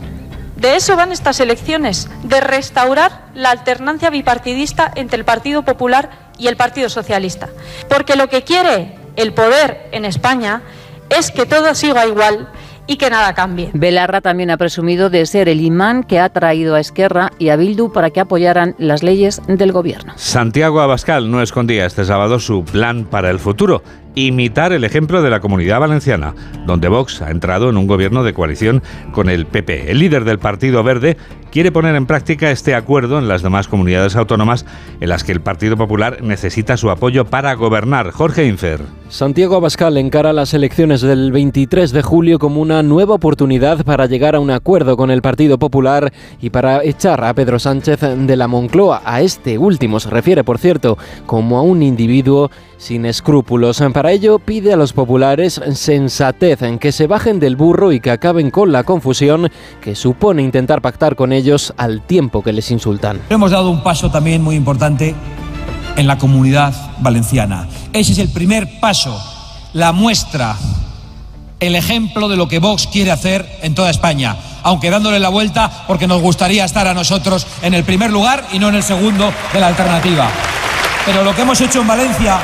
De 0.57 0.75
eso 0.75 0.95
van 0.95 1.11
estas 1.11 1.39
elecciones, 1.39 2.09
de 2.23 2.41
restaurar 2.41 3.27
la 3.35 3.51
alternancia 3.51 4.09
bipartidista 4.09 4.91
entre 4.95 5.19
el 5.19 5.25
Partido 5.25 5.63
Popular 5.63 6.09
y 6.39 6.47
el 6.47 6.57
Partido 6.57 6.89
Socialista. 6.89 7.49
Porque 7.87 8.15
lo 8.15 8.27
que 8.27 8.43
quiere 8.43 8.95
el 9.17 9.33
poder 9.33 9.89
en 9.91 10.05
España 10.05 10.61
es 11.09 11.31
que 11.31 11.45
todo 11.45 11.75
siga 11.75 12.05
igual 12.05 12.47
y 12.87 12.95
que 12.95 13.09
nada 13.09 13.33
cambie. 13.33 13.69
Belarra 13.73 14.21
también 14.21 14.49
ha 14.49 14.57
presumido 14.57 15.09
de 15.09 15.25
ser 15.25 15.49
el 15.49 15.59
imán 15.59 16.03
que 16.03 16.19
ha 16.19 16.29
traído 16.29 16.75
a 16.75 16.79
Esquerra 16.79 17.31
y 17.37 17.49
a 17.49 17.57
Bildu 17.57 17.91
para 17.91 18.11
que 18.11 18.21
apoyaran 18.21 18.75
las 18.77 19.03
leyes 19.03 19.41
del 19.47 19.73
gobierno. 19.73 20.13
Santiago 20.15 20.79
Abascal 20.79 21.29
no 21.29 21.41
escondía 21.41 21.85
este 21.85 22.05
sábado 22.05 22.39
su 22.39 22.63
plan 22.63 23.05
para 23.05 23.29
el 23.29 23.39
futuro 23.39 23.83
imitar 24.17 24.73
el 24.73 24.83
ejemplo 24.83 25.21
de 25.21 25.29
la 25.29 25.39
comunidad 25.39 25.79
valenciana, 25.79 26.33
donde 26.65 26.87
Vox 26.87 27.21
ha 27.21 27.29
entrado 27.29 27.69
en 27.69 27.77
un 27.77 27.85
gobierno 27.85 28.23
de 28.23 28.33
coalición 28.33 28.81
con 29.11 29.29
el 29.29 29.45
PP. 29.45 29.91
El 29.91 29.99
líder 29.99 30.25
del 30.25 30.39
Partido 30.39 30.81
Verde 30.83 31.17
quiere 31.51 31.71
poner 31.71 31.95
en 31.95 32.07
práctica 32.07 32.49
este 32.49 32.73
acuerdo 32.73 33.19
en 33.19 33.27
las 33.27 33.43
demás 33.43 33.67
comunidades 33.67 34.15
autónomas 34.15 34.65
en 34.99 35.09
las 35.09 35.23
que 35.23 35.33
el 35.33 35.41
Partido 35.41 35.77
Popular 35.77 36.23
necesita 36.23 36.77
su 36.77 36.89
apoyo 36.89 37.25
para 37.25 37.53
gobernar. 37.53 38.09
Jorge 38.11 38.45
Infer. 38.45 38.81
Santiago 39.09 39.55
Abascal 39.55 39.95
encara 39.95 40.33
las 40.33 40.53
elecciones 40.53 40.99
del 40.99 41.31
23 41.31 41.93
de 41.93 42.01
julio 42.01 42.39
como 42.39 42.59
una 42.61 42.83
nueva 42.83 43.15
oportunidad 43.15 43.85
para 43.85 44.05
llegar 44.05 44.35
a 44.35 44.41
un 44.41 44.51
acuerdo 44.51 44.97
con 44.97 45.11
el 45.11 45.21
Partido 45.21 45.57
Popular 45.57 46.11
y 46.41 46.49
para 46.49 46.83
echar 46.83 47.23
a 47.23 47.33
Pedro 47.33 47.57
Sánchez 47.57 48.01
de 48.01 48.35
la 48.35 48.49
Moncloa. 48.49 49.01
A 49.05 49.21
este 49.21 49.57
último 49.57 50.01
se 50.01 50.09
refiere, 50.09 50.43
por 50.43 50.57
cierto, 50.57 50.97
como 51.25 51.57
a 51.57 51.61
un 51.61 51.83
individuo 51.83 52.51
sin 52.77 53.05
escrúpulos. 53.05 53.81
Para 53.93 54.11
ello 54.11 54.39
pide 54.39 54.73
a 54.73 54.77
los 54.77 54.91
populares 54.91 55.61
sensatez, 55.73 56.61
en 56.61 56.77
que 56.77 56.91
se 56.91 57.07
bajen 57.07 57.39
del 57.39 57.55
burro 57.55 57.93
y 57.93 58.01
que 58.01 58.11
acaben 58.11 58.51
con 58.51 58.73
la 58.73 58.83
confusión 58.83 59.49
que 59.81 59.95
supone 59.95 60.43
intentar 60.43 60.81
pactar 60.81 61.15
con 61.15 61.31
ellos 61.31 61.73
al 61.77 62.01
tiempo 62.01 62.43
que 62.43 62.51
les 62.51 62.69
insultan. 62.71 63.21
Hemos 63.29 63.51
dado 63.51 63.71
un 63.71 63.81
paso 63.81 64.11
también 64.11 64.43
muy 64.43 64.55
importante 64.55 65.15
en 65.97 66.07
la 66.07 66.17
comunidad 66.17 66.73
valenciana. 66.99 67.67
Ese 67.91 68.13
es 68.13 68.19
el 68.19 68.29
primer 68.29 68.79
paso, 68.79 69.21
la 69.73 69.91
muestra 69.91 70.55
el 71.59 71.75
ejemplo 71.75 72.29
de 72.29 72.35
lo 72.35 72.47
que 72.47 72.59
Vox 72.59 72.87
quiere 72.87 73.11
hacer 73.11 73.59
en 73.63 73.73
toda 73.75 73.89
España, 73.89 74.35
aunque 74.63 74.89
dándole 74.89 75.19
la 75.19 75.29
vuelta 75.29 75.85
porque 75.87 76.07
nos 76.07 76.21
gustaría 76.21 76.63
estar 76.63 76.87
a 76.87 76.93
nosotros 76.93 77.47
en 77.61 77.73
el 77.73 77.83
primer 77.83 78.11
lugar 78.11 78.47
y 78.51 78.59
no 78.59 78.69
en 78.69 78.75
el 78.75 78.83
segundo 78.83 79.33
de 79.51 79.59
la 79.59 79.67
alternativa. 79.67 80.29
Pero 81.05 81.23
lo 81.23 81.35
que 81.35 81.41
hemos 81.41 81.59
hecho 81.61 81.81
en 81.81 81.87
Valencia 81.87 82.39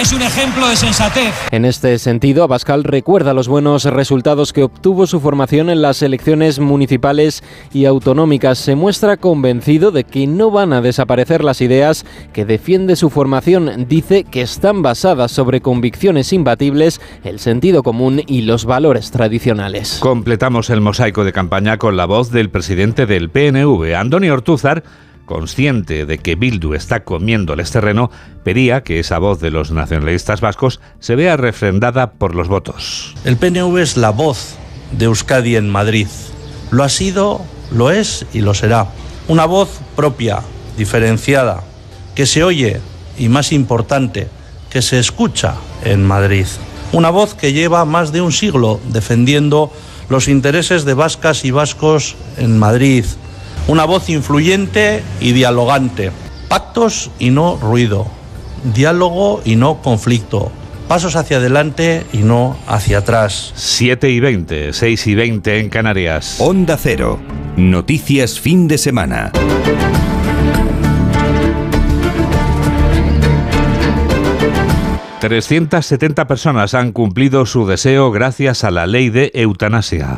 es 0.00 0.12
un 0.12 0.22
ejemplo 0.22 0.68
de 0.68 0.76
sensatez. 0.76 1.34
En 1.50 1.64
este 1.64 1.98
sentido, 1.98 2.44
Abascal 2.44 2.84
recuerda 2.84 3.34
los 3.34 3.48
buenos 3.48 3.84
resultados 3.84 4.52
que 4.52 4.62
obtuvo 4.62 5.08
su 5.08 5.18
formación 5.18 5.70
en 5.70 5.82
las 5.82 6.02
elecciones 6.02 6.60
municipales 6.60 7.42
y 7.72 7.84
autonómicas. 7.84 8.58
Se 8.58 8.76
muestra 8.76 9.16
convencido 9.16 9.90
de 9.90 10.04
que 10.04 10.28
no 10.28 10.52
van 10.52 10.72
a 10.72 10.80
desaparecer 10.80 11.42
las 11.42 11.60
ideas 11.60 12.06
que 12.32 12.44
defiende 12.44 12.94
su 12.94 13.10
formación. 13.10 13.86
Dice 13.88 14.22
que 14.22 14.42
están 14.42 14.82
basadas 14.82 15.32
sobre 15.32 15.60
convicciones 15.60 16.32
imbatibles, 16.32 17.00
el 17.24 17.40
sentido 17.40 17.82
común 17.82 18.22
y 18.24 18.42
los 18.42 18.66
valores 18.66 19.10
tradicionales. 19.10 19.98
Completamos 20.00 20.70
el 20.70 20.80
mosaico 20.80 21.24
de 21.24 21.32
campaña 21.32 21.76
con 21.76 21.96
la 21.96 22.06
voz 22.06 22.30
del 22.30 22.50
presidente 22.50 23.06
del 23.06 23.30
PNV, 23.30 23.96
Antonio 23.96 24.32
Ortúzar, 24.32 24.84
consciente 25.28 26.06
de 26.06 26.18
que 26.18 26.34
Bildu 26.34 26.74
está 26.74 27.04
comiéndoles 27.04 27.70
terreno, 27.70 28.10
pedía 28.42 28.82
que 28.82 28.98
esa 28.98 29.18
voz 29.18 29.38
de 29.38 29.52
los 29.52 29.70
nacionalistas 29.70 30.40
vascos 30.40 30.80
se 30.98 31.14
vea 31.14 31.36
refrendada 31.36 32.12
por 32.12 32.34
los 32.34 32.48
votos. 32.48 33.14
El 33.24 33.36
PNV 33.36 33.76
es 33.78 33.96
la 33.96 34.10
voz 34.10 34.56
de 34.90 35.04
Euskadi 35.04 35.54
en 35.54 35.68
Madrid. 35.68 36.08
Lo 36.72 36.82
ha 36.82 36.88
sido, 36.88 37.42
lo 37.70 37.90
es 37.90 38.26
y 38.32 38.40
lo 38.40 38.54
será. 38.54 38.88
Una 39.28 39.44
voz 39.44 39.78
propia, 39.94 40.40
diferenciada, 40.76 41.62
que 42.16 42.26
se 42.26 42.42
oye 42.42 42.80
y 43.18 43.28
más 43.28 43.52
importante, 43.52 44.28
que 44.70 44.82
se 44.82 44.98
escucha 44.98 45.56
en 45.84 46.04
Madrid. 46.04 46.46
Una 46.92 47.10
voz 47.10 47.34
que 47.34 47.52
lleva 47.52 47.84
más 47.84 48.12
de 48.12 48.22
un 48.22 48.32
siglo 48.32 48.80
defendiendo 48.88 49.70
los 50.08 50.26
intereses 50.26 50.86
de 50.86 50.94
vascas 50.94 51.44
y 51.44 51.50
vascos 51.50 52.16
en 52.38 52.58
Madrid, 52.58 53.04
una 53.68 53.84
voz 53.84 54.08
influyente 54.08 55.02
y 55.20 55.32
dialogante. 55.32 56.10
Pactos 56.48 57.10
y 57.18 57.30
no 57.30 57.56
ruido. 57.56 58.06
Diálogo 58.74 59.42
y 59.44 59.56
no 59.56 59.80
conflicto. 59.82 60.50
Pasos 60.88 61.16
hacia 61.16 61.36
adelante 61.36 62.04
y 62.12 62.18
no 62.18 62.56
hacia 62.66 62.98
atrás. 62.98 63.52
7 63.54 64.10
y 64.10 64.20
20, 64.20 64.72
6 64.72 65.06
y 65.06 65.14
20 65.14 65.60
en 65.60 65.68
Canarias. 65.68 66.36
Onda 66.40 66.78
Cero. 66.78 67.20
Noticias 67.56 68.40
fin 68.40 68.66
de 68.66 68.78
semana. 68.78 69.30
...370 75.20 76.26
personas 76.28 76.74
han 76.74 76.92
cumplido 76.92 77.44
su 77.44 77.66
deseo 77.66 78.12
gracias 78.12 78.62
a 78.62 78.70
la 78.70 78.86
ley 78.86 79.10
de 79.10 79.32
eutanasia. 79.34 80.14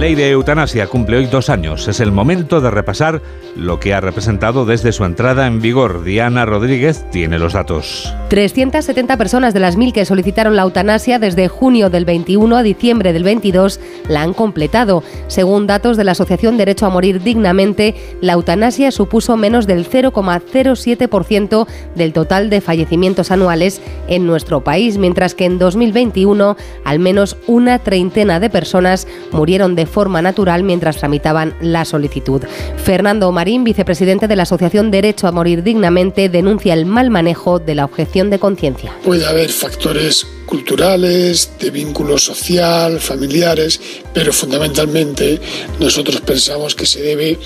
Ley 0.00 0.14
de 0.14 0.30
eutanasia 0.30 0.86
cumple 0.86 1.18
hoy 1.18 1.26
dos 1.26 1.50
años. 1.50 1.86
Es 1.86 2.00
el 2.00 2.10
momento 2.10 2.62
de 2.62 2.70
repasar 2.70 3.20
lo 3.54 3.78
que 3.80 3.92
ha 3.92 4.00
representado 4.00 4.64
desde 4.64 4.92
su 4.92 5.04
entrada 5.04 5.46
en 5.46 5.60
vigor. 5.60 6.04
Diana 6.04 6.46
Rodríguez 6.46 7.04
tiene 7.10 7.38
los 7.38 7.52
datos. 7.52 8.10
370 8.30 9.18
personas 9.18 9.52
de 9.52 9.60
las 9.60 9.76
mil 9.76 9.92
que 9.92 10.06
solicitaron 10.06 10.56
la 10.56 10.62
eutanasia 10.62 11.18
desde 11.18 11.48
junio 11.48 11.90
del 11.90 12.06
21 12.06 12.56
a 12.56 12.62
diciembre 12.62 13.12
del 13.12 13.24
22 13.24 13.78
la 14.08 14.22
han 14.22 14.32
completado. 14.32 15.02
Según 15.26 15.66
datos 15.66 15.98
de 15.98 16.04
la 16.04 16.12
Asociación 16.12 16.56
Derecho 16.56 16.86
a 16.86 16.90
Morir 16.90 17.22
Dignamente, 17.22 17.94
la 18.22 18.32
eutanasia 18.32 18.92
supuso 18.92 19.36
menos 19.36 19.66
del 19.66 19.86
0,07% 19.86 21.66
del 21.94 22.14
total 22.14 22.48
de 22.48 22.62
fallecimientos 22.62 23.30
anuales 23.30 23.82
en 24.08 24.26
nuestro 24.26 24.64
país, 24.64 24.96
mientras 24.96 25.34
que 25.34 25.44
en 25.44 25.58
2021 25.58 26.56
al 26.86 26.98
menos 27.00 27.36
una 27.46 27.80
treintena 27.80 28.40
de 28.40 28.48
personas 28.48 29.06
murieron 29.32 29.74
de 29.74 29.89
forma 29.90 30.22
natural 30.22 30.62
mientras 30.62 30.96
tramitaban 30.96 31.54
la 31.60 31.84
solicitud. 31.84 32.42
Fernando 32.76 33.30
Marín, 33.32 33.64
vicepresidente 33.64 34.28
de 34.28 34.36
la 34.36 34.44
Asociación 34.44 34.90
Derecho 34.90 35.26
a 35.26 35.32
Morir 35.32 35.62
Dignamente, 35.62 36.28
denuncia 36.28 36.72
el 36.72 36.86
mal 36.86 37.10
manejo 37.10 37.58
de 37.58 37.74
la 37.74 37.84
objeción 37.84 38.30
de 38.30 38.38
conciencia. 38.38 38.96
Puede 39.04 39.26
haber 39.26 39.50
factores 39.50 40.26
culturales, 40.46 41.52
de 41.60 41.70
vínculo 41.70 42.18
social, 42.18 42.98
familiares, 42.98 43.80
pero 44.12 44.32
fundamentalmente 44.32 45.40
nosotros 45.78 46.20
pensamos 46.22 46.74
que 46.74 46.86
se 46.86 47.02
debe 47.02 47.38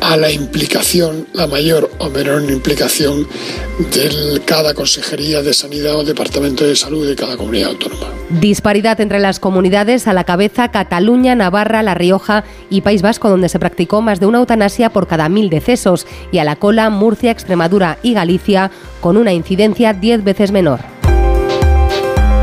a 0.00 0.16
la 0.16 0.30
implicación, 0.30 1.26
la 1.32 1.46
mayor 1.46 1.90
o 1.98 2.08
menor 2.08 2.42
implicación 2.50 3.26
de 3.92 4.40
cada 4.44 4.74
consejería 4.74 5.42
de 5.42 5.52
sanidad 5.52 5.96
o 5.96 6.04
departamento 6.04 6.64
de 6.64 6.76
salud 6.76 7.06
de 7.06 7.16
cada 7.16 7.36
comunidad 7.36 7.70
autónoma. 7.70 8.06
Disparidad 8.40 9.00
entre 9.00 9.18
las 9.18 9.40
comunidades 9.40 10.06
a 10.06 10.12
la 10.12 10.24
cabeza 10.24 10.70
Cataluña, 10.70 11.34
Navarra, 11.34 11.82
La 11.82 11.94
Rioja 11.94 12.44
y 12.70 12.82
País 12.82 13.02
Vasco, 13.02 13.28
donde 13.28 13.48
se 13.48 13.58
practicó 13.58 14.02
más 14.02 14.20
de 14.20 14.26
una 14.26 14.38
eutanasia 14.38 14.90
por 14.90 15.06
cada 15.06 15.28
mil 15.28 15.50
decesos, 15.50 16.06
y 16.30 16.38
a 16.38 16.44
la 16.44 16.56
cola 16.56 16.90
Murcia, 16.90 17.30
Extremadura 17.30 17.98
y 18.02 18.14
Galicia, 18.14 18.70
con 19.00 19.16
una 19.16 19.32
incidencia 19.32 19.92
diez 19.92 20.22
veces 20.22 20.52
menor. 20.52 20.80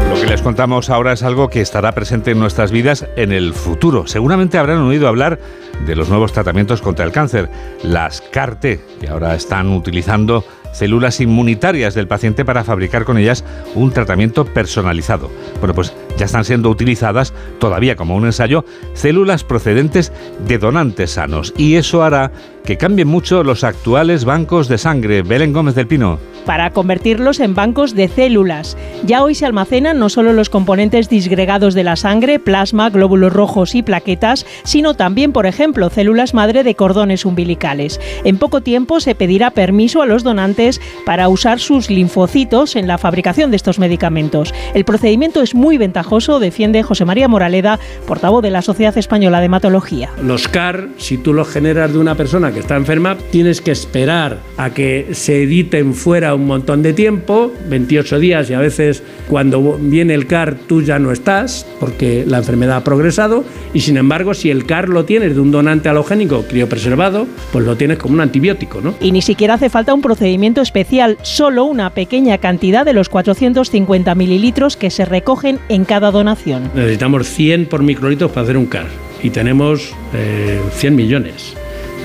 Lo 0.10 0.22
que 0.22 0.28
les 0.28 0.42
contamos 0.42 0.90
ahora 0.90 1.14
es 1.14 1.24
algo 1.24 1.50
que 1.50 1.62
estará 1.62 1.94
presente 1.94 2.32
en 2.32 2.40
nuestras 2.40 2.72
vidas 2.72 3.06
en 3.18 3.32
el 3.32 3.54
futuro. 3.54 4.08
Seguramente 4.08 4.58
habrán 4.58 4.80
oído 4.80 5.08
hablar 5.08 5.40
de 5.86 5.96
los 5.96 6.10
nuevos 6.10 6.34
tratamientos 6.34 6.82
contra 6.82 7.06
el 7.06 7.12
cáncer, 7.12 7.50
las 7.84 8.22
CAR-T, 8.22 8.80
que 9.00 9.08
ahora 9.08 9.36
están 9.36 9.72
utilizando 9.72 10.44
células 10.76 11.20
inmunitarias 11.22 11.96
del 11.96 12.08
paciente 12.08 12.46
para 12.46 12.64
fabricar 12.64 13.06
con 13.06 13.18
ellas 13.18 13.44
un 13.76 13.92
tratamiento 13.92 14.46
personalizado. 14.46 15.32
Bueno, 15.60 15.74
pues 15.74 15.94
ya 16.18 16.26
están 16.26 16.46
siendo 16.46 16.70
utilizadas, 16.70 17.34
todavía 17.60 17.96
como 17.96 18.16
un 18.16 18.26
ensayo, 18.26 18.66
células 18.94 19.44
procedentes 19.44 20.12
de 20.48 20.58
donantes 20.58 21.12
sanos. 21.12 21.54
Y 21.58 21.76
eso 21.76 22.04
hará 22.04 22.32
que 22.64 22.78
cambien 22.78 23.08
mucho 23.08 23.44
los 23.44 23.64
actuales 23.64 24.26
bancos 24.26 24.68
de 24.68 24.78
sangre. 24.78 25.22
Belén 25.22 25.54
Gómez 25.54 25.76
del 25.76 25.88
Pino 25.88 26.20
para 26.46 26.70
convertirlos 26.70 27.40
en 27.40 27.56
bancos 27.56 27.96
de 27.96 28.08
células. 28.08 28.78
Ya 29.04 29.24
hoy 29.24 29.36
se 29.36 29.46
almacenan 29.46 30.00
no 30.00 30.10
solo 30.10 30.32
los 30.32 30.50
componentes 30.50 31.10
disgregados 31.10 31.74
de 31.74 31.84
la 31.84 31.96
sangre, 31.96 32.40
plasma, 32.40 32.90
glóbulos 32.90 33.34
rojos 33.34 33.76
y 33.76 33.84
plaquetas, 33.84 34.46
sino 34.64 34.94
también, 34.94 35.34
por 35.34 35.48
ejemplo, 35.48 35.90
células 35.90 36.34
madre 36.34 36.64
de 36.64 36.76
cordones 36.76 37.26
umbilicales. 37.26 38.00
En 38.24 38.38
poco 38.38 38.62
tiempo 38.62 39.00
se 39.00 39.16
pedirá 39.16 39.52
permiso 39.52 40.02
a 40.02 40.06
los 40.06 40.24
donantes 40.24 40.65
para 41.06 41.30
usar 41.30 41.60
sus 41.60 41.90
linfocitos 41.90 42.76
en 42.76 42.88
la 42.88 42.98
fabricación 42.98 43.52
de 43.52 43.58
estos 43.58 43.80
medicamentos. 43.80 44.54
El 44.74 44.86
procedimiento 44.86 45.42
es 45.42 45.56
muy 45.56 45.78
ventajoso, 45.78 46.40
defiende 46.40 46.84
José 46.84 47.06
María 47.06 47.28
Moraleda, 47.28 47.80
portavoz 48.08 48.42
de 48.42 48.52
la 48.52 48.62
Sociedad 48.62 48.98
Española 48.98 49.40
de 49.40 49.46
Hematología. 49.46 50.10
Los 50.22 50.48
CAR, 50.48 50.90
si 50.98 51.18
tú 51.18 51.34
los 51.34 51.48
generas 51.48 51.94
de 51.94 52.00
una 52.00 52.16
persona 52.16 52.52
que 52.52 52.60
está 52.60 52.76
enferma, 52.76 53.18
tienes 53.32 53.62
que 53.62 53.72
esperar 53.72 54.40
a 54.58 54.72
que 54.72 55.10
se 55.14 55.44
editen 55.44 55.94
fuera 55.94 56.36
un 56.36 56.48
montón 56.48 56.82
de 56.82 56.94
tiempo, 56.94 57.52
28 57.70 58.20
días 58.20 58.50
y 58.50 58.54
a 58.54 58.60
veces 58.60 59.04
cuando 59.30 59.78
viene 59.80 60.14
el 60.14 60.28
CAR 60.28 60.56
tú 60.68 60.82
ya 60.82 61.00
no 61.00 61.12
estás 61.12 61.66
porque 61.80 62.26
la 62.28 62.38
enfermedad 62.38 62.78
ha 62.78 62.84
progresado 62.84 63.44
y 63.74 63.82
sin 63.82 63.98
embargo 63.98 64.34
si 64.34 64.50
el 64.50 64.66
CAR 64.66 64.90
lo 64.90 65.06
tienes 65.06 65.36
de 65.36 65.42
un 65.42 65.52
donante 65.52 65.90
halogénico 65.90 66.44
criopreservado, 66.44 67.28
pues 67.52 67.66
lo 67.66 67.76
tienes 67.76 67.98
como 67.98 68.16
un 68.16 68.22
antibiótico, 68.22 68.82
¿no? 68.82 68.96
Y 69.00 69.12
ni 69.12 69.22
siquiera 69.22 69.56
hace 69.56 69.70
falta 69.70 69.94
un 69.94 70.02
procedimiento 70.02 70.55
especial, 70.62 71.18
solo 71.22 71.66
una 71.66 71.90
pequeña 71.90 72.38
cantidad 72.38 72.86
de 72.86 72.94
los 72.94 73.10
450 73.10 74.14
mililitros 74.16 74.78
que 74.78 74.90
se 74.90 75.06
recogen 75.06 75.60
en 75.70 75.86
cada 75.86 76.12
donación. 76.12 76.72
Necesitamos 76.74 77.28
100 77.28 77.68
por 77.68 77.84
microlitros 77.84 78.32
para 78.32 78.44
hacer 78.44 78.58
un 78.58 78.66
CAR 78.66 78.88
y 79.22 79.30
tenemos 79.30 79.94
100 80.12 80.94
eh, 80.94 80.96
millones. 80.96 81.56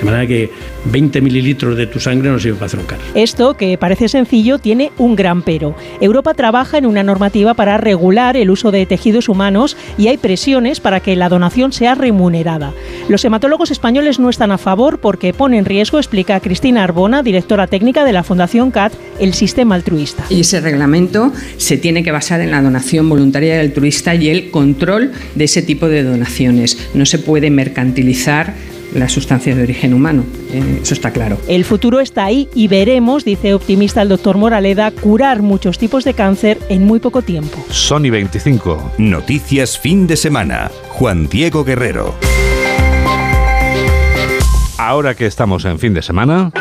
De 0.01 0.05
manera 0.05 0.25
que 0.25 0.49
20 0.85 1.21
mililitros 1.21 1.77
de 1.77 1.85
tu 1.85 1.99
sangre 1.99 2.31
no 2.31 2.39
sirve 2.39 2.55
para 2.55 2.65
hacer 2.65 2.79
un 2.79 2.87
CAR. 2.87 2.97
Esto, 3.13 3.55
que 3.55 3.77
parece 3.77 4.09
sencillo, 4.09 4.57
tiene 4.57 4.91
un 4.97 5.15
gran 5.15 5.43
pero. 5.43 5.75
Europa 5.99 6.33
trabaja 6.33 6.79
en 6.79 6.87
una 6.87 7.03
normativa 7.03 7.53
para 7.53 7.77
regular 7.77 8.35
el 8.35 8.49
uso 8.49 8.71
de 8.71 8.87
tejidos 8.87 9.29
humanos 9.29 9.77
y 9.99 10.07
hay 10.07 10.17
presiones 10.17 10.79
para 10.79 11.01
que 11.01 11.15
la 11.15 11.29
donación 11.29 11.71
sea 11.71 11.93
remunerada. 11.93 12.73
Los 13.09 13.23
hematólogos 13.25 13.69
españoles 13.69 14.17
no 14.17 14.31
están 14.31 14.51
a 14.51 14.57
favor 14.57 14.97
porque 14.97 15.33
pone 15.33 15.59
en 15.59 15.65
riesgo, 15.65 15.99
explica 15.99 16.39
Cristina 16.39 16.83
Arbona, 16.83 17.21
directora 17.21 17.67
técnica 17.67 18.03
de 18.03 18.13
la 18.13 18.23
Fundación 18.23 18.71
CAT, 18.71 18.93
el 19.19 19.35
sistema 19.35 19.75
altruista. 19.75 20.25
Y 20.31 20.39
ese 20.41 20.61
reglamento 20.61 21.31
se 21.57 21.77
tiene 21.77 22.03
que 22.03 22.11
basar 22.11 22.41
en 22.41 22.49
la 22.49 22.63
donación 22.63 23.07
voluntaria 23.07 23.57
y 23.57 23.59
altruista 23.59 24.15
y 24.15 24.29
el 24.29 24.49
control 24.49 25.11
de 25.35 25.43
ese 25.43 25.61
tipo 25.61 25.87
de 25.87 26.01
donaciones. 26.01 26.89
No 26.95 27.05
se 27.05 27.19
puede 27.19 27.51
mercantilizar 27.51 28.55
las 28.93 29.11
sustancias 29.11 29.57
de 29.57 29.63
origen 29.63 29.93
humano. 29.93 30.23
Eh, 30.51 30.79
eso 30.81 30.93
está 30.93 31.11
claro. 31.11 31.37
El 31.47 31.65
futuro 31.65 31.99
está 31.99 32.25
ahí 32.25 32.49
y 32.53 32.67
veremos, 32.67 33.25
dice 33.25 33.53
optimista 33.53 34.01
el 34.01 34.09
doctor 34.09 34.37
Moraleda, 34.37 34.91
curar 34.91 35.41
muchos 35.41 35.77
tipos 35.77 36.03
de 36.03 36.13
cáncer 36.13 36.59
en 36.69 36.85
muy 36.85 36.99
poco 36.99 37.21
tiempo. 37.21 37.63
Sony 37.69 38.09
25. 38.11 38.93
Noticias 38.97 39.77
fin 39.77 40.07
de 40.07 40.17
semana. 40.17 40.71
Juan 40.89 41.27
Diego 41.27 41.63
Guerrero. 41.63 42.15
Ahora 44.77 45.15
que 45.15 45.25
estamos 45.25 45.65
en 45.65 45.79
fin 45.79 45.93
de 45.93 46.01
semana... 46.01 46.51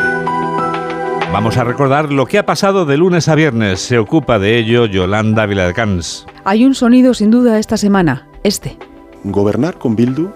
Vamos 1.33 1.57
a 1.59 1.65
recordar 1.65 2.11
lo 2.11 2.27
que 2.27 2.39
ha 2.39 2.45
pasado 2.45 2.87
de 2.87 2.97
lunes 2.97 3.29
a 3.29 3.37
viernes. 3.37 3.79
Se 3.81 3.99
ocupa 3.99 4.41
de 4.41 4.59
ello 4.59 4.87
Yolanda 4.87 5.47
Viladecans. 5.47 6.27
Hay 6.45 6.65
un 6.65 6.75
sonido 6.75 7.15
sin 7.15 7.31
duda 7.31 7.61
esta 7.61 7.77
semana, 7.77 8.27
este. 8.43 8.77
Gobernar 9.23 9.79
con 9.79 9.95
Bildu 9.95 10.33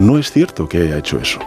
no 0.00 0.18
es 0.18 0.32
cierto 0.32 0.68
que 0.68 0.78
haya 0.78 0.98
hecho 0.98 1.20
eso, 1.20 1.38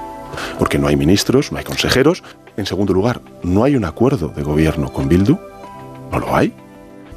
porque 0.57 0.79
no 0.79 0.87
hay 0.87 0.95
ministros, 0.95 1.51
no 1.51 1.57
hay 1.57 1.63
consejeros. 1.65 2.23
En 2.55 2.65
segundo 2.65 2.93
lugar, 2.93 3.19
no 3.41 3.63
hay 3.63 3.75
un 3.75 3.83
acuerdo 3.83 4.29
de 4.29 4.43
gobierno 4.43 4.93
con 4.93 5.09
Bildu, 5.09 5.37
no 6.11 6.19
lo 6.19 6.35
hay. 6.35 6.53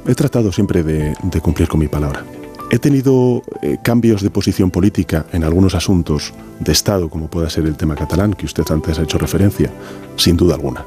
He 0.05 0.15
tratado 0.15 0.51
siempre 0.51 0.83
de, 0.83 1.15
cumplir 1.41 1.67
con 1.67 1.79
mi 1.79 1.87
palabra. 1.87 2.23
He 2.71 2.79
tenido 2.79 3.43
eh, 3.61 3.77
cambios 3.83 4.21
de 4.21 4.29
posición 4.29 4.71
política 4.71 5.25
en 5.31 5.43
algunos 5.43 5.75
asuntos 5.75 6.33
de 6.59 6.71
Estado, 6.71 7.09
como 7.09 7.27
pueda 7.27 7.49
ser 7.49 7.65
el 7.65 7.77
tema 7.77 7.95
catalán, 7.95 8.33
que 8.33 8.45
usted 8.45 8.63
antes 8.71 8.99
ha 8.99 9.03
hecho 9.03 9.17
referencia, 9.17 9.71
sin 10.17 10.35
duda 10.35 10.55
alguna. 10.55 10.85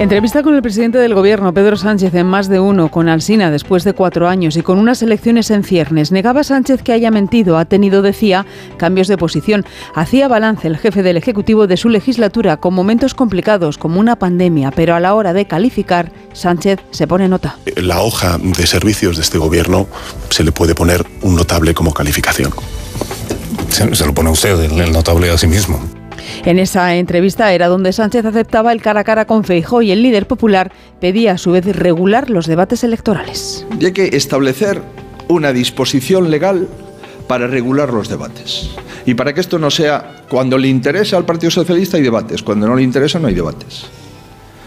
Entrevista 0.00 0.42
con 0.42 0.56
el 0.56 0.60
presidente 0.60 0.98
del 0.98 1.14
gobierno, 1.14 1.54
Pedro 1.54 1.76
Sánchez, 1.76 2.12
en 2.14 2.26
más 2.26 2.48
de 2.48 2.58
uno, 2.58 2.90
con 2.90 3.08
Alsina 3.08 3.52
después 3.52 3.84
de 3.84 3.92
cuatro 3.92 4.28
años 4.28 4.56
y 4.56 4.62
con 4.62 4.78
unas 4.78 5.00
elecciones 5.02 5.50
en 5.52 5.62
ciernes. 5.62 6.10
Negaba 6.10 6.42
Sánchez 6.42 6.82
que 6.82 6.92
haya 6.92 7.12
mentido, 7.12 7.56
ha 7.56 7.64
tenido, 7.64 8.02
decía, 8.02 8.44
cambios 8.76 9.06
de 9.06 9.16
posición. 9.16 9.64
Hacía 9.94 10.26
balance 10.26 10.66
el 10.66 10.78
jefe 10.78 11.04
del 11.04 11.16
Ejecutivo 11.16 11.68
de 11.68 11.76
su 11.76 11.88
legislatura 11.88 12.56
con 12.56 12.74
momentos 12.74 13.14
complicados 13.14 13.78
como 13.78 14.00
una 14.00 14.16
pandemia, 14.16 14.72
pero 14.72 14.96
a 14.96 15.00
la 15.00 15.14
hora 15.14 15.32
de 15.32 15.46
calificar, 15.46 16.10
Sánchez 16.32 16.80
se 16.90 17.06
pone 17.06 17.28
nota. 17.28 17.56
La 17.76 18.00
hoja 18.00 18.36
de 18.38 18.66
servicios 18.66 19.16
de 19.16 19.22
este 19.22 19.38
gobierno 19.38 19.86
se 20.28 20.42
le 20.42 20.50
puede 20.50 20.74
poner 20.74 21.06
un 21.22 21.36
notable 21.36 21.72
como 21.72 21.94
calificación. 21.94 22.52
Se, 23.68 23.94
se 23.94 24.04
lo 24.04 24.12
pone 24.12 24.28
usted, 24.30 24.60
el, 24.60 24.78
el 24.78 24.92
notable 24.92 25.30
a 25.30 25.38
sí 25.38 25.46
mismo. 25.46 26.03
En 26.44 26.58
esa 26.58 26.94
entrevista 26.96 27.52
era 27.52 27.68
donde 27.68 27.92
Sánchez 27.92 28.24
aceptaba 28.24 28.72
el 28.72 28.82
cara 28.82 29.00
a 29.00 29.04
cara 29.04 29.26
con 29.26 29.44
Feijó 29.44 29.82
y 29.82 29.90
el 29.90 30.02
líder 30.02 30.26
popular 30.26 30.72
pedía 31.00 31.32
a 31.32 31.38
su 31.38 31.52
vez 31.52 31.64
regular 31.64 32.30
los 32.30 32.46
debates 32.46 32.84
electorales. 32.84 33.66
Y 33.78 33.86
hay 33.86 33.92
que 33.92 34.16
establecer 34.16 34.82
una 35.28 35.52
disposición 35.52 36.30
legal 36.30 36.68
para 37.26 37.46
regular 37.46 37.92
los 37.92 38.08
debates. 38.08 38.70
Y 39.06 39.14
para 39.14 39.32
que 39.32 39.40
esto 39.40 39.58
no 39.58 39.70
sea 39.70 40.24
cuando 40.28 40.58
le 40.58 40.68
interesa 40.68 41.16
al 41.16 41.24
Partido 41.24 41.50
Socialista 41.50 41.96
hay 41.96 42.02
debates, 42.02 42.42
cuando 42.42 42.66
no 42.66 42.76
le 42.76 42.82
interesa 42.82 43.18
no 43.18 43.28
hay 43.28 43.34
debates. 43.34 43.86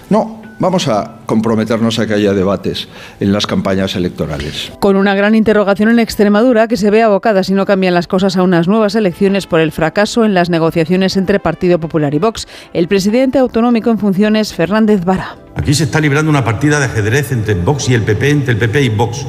No, 0.10 0.37
vamos 0.60 0.88
a 0.88 1.18
comprometernos 1.26 2.00
a 2.00 2.08
que 2.08 2.14
haya 2.14 2.34
debates 2.34 2.88
en 3.20 3.32
las 3.32 3.48
campañas 3.48 3.96
electorales. 3.96 4.72
Con 4.80 4.96
una 4.96 5.16
gran 5.16 5.36
interrogación 5.36 5.90
en 5.90 6.00
Extremadura 6.00 6.68
que 6.68 6.78
se 6.78 6.90
ve 6.90 7.04
abocada 7.04 7.44
si 7.44 7.54
no 7.54 7.66
cambian 7.66 7.94
las 7.94 8.08
cosas 8.08 8.38
a 8.38 8.44
unas 8.44 8.68
nuevas 8.68 8.96
elecciones 8.96 9.48
por 9.48 9.60
el 9.60 9.72
fracaso 9.72 10.26
en 10.26 10.34
las 10.34 10.50
negociaciones 10.50 11.18
entre 11.18 11.40
Partido 11.40 11.80
Popular 11.80 12.14
y 12.14 12.20
Vox. 12.20 12.48
El 12.74 12.88
presidente 12.88 13.40
autonómico 13.40 13.90
en 13.90 14.00
funciones, 14.00 14.54
Fernández 14.54 15.04
Vara. 15.06 15.38
Aquí 15.56 15.74
se 15.74 15.86
está 15.86 16.00
librando 16.00 16.30
una 16.30 16.44
partida 16.44 16.80
de 16.80 16.86
ajedrez 16.86 17.32
entre 17.32 17.56
Vox 17.56 17.90
y 17.90 17.94
el 17.94 18.04
PP, 18.04 18.30
entre 18.30 18.54
el 18.54 18.60
PP 18.60 18.82
y 18.84 18.90
Vox. 18.90 19.26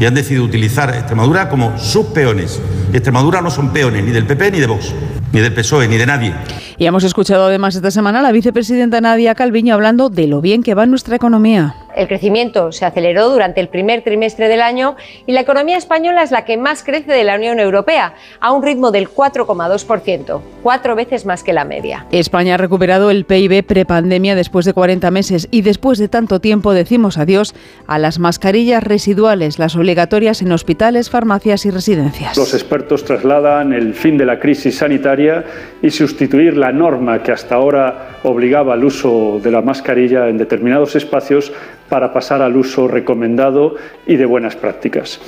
Y 0.00 0.04
han 0.04 0.14
decidido 0.14 0.44
utilizar 0.44 0.90
Extremadura 0.90 1.48
como 1.48 1.76
sus 1.78 2.06
peones. 2.06 2.60
Extremadura 2.92 3.40
no 3.40 3.50
son 3.50 3.72
peones 3.72 4.04
ni 4.04 4.12
del 4.12 4.26
PP 4.26 4.52
ni 4.52 4.60
de 4.60 4.66
Vox, 4.66 4.94
ni 5.32 5.40
del 5.40 5.52
PSOE, 5.52 5.88
ni 5.88 5.96
de 5.96 6.06
nadie. 6.06 6.34
Y 6.76 6.86
hemos 6.86 7.04
escuchado 7.04 7.46
además 7.46 7.74
esta 7.74 7.90
semana 7.90 8.20
a 8.20 8.22
la 8.22 8.32
vicepresidenta 8.32 9.00
Nadia 9.00 9.34
Calviño 9.34 9.74
hablando 9.74 10.08
de 10.10 10.28
lo 10.28 10.40
bien 10.40 10.62
que 10.62 10.74
va 10.74 10.86
nuestra 10.86 11.16
economía. 11.16 11.74
El 11.98 12.06
crecimiento 12.06 12.70
se 12.70 12.84
aceleró 12.84 13.28
durante 13.28 13.60
el 13.60 13.66
primer 13.66 14.02
trimestre 14.02 14.46
del 14.46 14.62
año 14.62 14.94
y 15.26 15.32
la 15.32 15.40
economía 15.40 15.76
española 15.76 16.22
es 16.22 16.30
la 16.30 16.44
que 16.44 16.56
más 16.56 16.84
crece 16.84 17.10
de 17.10 17.24
la 17.24 17.34
Unión 17.34 17.58
Europea, 17.58 18.14
a 18.38 18.52
un 18.52 18.62
ritmo 18.62 18.92
del 18.92 19.08
4,2%, 19.08 20.40
cuatro 20.62 20.94
veces 20.94 21.26
más 21.26 21.42
que 21.42 21.52
la 21.52 21.64
media. 21.64 22.06
España 22.12 22.54
ha 22.54 22.56
recuperado 22.56 23.10
el 23.10 23.24
PIB 23.24 23.64
prepandemia 23.64 24.36
después 24.36 24.64
de 24.64 24.74
40 24.74 25.10
meses 25.10 25.48
y 25.50 25.62
después 25.62 25.98
de 25.98 26.06
tanto 26.06 26.38
tiempo 26.38 26.72
decimos 26.72 27.18
adiós 27.18 27.56
a 27.88 27.98
las 27.98 28.20
mascarillas 28.20 28.84
residuales, 28.84 29.58
las 29.58 29.74
obligatorias 29.74 30.40
en 30.40 30.52
hospitales, 30.52 31.10
farmacias 31.10 31.66
y 31.66 31.70
residencias. 31.70 32.36
Los 32.36 32.54
expertos 32.54 33.04
trasladan 33.04 33.72
el 33.72 33.92
fin 33.94 34.16
de 34.16 34.24
la 34.24 34.38
crisis 34.38 34.78
sanitaria 34.78 35.44
y 35.82 35.90
sustituir 35.90 36.56
la 36.56 36.70
norma 36.70 37.24
que 37.24 37.32
hasta 37.32 37.56
ahora 37.56 38.20
obligaba 38.22 38.74
al 38.74 38.84
uso 38.84 39.40
de 39.42 39.50
la 39.50 39.62
mascarilla 39.62 40.28
en 40.28 40.38
determinados 40.38 40.94
espacios 40.94 41.52
para 41.88 42.12
pasar 42.12 42.42
al 42.42 42.56
uso 42.56 42.88
recomendado 42.88 43.74
y 44.06 44.16
de 44.16 44.26
buenas 44.26 44.56
prácticas. 44.56 45.20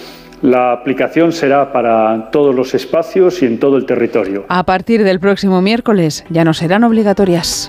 La 0.43 0.73
aplicación 0.73 1.33
será 1.33 1.73
para 1.73 2.31
todos 2.31 2.55
los 2.55 2.75
espacios 2.75 3.43
y 3.43 3.47
en 3.47 3.59
todo 3.59 3.77
el 3.77 3.85
territorio. 3.85 4.47
A 4.49 4.65
partir 4.65 5.05
del 5.05 5.21
próximo 5.21 5.61
miércoles 5.61 6.25
ya 6.31 6.45
no 6.45 6.55
serán 6.55 6.85
obligatorias. 6.85 7.69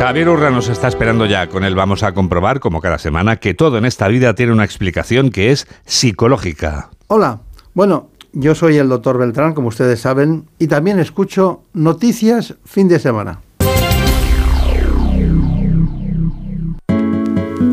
Javier 0.00 0.28
Urra 0.28 0.50
nos 0.50 0.68
está 0.68 0.88
esperando 0.88 1.26
ya. 1.26 1.48
Con 1.48 1.64
él 1.64 1.74
vamos 1.74 2.02
a 2.02 2.12
comprobar, 2.12 2.60
como 2.60 2.80
cada 2.80 2.98
semana, 2.98 3.36
que 3.36 3.54
todo 3.54 3.78
en 3.78 3.84
esta 3.84 4.08
vida 4.08 4.34
tiene 4.34 4.52
una 4.52 4.64
explicación 4.64 5.30
que 5.30 5.50
es 5.50 5.66
psicológica. 5.84 6.90
Hola. 7.08 7.40
Bueno, 7.74 8.10
yo 8.32 8.54
soy 8.54 8.76
el 8.76 8.88
doctor 8.88 9.18
Beltrán, 9.18 9.54
como 9.54 9.68
ustedes 9.68 10.00
saben, 10.00 10.44
y 10.58 10.66
también 10.66 10.98
escucho 10.98 11.62
noticias 11.74 12.54
fin 12.64 12.88
de 12.88 12.98
semana. 12.98 13.40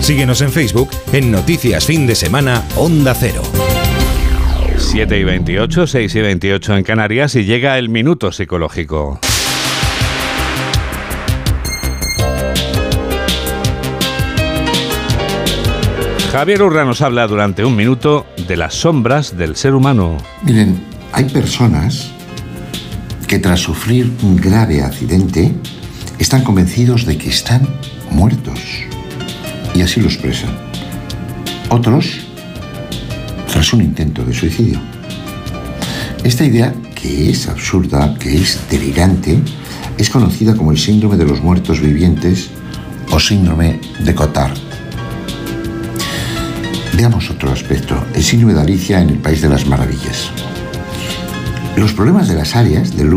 Síguenos 0.00 0.40
en 0.40 0.50
Facebook 0.50 0.90
en 1.12 1.30
Noticias 1.30 1.84
Fin 1.84 2.06
de 2.06 2.14
Semana 2.14 2.64
Onda 2.76 3.14
Cero. 3.14 3.42
7 4.76 5.18
y 5.18 5.24
28, 5.24 5.86
6 5.86 6.14
y 6.14 6.20
28 6.20 6.76
en 6.78 6.84
Canarias 6.84 7.36
y 7.36 7.44
llega 7.44 7.78
el 7.78 7.90
minuto 7.90 8.32
psicológico. 8.32 9.20
Javier 16.32 16.62
Urra 16.62 16.84
nos 16.84 17.02
habla 17.02 17.26
durante 17.26 17.64
un 17.64 17.76
minuto 17.76 18.26
de 18.48 18.56
las 18.56 18.74
sombras 18.74 19.36
del 19.36 19.54
ser 19.54 19.74
humano. 19.74 20.16
Miren, 20.42 20.80
hay 21.12 21.24
personas 21.24 22.10
que 23.28 23.38
tras 23.38 23.60
sufrir 23.60 24.10
un 24.22 24.36
grave 24.36 24.82
accidente 24.82 25.52
están 26.18 26.42
convencidos 26.42 27.04
de 27.04 27.18
que 27.18 27.28
están 27.28 27.68
muertos 28.10 28.88
y 29.74 29.82
así 29.82 30.00
lo 30.00 30.08
expresan. 30.08 30.50
Otros 31.68 32.26
tras 33.50 33.72
un 33.72 33.82
intento 33.82 34.24
de 34.24 34.32
suicidio. 34.32 34.78
Esta 36.24 36.44
idea, 36.44 36.72
que 36.94 37.30
es 37.30 37.48
absurda, 37.48 38.14
que 38.18 38.36
es 38.36 38.60
delirante, 38.70 39.40
es 39.98 40.10
conocida 40.10 40.54
como 40.54 40.70
el 40.70 40.78
síndrome 40.78 41.16
de 41.16 41.24
los 41.24 41.42
muertos 41.42 41.80
vivientes 41.80 42.50
o 43.10 43.18
síndrome 43.18 43.80
de 43.98 44.14
Cotard. 44.14 44.56
Veamos 46.96 47.30
otro 47.30 47.50
aspecto, 47.50 47.96
el 48.14 48.22
síndrome 48.22 48.54
de 48.54 48.60
Alicia 48.60 49.00
en 49.00 49.10
el 49.10 49.18
País 49.18 49.40
de 49.40 49.48
las 49.48 49.66
Maravillas. 49.66 50.30
Los 51.76 51.92
problemas 51.92 52.28
de 52.28 52.34
las 52.34 52.54
áreas 52.54 52.96
del, 52.96 53.10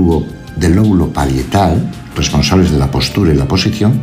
del 0.55 0.75
lóbulo 0.75 1.11
parietal, 1.11 1.91
responsables 2.15 2.71
de 2.71 2.79
la 2.79 2.89
postura 2.89 3.33
y 3.33 3.35
la 3.35 3.47
posición, 3.47 4.01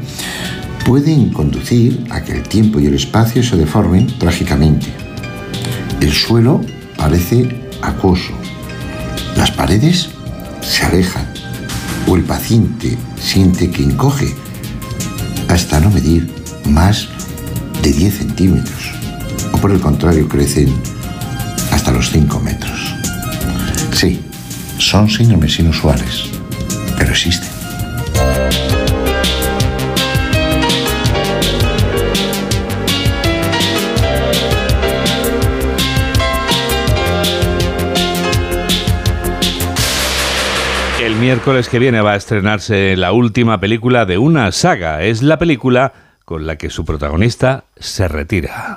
pueden 0.84 1.30
conducir 1.30 2.06
a 2.10 2.22
que 2.22 2.32
el 2.32 2.42
tiempo 2.42 2.80
y 2.80 2.86
el 2.86 2.94
espacio 2.94 3.42
se 3.42 3.56
deformen 3.56 4.06
trágicamente. 4.18 4.86
El 6.00 6.12
suelo 6.12 6.60
parece 6.96 7.68
acuoso, 7.82 8.32
las 9.36 9.50
paredes 9.50 10.10
se 10.60 10.84
alejan 10.84 11.26
o 12.06 12.16
el 12.16 12.24
paciente 12.24 12.96
siente 13.20 13.70
que 13.70 13.82
encoge 13.82 14.34
hasta 15.48 15.80
no 15.80 15.90
medir 15.90 16.30
más 16.66 17.08
de 17.82 17.92
10 17.92 18.18
centímetros 18.18 18.92
o 19.52 19.58
por 19.58 19.70
el 19.70 19.80
contrario 19.80 20.28
crecen 20.28 20.72
hasta 21.72 21.90
los 21.90 22.10
5 22.10 22.40
metros. 22.40 22.94
Sí, 23.92 24.20
son 24.78 25.08
síndromes 25.08 25.58
inusuales, 25.58 26.24
pero 26.96 27.10
existen. 27.10 27.59
Miércoles 41.20 41.68
que 41.68 41.78
viene 41.78 42.00
va 42.00 42.12
a 42.12 42.16
estrenarse 42.16 42.96
la 42.96 43.12
última 43.12 43.60
película 43.60 44.06
de 44.06 44.16
una 44.16 44.50
saga. 44.52 45.02
Es 45.02 45.22
la 45.22 45.38
película 45.38 45.92
con 46.24 46.46
la 46.46 46.56
que 46.56 46.70
su 46.70 46.86
protagonista 46.86 47.64
se 47.76 48.08
retira. 48.08 48.76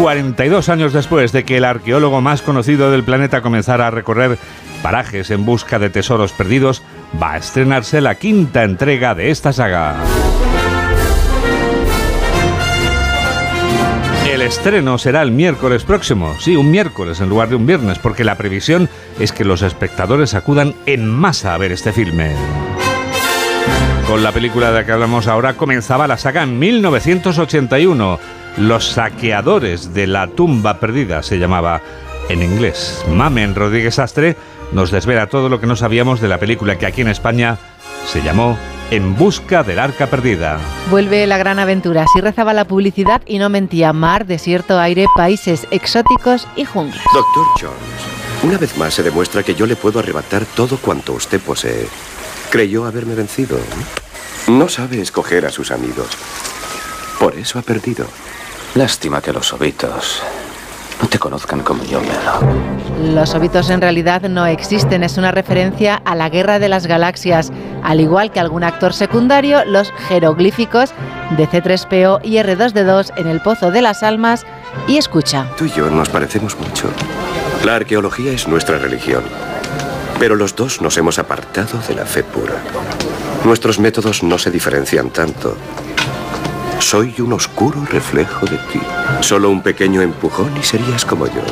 42 0.00 0.68
años 0.68 0.92
después 0.92 1.30
de 1.30 1.44
que 1.44 1.58
el 1.58 1.64
arqueólogo 1.64 2.20
más 2.20 2.42
conocido 2.42 2.90
del 2.90 3.04
planeta 3.04 3.40
comenzara 3.40 3.86
a 3.86 3.90
recorrer 3.92 4.36
parajes 4.82 5.30
en 5.30 5.44
busca 5.44 5.78
de 5.78 5.90
tesoros 5.90 6.32
perdidos, 6.32 6.82
va 7.20 7.34
a 7.34 7.38
estrenarse 7.38 8.00
la 8.00 8.16
quinta 8.16 8.64
entrega 8.64 9.14
de 9.14 9.30
esta 9.30 9.52
saga. 9.52 9.96
Estreno 14.48 14.96
será 14.96 15.20
el 15.20 15.30
miércoles 15.30 15.84
próximo, 15.84 16.34
sí, 16.40 16.56
un 16.56 16.70
miércoles 16.70 17.20
en 17.20 17.28
lugar 17.28 17.50
de 17.50 17.56
un 17.56 17.66
viernes, 17.66 17.98
porque 17.98 18.24
la 18.24 18.36
previsión 18.36 18.88
es 19.20 19.30
que 19.30 19.44
los 19.44 19.60
espectadores 19.60 20.32
acudan 20.32 20.74
en 20.86 21.06
masa 21.06 21.52
a 21.52 21.58
ver 21.58 21.70
este 21.70 21.92
filme. 21.92 22.34
Con 24.06 24.22
la 24.22 24.32
película 24.32 24.68
de 24.68 24.78
la 24.78 24.86
que 24.86 24.92
hablamos 24.92 25.26
ahora 25.26 25.54
comenzaba 25.54 26.08
la 26.08 26.16
saga 26.16 26.44
en 26.44 26.58
1981. 26.58 28.18
Los 28.56 28.88
saqueadores 28.88 29.92
de 29.92 30.06
la 30.06 30.26
tumba 30.28 30.80
perdida 30.80 31.22
se 31.22 31.38
llamaba 31.38 31.82
en 32.30 32.42
inglés. 32.42 33.04
Mamen 33.12 33.54
Rodríguez 33.54 33.98
Astre 33.98 34.34
nos 34.72 34.90
desvela 34.90 35.26
todo 35.26 35.50
lo 35.50 35.60
que 35.60 35.66
no 35.66 35.76
sabíamos 35.76 36.22
de 36.22 36.28
la 36.28 36.38
película 36.38 36.78
que 36.78 36.86
aquí 36.86 37.02
en 37.02 37.08
España 37.08 37.58
se 38.06 38.22
llamó 38.22 38.56
En 38.90 39.14
busca 39.16 39.62
del 39.62 39.78
arca 39.78 40.06
perdida. 40.06 40.58
Vuelve 40.90 41.26
la 41.26 41.36
gran 41.36 41.58
aventura. 41.58 42.04
Así 42.04 42.22
rezaba 42.22 42.54
la 42.54 42.64
publicidad 42.64 43.20
y 43.26 43.38
no 43.38 43.50
mentía. 43.50 43.92
Mar, 43.92 44.24
desierto, 44.24 44.80
aire, 44.80 45.04
países 45.14 45.66
exóticos 45.70 46.48
y 46.56 46.64
junglas. 46.64 47.04
Doctor 47.12 47.44
Jones, 47.60 48.44
una 48.44 48.56
vez 48.56 48.78
más 48.78 48.94
se 48.94 49.02
demuestra 49.02 49.42
que 49.42 49.54
yo 49.54 49.66
le 49.66 49.76
puedo 49.76 49.98
arrebatar 49.98 50.46
todo 50.46 50.78
cuanto 50.78 51.12
usted 51.12 51.38
posee. 51.38 51.86
Creyó 52.50 52.86
haberme 52.86 53.14
vencido. 53.14 53.58
No 54.48 54.70
sabe 54.70 55.02
escoger 55.02 55.44
a 55.44 55.50
sus 55.50 55.70
amigos. 55.70 56.08
Por 57.20 57.36
eso 57.36 57.58
ha 57.58 57.62
perdido. 57.62 58.06
Lástima 58.74 59.20
que 59.20 59.34
los 59.34 59.52
ovitos 59.52 60.22
no 61.00 61.08
te 61.08 61.18
conozcan 61.18 61.60
como 61.60 61.84
yo 61.84 62.00
me 62.00 62.10
hago. 62.10 62.46
Los 63.00 63.34
ovitos 63.34 63.70
en 63.70 63.80
realidad 63.80 64.22
no 64.22 64.46
existen, 64.46 65.04
es 65.04 65.16
una 65.16 65.30
referencia 65.30 65.94
a 66.04 66.14
la 66.14 66.28
guerra 66.28 66.58
de 66.58 66.68
las 66.68 66.86
galaxias, 66.86 67.52
al 67.82 68.00
igual 68.00 68.30
que 68.30 68.40
algún 68.40 68.64
actor 68.64 68.92
secundario, 68.92 69.64
los 69.64 69.92
jeroglíficos 70.08 70.90
de 71.36 71.48
C3PO 71.48 72.20
y 72.22 72.36
R2D2 72.36 73.12
en 73.16 73.26
el 73.26 73.40
Pozo 73.40 73.70
de 73.70 73.82
las 73.82 74.02
Almas 74.02 74.46
y 74.86 74.96
escucha. 74.96 75.46
Tú 75.56 75.66
y 75.66 75.70
yo 75.70 75.90
nos 75.90 76.08
parecemos 76.08 76.58
mucho. 76.58 76.90
La 77.64 77.76
arqueología 77.76 78.32
es 78.32 78.46
nuestra 78.48 78.78
religión, 78.78 79.24
pero 80.18 80.36
los 80.36 80.54
dos 80.54 80.80
nos 80.80 80.96
hemos 80.96 81.18
apartado 81.18 81.78
de 81.88 81.94
la 81.94 82.06
fe 82.06 82.22
pura. 82.22 82.54
Nuestros 83.44 83.78
métodos 83.78 84.22
no 84.22 84.38
se 84.38 84.50
diferencian 84.50 85.10
tanto. 85.10 85.56
Soy 86.80 87.14
un 87.20 87.32
oscuro 87.32 87.84
reflejo 87.90 88.46
de 88.46 88.56
ti. 88.72 88.80
Solo 89.20 89.50
un 89.50 89.62
pequeño 89.62 90.00
empujón 90.00 90.56
y 90.56 90.62
serías 90.62 91.04
como 91.04 91.26
yo. 91.26 91.42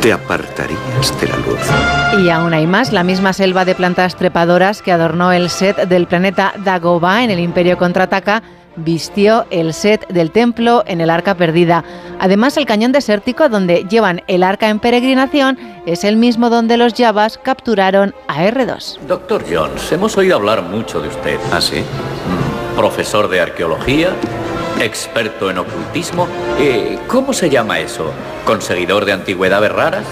Te 0.00 0.12
apartarías 0.12 1.20
de 1.20 1.28
la 1.28 1.36
luz. 1.38 2.22
Y 2.24 2.28
aún 2.30 2.52
hay 2.52 2.66
más, 2.66 2.92
la 2.92 3.02
misma 3.02 3.32
selva 3.32 3.64
de 3.64 3.74
plantas 3.74 4.14
trepadoras 4.14 4.82
que 4.82 4.92
adornó 4.92 5.32
el 5.32 5.48
set 5.50 5.88
del 5.88 6.06
planeta 6.06 6.52
Dagobah 6.64 7.24
en 7.24 7.30
el 7.30 7.40
Imperio 7.40 7.78
Contraataca 7.78 8.42
vistió 8.76 9.46
el 9.50 9.72
set 9.72 10.06
del 10.08 10.30
templo 10.30 10.84
en 10.86 11.00
el 11.00 11.08
Arca 11.10 11.34
Perdida. 11.34 11.84
Además, 12.20 12.56
el 12.56 12.66
cañón 12.66 12.92
desértico 12.92 13.48
donde 13.48 13.86
llevan 13.88 14.22
el 14.26 14.42
arca 14.42 14.68
en 14.68 14.80
peregrinación 14.80 15.58
es 15.86 16.04
el 16.04 16.16
mismo 16.16 16.50
donde 16.50 16.76
los 16.76 16.92
Javas 16.94 17.38
capturaron 17.38 18.14
a 18.28 18.44
R2. 18.44 18.98
Doctor 19.06 19.44
Jones, 19.50 19.90
hemos 19.92 20.16
oído 20.16 20.36
hablar 20.36 20.62
mucho 20.62 21.00
de 21.00 21.08
usted. 21.08 21.38
¿Ah, 21.52 21.60
sí? 21.60 21.80
Mm, 21.80 22.76
Profesor 22.76 23.28
de 23.28 23.40
arqueología, 23.40 24.10
experto 24.80 25.50
en 25.50 25.58
ocultismo. 25.58 26.28
Eh, 26.58 26.98
¿Cómo 27.06 27.32
se 27.32 27.50
llama 27.50 27.78
eso? 27.78 28.12
¿Conseguidor 28.44 29.04
de 29.04 29.12
antigüedades 29.12 29.72
raras? 29.72 30.04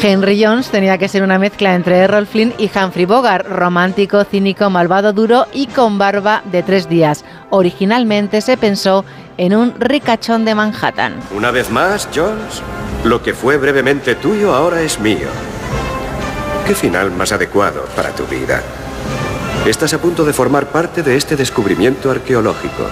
Henry 0.00 0.42
Jones 0.42 0.68
tenía 0.68 0.98
que 0.98 1.08
ser 1.08 1.22
una 1.22 1.38
mezcla 1.38 1.74
entre 1.74 1.98
Errol 1.98 2.26
Flynn 2.26 2.54
y 2.58 2.70
Humphrey 2.74 3.06
Bogart, 3.06 3.46
romántico, 3.46 4.24
cínico, 4.24 4.70
malvado, 4.70 5.12
duro 5.12 5.46
y 5.52 5.66
con 5.68 5.98
barba 5.98 6.42
de 6.50 6.62
tres 6.62 6.88
días. 6.88 7.24
Originalmente 7.50 8.40
se 8.40 8.56
pensó 8.56 9.04
en 9.36 9.54
un 9.54 9.74
ricachón 9.78 10.44
de 10.44 10.54
Manhattan. 10.54 11.14
Una 11.34 11.50
vez 11.50 11.70
más, 11.70 12.08
Jones, 12.14 12.62
lo 13.04 13.22
que 13.22 13.32
fue 13.32 13.56
brevemente 13.56 14.14
tuyo 14.16 14.54
ahora 14.54 14.82
es 14.82 15.00
mío. 15.00 15.28
¿Qué 16.66 16.74
final 16.74 17.10
más 17.12 17.32
adecuado 17.32 17.86
para 17.96 18.10
tu 18.10 18.26
vida? 18.26 18.62
Estás 19.66 19.94
a 19.94 19.98
punto 19.98 20.24
de 20.24 20.32
formar 20.32 20.66
parte 20.66 21.02
de 21.02 21.16
este 21.16 21.36
descubrimiento 21.36 22.10
arqueológico. 22.10 22.84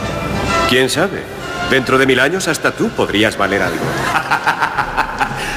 ¿Quién 0.69 0.91
sabe? 0.91 1.23
Dentro 1.71 1.97
de 1.97 2.07
mil 2.07 2.19
años 2.19 2.49
hasta 2.49 2.73
tú 2.73 2.89
podrías 2.89 3.37
valer 3.37 3.63
algo. 3.63 3.85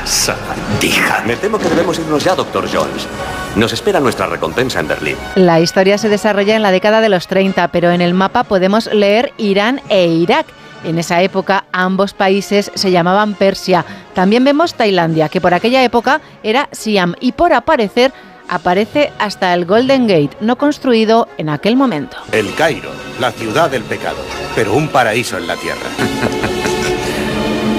Sabandija. 0.06 1.24
Me 1.26 1.36
temo 1.36 1.58
que 1.58 1.68
debemos 1.68 1.98
irnos 1.98 2.24
ya, 2.24 2.36
doctor 2.36 2.68
Jones. 2.72 3.08
Nos 3.56 3.74
espera 3.74 4.00
nuestra 4.00 4.28
recompensa 4.28 4.80
en 4.80 4.88
Berlín. 4.88 5.16
La 5.36 5.60
historia 5.60 5.98
se 5.98 6.10
desarrolla 6.10 6.56
en 6.56 6.62
la 6.62 6.72
década 6.72 7.02
de 7.02 7.10
los 7.10 7.28
30, 7.28 7.70
pero 7.70 7.90
en 7.92 8.02
el 8.02 8.14
mapa 8.14 8.44
podemos 8.44 8.86
leer 8.94 9.34
Irán 9.38 9.82
e 9.90 10.08
Irak. 10.08 10.46
En 10.84 11.00
esa 11.00 11.22
época 11.24 11.66
ambos 11.72 12.14
países 12.14 12.72
se 12.76 12.92
llamaban 12.92 13.34
Persia. 13.34 13.86
También 14.14 14.44
vemos 14.44 14.76
Tailandia, 14.76 15.28
que 15.28 15.42
por 15.42 15.56
aquella 15.56 15.84
época 15.84 16.22
era 16.44 16.70
Siam 16.72 17.16
y 17.20 17.32
por 17.32 17.54
aparecer 17.54 18.14
aparece 18.50 19.12
hasta 19.20 19.54
el 19.54 19.66
Golden 19.66 20.08
Gate, 20.08 20.38
no 20.42 20.58
construido 20.58 21.28
en 21.38 21.50
aquel 21.50 21.76
momento. 21.76 22.18
El 22.32 22.54
Cairo, 22.56 22.90
la 23.20 23.32
ciudad 23.32 23.70
del 23.70 23.84
pecado, 23.84 24.18
pero 24.56 24.74
un 24.74 24.88
paraíso 24.90 25.38
en 25.38 25.48
la 25.48 25.56
tierra. 25.56 25.90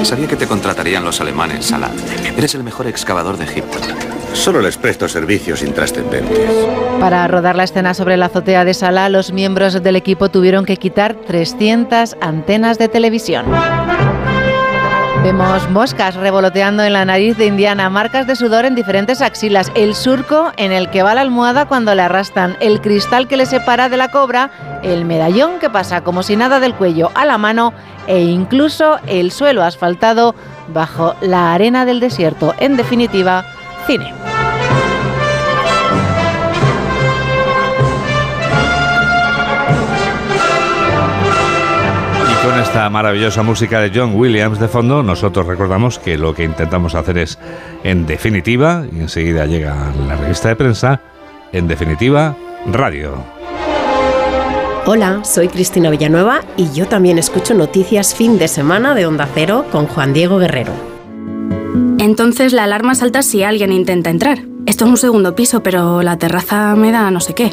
Sabía 0.02 0.26
que 0.26 0.36
te 0.36 0.46
contratarían 0.46 1.04
los 1.04 1.20
alemanes, 1.20 1.66
Salah. 1.66 1.90
Eres 2.36 2.54
el 2.54 2.62
mejor 2.62 2.86
excavador 2.86 3.36
de 3.36 3.44
Egipto. 3.44 3.78
Solo 4.32 4.62
les 4.62 4.78
presto 4.78 5.08
servicios 5.08 5.62
intrascendentes. 5.62 6.50
Para 6.98 7.26
rodar 7.28 7.56
la 7.56 7.64
escena 7.64 7.94
sobre 7.94 8.16
la 8.16 8.26
azotea 8.26 8.64
de 8.64 8.72
Salah, 8.74 9.08
los 9.08 9.32
miembros 9.32 9.82
del 9.82 9.96
equipo 9.96 10.30
tuvieron 10.30 10.64
que 10.64 10.76
quitar 10.76 11.14
300 11.14 12.16
antenas 12.20 12.78
de 12.78 12.88
televisión. 12.88 13.46
Vemos 15.22 15.68
moscas 15.68 16.14
revoloteando 16.14 16.82
en 16.82 16.94
la 16.94 17.04
nariz 17.04 17.36
de 17.36 17.44
Indiana, 17.44 17.90
marcas 17.90 18.26
de 18.26 18.36
sudor 18.36 18.64
en 18.64 18.74
diferentes 18.74 19.20
axilas, 19.20 19.70
el 19.74 19.94
surco 19.94 20.50
en 20.56 20.72
el 20.72 20.88
que 20.88 21.02
va 21.02 21.14
la 21.14 21.20
almohada 21.20 21.66
cuando 21.66 21.94
le 21.94 22.00
arrastran, 22.00 22.56
el 22.60 22.80
cristal 22.80 23.28
que 23.28 23.36
le 23.36 23.44
separa 23.44 23.90
de 23.90 23.98
la 23.98 24.08
cobra, 24.08 24.50
el 24.82 25.04
medallón 25.04 25.58
que 25.58 25.68
pasa 25.68 26.02
como 26.02 26.22
si 26.22 26.36
nada 26.36 26.58
del 26.58 26.74
cuello 26.74 27.10
a 27.14 27.26
la 27.26 27.36
mano 27.36 27.74
e 28.06 28.22
incluso 28.22 28.98
el 29.06 29.30
suelo 29.30 29.62
asfaltado 29.62 30.34
bajo 30.68 31.14
la 31.20 31.52
arena 31.52 31.84
del 31.84 32.00
desierto. 32.00 32.54
En 32.58 32.78
definitiva, 32.78 33.44
cine. 33.86 34.29
Esta 42.70 42.88
maravillosa 42.88 43.42
música 43.42 43.80
de 43.80 43.90
John 43.92 44.14
Williams 44.14 44.60
de 44.60 44.68
fondo, 44.68 45.02
nosotros 45.02 45.44
recordamos 45.44 45.98
que 45.98 46.16
lo 46.16 46.36
que 46.36 46.44
intentamos 46.44 46.94
hacer 46.94 47.18
es, 47.18 47.36
en 47.82 48.06
definitiva, 48.06 48.84
y 48.92 49.00
enseguida 49.00 49.44
llega 49.44 49.92
la 50.06 50.14
revista 50.14 50.50
de 50.50 50.54
prensa, 50.54 51.00
en 51.50 51.66
definitiva, 51.66 52.36
radio. 52.66 53.24
Hola, 54.86 55.24
soy 55.24 55.48
Cristina 55.48 55.90
Villanueva 55.90 56.42
y 56.56 56.70
yo 56.70 56.86
también 56.86 57.18
escucho 57.18 57.54
noticias 57.54 58.14
fin 58.14 58.38
de 58.38 58.46
semana 58.46 58.94
de 58.94 59.04
Onda 59.04 59.28
Cero 59.34 59.66
con 59.72 59.88
Juan 59.88 60.12
Diego 60.12 60.38
Guerrero. 60.38 60.72
Entonces 61.98 62.52
la 62.52 62.62
alarma 62.62 62.94
salta 62.94 63.22
si 63.22 63.42
alguien 63.42 63.72
intenta 63.72 64.10
entrar. 64.10 64.44
Esto 64.66 64.84
es 64.84 64.90
un 64.92 64.96
segundo 64.96 65.34
piso, 65.34 65.64
pero 65.64 66.02
la 66.02 66.18
terraza 66.18 66.76
me 66.76 66.92
da 66.92 67.10
no 67.10 67.18
sé 67.18 67.34
qué. 67.34 67.52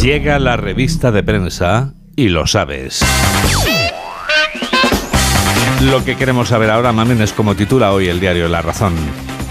Llega 0.00 0.38
la 0.38 0.56
revista 0.56 1.10
de 1.10 1.22
prensa 1.22 1.94
y 2.16 2.28
lo 2.28 2.46
sabes. 2.46 3.04
Lo 5.82 6.04
que 6.04 6.16
queremos 6.16 6.48
saber 6.48 6.70
ahora, 6.70 6.92
Mamen, 6.92 7.20
es 7.20 7.32
como 7.32 7.54
titula 7.54 7.92
hoy 7.92 8.08
el 8.08 8.20
diario 8.20 8.48
La 8.48 8.62
Razón. 8.62 8.94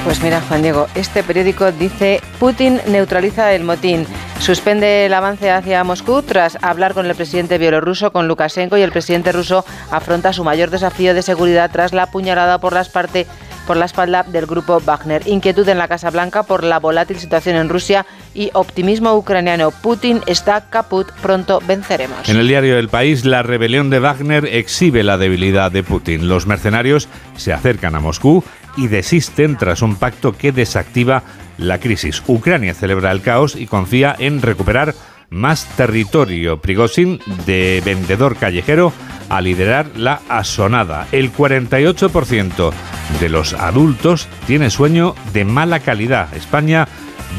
Pues 0.04 0.22
mira, 0.22 0.42
Juan 0.42 0.62
Diego, 0.62 0.88
este 0.96 1.24
periódico 1.24 1.72
dice 1.72 2.20
Putin 2.38 2.82
neutraliza 2.88 3.54
el 3.54 3.64
motín, 3.64 4.06
suspende 4.40 5.06
el 5.06 5.14
avance 5.14 5.50
hacia 5.50 5.84
Moscú 5.86 6.22
tras 6.24 6.58
hablar 6.62 6.94
con 6.94 7.06
el 7.06 7.16
presidente 7.16 7.58
bielorruso, 7.58 8.12
con 8.12 8.28
Lukashenko, 8.28 8.78
y 8.78 8.82
el 8.82 8.92
presidente 8.92 9.32
ruso 9.32 9.64
afronta 9.92 10.34
su 10.34 10.44
mayor 10.44 10.72
desafío 10.72 11.14
de 11.14 11.22
seguridad 11.22 11.72
tras 11.72 11.94
la 11.94 12.08
puñalada 12.08 12.60
por 12.60 12.74
las 12.74 12.90
partes 12.90 13.28
por 13.66 13.78
la 13.78 13.86
espalda 13.86 14.24
del 14.24 14.46
grupo 14.46 14.80
Wagner. 14.80 15.28
Inquietud 15.28 15.68
en 15.68 15.78
la 15.78 15.88
Casa 15.88 16.10
Blanca 16.10 16.44
por 16.44 16.64
la 16.64 16.80
volátil 16.80 17.18
situación 17.18 17.56
en 17.56 17.70
Rusia 17.70 18.06
y 18.34 18.50
optimismo 18.54 19.16
ucraniano. 19.16 19.72
Putin 19.72 20.22
está 20.28 20.70
caput, 20.70 21.12
pronto 21.22 21.62
venceremos. 21.66 22.28
En 22.28 22.38
el 22.38 22.48
diario 22.48 22.78
El 22.78 22.90
País, 22.90 23.26
la 23.26 23.44
rebelión 23.44 23.90
de 23.90 24.00
Wagner 24.00 24.46
exhibe 24.46 25.04
la 25.04 25.18
debilidad 25.18 25.72
de 25.72 25.84
Putin. 25.84 26.28
Los 26.28 26.48
mercenarios 26.48 27.08
se 27.36 27.54
acercan 27.54 27.96
a 27.96 28.00
Moscú 28.00 28.44
y 28.76 28.88
desisten 28.88 29.58
tras 29.58 29.82
un 29.82 29.96
pacto 29.96 30.34
que 30.34 30.52
desactiva 30.52 31.24
la 31.58 31.80
crisis. 31.80 32.24
Ucrania 32.28 32.74
celebra 32.74 33.12
el 33.12 33.22
caos 33.22 33.56
y 33.56 33.68
confía 33.68 34.16
en 34.18 34.42
recuperar 34.42 34.96
más 35.34 35.66
territorio. 35.76 36.62
Prigozhin, 36.62 37.20
de 37.46 37.82
vendedor 37.84 38.38
callejero, 38.38 38.94
a 39.30 39.42
liderar 39.42 39.88
la 39.98 40.22
asonada. 40.30 41.08
El 41.12 41.34
48% 41.34 42.72
de 43.20 43.30
los 43.30 43.54
adultos 43.54 44.28
tiene 44.48 44.70
sueño 44.70 45.16
de 45.34 45.44
mala 45.46 45.80
calidad. 45.80 46.34
España 46.36 46.88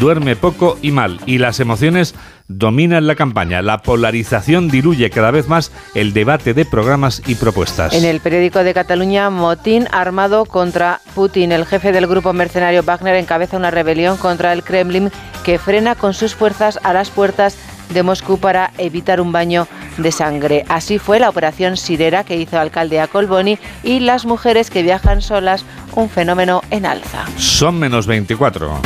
duerme 0.01 0.37
poco 0.37 0.79
y 0.83 0.91
mal 0.91 1.21
y 1.27 1.39
las 1.39 1.61
emociones 1.61 2.15
dominan 2.49 3.07
la 3.07 3.15
campaña. 3.15 3.63
La 3.63 3.83
polarización 3.83 4.69
diluye 4.69 5.09
cada 5.11 5.31
vez 5.31 5.49
más 5.49 5.73
el 5.95 6.13
debate 6.13 6.53
de 6.53 6.65
programas 6.65 7.23
y 7.27 7.37
propuestas. 7.37 7.95
En 7.95 8.05
el 8.05 8.21
periódico 8.21 8.63
de 8.65 8.75
Cataluña, 8.75 9.31
motín 9.31 9.89
armado 9.93 10.45
contra 10.45 11.01
Putin. 11.15 11.53
El 11.53 11.65
jefe 11.65 11.93
del 11.93 12.07
grupo 12.07 12.33
mercenario 12.33 12.83
Wagner 12.83 13.17
encabeza 13.17 13.57
una 13.57 13.71
rebelión 13.71 14.17
contra 14.17 14.53
el 14.53 14.63
Kremlin 14.63 15.11
que 15.45 15.59
frena 15.59 15.95
con 15.95 16.13
sus 16.13 16.35
fuerzas 16.35 16.79
a 16.83 16.93
las 16.93 17.11
puertas 17.11 17.57
de 17.91 18.03
Moscú 18.03 18.39
para 18.39 18.71
evitar 18.79 19.21
un 19.21 19.33
baño 19.33 19.67
de 19.99 20.13
sangre. 20.13 20.65
Así 20.69 20.99
fue 20.99 21.19
la 21.19 21.29
operación 21.29 21.77
Sirera 21.77 22.25
que 22.25 22.37
hizo 22.37 22.59
alcalde 22.59 23.01
a 23.01 23.07
Colboni 23.07 23.59
y 23.83 24.01
las 24.01 24.27
mujeres 24.27 24.71
que 24.71 24.83
viajan 24.83 25.23
solas, 25.23 25.65
un 25.95 26.09
fenómeno 26.09 26.63
en 26.71 26.87
alza. 26.87 27.25
Son 27.37 27.79
menos 27.79 28.07
24. 28.07 28.81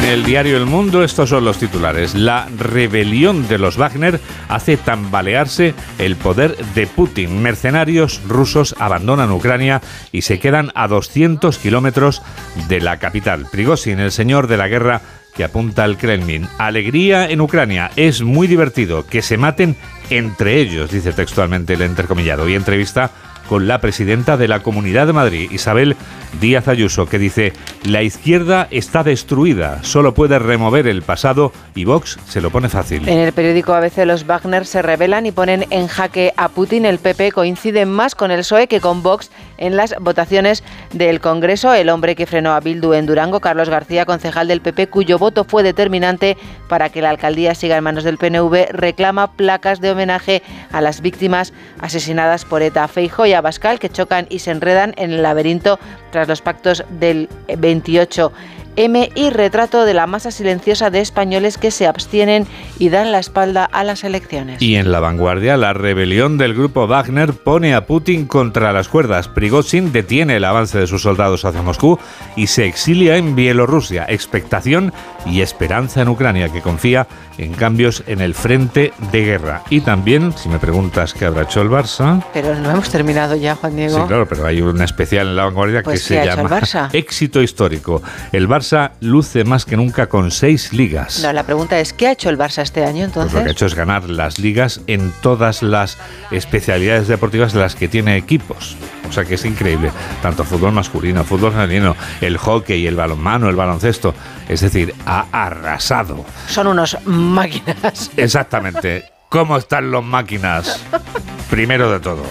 En 0.00 0.04
el 0.04 0.24
diario 0.24 0.56
El 0.56 0.66
Mundo 0.66 1.04
estos 1.04 1.28
son 1.28 1.44
los 1.44 1.58
titulares. 1.58 2.14
La 2.14 2.48
rebelión 2.56 3.46
de 3.48 3.58
los 3.58 3.76
Wagner 3.76 4.18
hace 4.48 4.76
tambalearse 4.76 5.74
el 5.98 6.16
poder 6.16 6.56
de 6.74 6.86
Putin. 6.86 7.42
Mercenarios 7.42 8.22
rusos 8.26 8.74
abandonan 8.78 9.30
Ucrania 9.30 9.82
y 10.10 10.22
se 10.22 10.38
quedan 10.38 10.70
a 10.74 10.88
200 10.88 11.58
kilómetros 11.58 12.22
de 12.68 12.80
la 12.80 12.98
capital. 12.98 13.46
Prigozhin, 13.50 14.00
el 14.00 14.10
señor 14.10 14.46
de 14.46 14.56
la 14.56 14.68
guerra, 14.68 15.02
que 15.34 15.44
apunta 15.44 15.84
al 15.84 15.96
Kremlin. 15.96 16.46
Alegría 16.58 17.28
en 17.28 17.40
Ucrania. 17.40 17.90
Es 17.96 18.22
muy 18.22 18.46
divertido 18.46 19.06
que 19.06 19.22
se 19.22 19.36
maten 19.36 19.76
entre 20.10 20.60
ellos, 20.60 20.90
dice 20.90 21.12
textualmente 21.12 21.74
el 21.74 21.82
intercomillado. 21.82 22.48
Y 22.48 22.54
entrevista 22.54 23.10
con 23.50 23.66
la 23.66 23.80
presidenta 23.80 24.36
de 24.36 24.46
la 24.46 24.60
Comunidad 24.60 25.08
de 25.08 25.12
Madrid, 25.12 25.50
Isabel 25.50 25.96
Díaz 26.40 26.68
Ayuso, 26.68 27.06
que 27.06 27.18
dice, 27.18 27.52
la 27.84 28.00
izquierda 28.04 28.68
está 28.70 29.02
destruida, 29.02 29.82
solo 29.82 30.14
puede 30.14 30.38
remover 30.38 30.86
el 30.86 31.02
pasado 31.02 31.52
y 31.74 31.84
Vox 31.84 32.16
se 32.28 32.40
lo 32.40 32.50
pone 32.50 32.68
fácil. 32.68 33.08
En 33.08 33.18
el 33.18 33.32
periódico 33.32 33.74
ABC 33.74 34.04
los 34.06 34.24
Wagner 34.24 34.66
se 34.66 34.82
rebelan 34.82 35.26
y 35.26 35.32
ponen 35.32 35.66
en 35.70 35.88
jaque 35.88 36.32
a 36.36 36.48
Putin. 36.48 36.84
El 36.84 37.00
PP 37.00 37.32
coincide 37.32 37.86
más 37.86 38.14
con 38.14 38.30
el 38.30 38.38
PSOE 38.42 38.68
que 38.68 38.80
con 38.80 39.02
Vox 39.02 39.32
en 39.58 39.76
las 39.76 39.96
votaciones 40.00 40.62
del 40.92 41.20
Congreso. 41.20 41.74
El 41.74 41.88
hombre 41.88 42.14
que 42.14 42.26
frenó 42.26 42.52
a 42.52 42.60
Bildu 42.60 42.92
en 42.92 43.06
Durango, 43.06 43.40
Carlos 43.40 43.68
García, 43.68 44.06
concejal 44.06 44.46
del 44.46 44.60
PP, 44.60 44.86
cuyo 44.86 45.18
voto 45.18 45.42
fue 45.42 45.64
determinante 45.64 46.36
para 46.68 46.88
que 46.90 47.02
la 47.02 47.10
alcaldía 47.10 47.56
siga 47.56 47.76
en 47.76 47.82
manos 47.82 48.04
del 48.04 48.16
PNV, 48.16 48.68
reclama 48.70 49.32
placas 49.32 49.80
de 49.80 49.90
homenaje 49.90 50.44
a 50.70 50.80
las 50.80 51.00
víctimas 51.00 51.52
asesinadas 51.80 52.44
por 52.44 52.62
ETA. 52.62 52.86
Feijo 52.86 53.26
y 53.26 53.39
Abascal, 53.40 53.78
que 53.78 53.90
chocan 53.90 54.26
y 54.30 54.38
se 54.38 54.50
enredan 54.52 54.94
en 54.96 55.10
el 55.10 55.22
laberinto 55.22 55.78
tras 56.12 56.28
los 56.28 56.40
pactos 56.40 56.84
del 56.88 57.28
28 57.58 58.32
M 58.76 59.10
y 59.14 59.30
retrato 59.30 59.84
de 59.84 59.94
la 59.94 60.06
masa 60.06 60.30
silenciosa 60.30 60.90
de 60.90 61.00
españoles 61.00 61.58
que 61.58 61.70
se 61.70 61.86
abstienen 61.86 62.46
y 62.78 62.88
dan 62.88 63.12
la 63.12 63.18
espalda 63.18 63.64
a 63.64 63.84
las 63.84 64.04
elecciones. 64.04 64.62
Y 64.62 64.76
en 64.76 64.92
la 64.92 65.00
vanguardia, 65.00 65.56
la 65.56 65.72
rebelión 65.72 66.38
del 66.38 66.54
grupo 66.54 66.86
Wagner 66.86 67.32
pone 67.32 67.74
a 67.74 67.86
Putin 67.86 68.26
contra 68.26 68.72
las 68.72 68.88
cuerdas. 68.88 69.28
Prigozhin 69.28 69.92
detiene 69.92 70.36
el 70.36 70.44
avance 70.44 70.78
de 70.78 70.86
sus 70.86 71.02
soldados 71.02 71.44
hacia 71.44 71.62
Moscú 71.62 71.98
y 72.36 72.46
se 72.46 72.66
exilia 72.66 73.16
en 73.16 73.34
Bielorrusia. 73.34 74.06
Expectación 74.08 74.92
y 75.26 75.40
esperanza 75.40 76.02
en 76.02 76.08
Ucrania, 76.08 76.48
que 76.48 76.62
confía 76.62 77.06
en 77.38 77.52
cambios 77.52 78.02
en 78.06 78.20
el 78.20 78.34
frente 78.34 78.92
de 79.12 79.24
guerra. 79.24 79.62
Y 79.70 79.80
también, 79.80 80.32
si 80.36 80.48
me 80.48 80.58
preguntas 80.58 81.14
qué 81.14 81.24
habrá 81.24 81.42
hecho 81.42 81.62
el 81.62 81.68
Barça. 81.68 82.22
Pero 82.32 82.54
no 82.54 82.70
hemos 82.70 82.90
terminado 82.90 83.34
ya, 83.36 83.54
Juan 83.54 83.76
Diego. 83.76 83.96
Sí, 83.96 84.06
claro, 84.06 84.28
pero 84.28 84.46
hay 84.46 84.60
una 84.60 84.84
especial 84.84 85.28
en 85.28 85.36
la 85.36 85.44
vanguardia 85.44 85.82
Pues, 85.82 86.06
que 86.06 86.14
¿qué 86.14 86.20
se 86.20 86.26
llama 86.26 86.48
Barça? 86.48 86.88
Éxito 86.92 87.42
Histórico. 87.42 88.02
El 88.32 88.48
Barça 88.48 88.59
luce 89.00 89.44
más 89.44 89.64
que 89.64 89.76
nunca 89.76 90.08
con 90.08 90.30
seis 90.30 90.72
ligas. 90.72 91.20
No, 91.22 91.32
la 91.32 91.44
pregunta 91.44 91.78
es, 91.80 91.92
¿qué 91.92 92.08
ha 92.08 92.12
hecho 92.12 92.28
el 92.30 92.38
Barça 92.38 92.62
este 92.62 92.84
año 92.84 93.08
Pues 93.12 93.26
entonces? 93.26 93.32
lo 93.34 93.42
que 93.42 93.48
ha 93.48 93.52
hecho 93.52 93.66
es 93.66 93.74
ganar 93.74 94.08
las 94.08 94.38
ligas 94.38 94.80
en 94.86 95.12
todas 95.22 95.62
las 95.62 95.98
especialidades 96.30 97.08
deportivas 97.08 97.52
de 97.52 97.60
las 97.60 97.74
que 97.74 97.88
tiene 97.88 98.16
equipos. 98.16 98.76
O 99.08 99.12
sea 99.12 99.24
que 99.24 99.34
es 99.34 99.44
increíble. 99.44 99.90
Tanto 100.22 100.44
fútbol 100.44 100.72
masculino, 100.72 101.24
fútbol 101.24 101.52
femenino, 101.52 101.96
el 102.20 102.36
hockey, 102.38 102.86
el 102.86 102.94
balonmano, 102.96 103.48
el 103.48 103.56
baloncesto. 103.56 104.14
Es 104.48 104.60
decir, 104.60 104.94
ha 105.04 105.26
arrasado. 105.32 106.24
Son 106.48 106.66
unos 106.68 106.96
máquinas. 107.06 108.10
Exactamente. 108.16 109.04
¿Cómo 109.28 109.56
están 109.56 109.90
los 109.90 110.04
máquinas? 110.04 110.80
Primero 111.50 111.90
de 111.90 112.00
todo. 112.00 112.22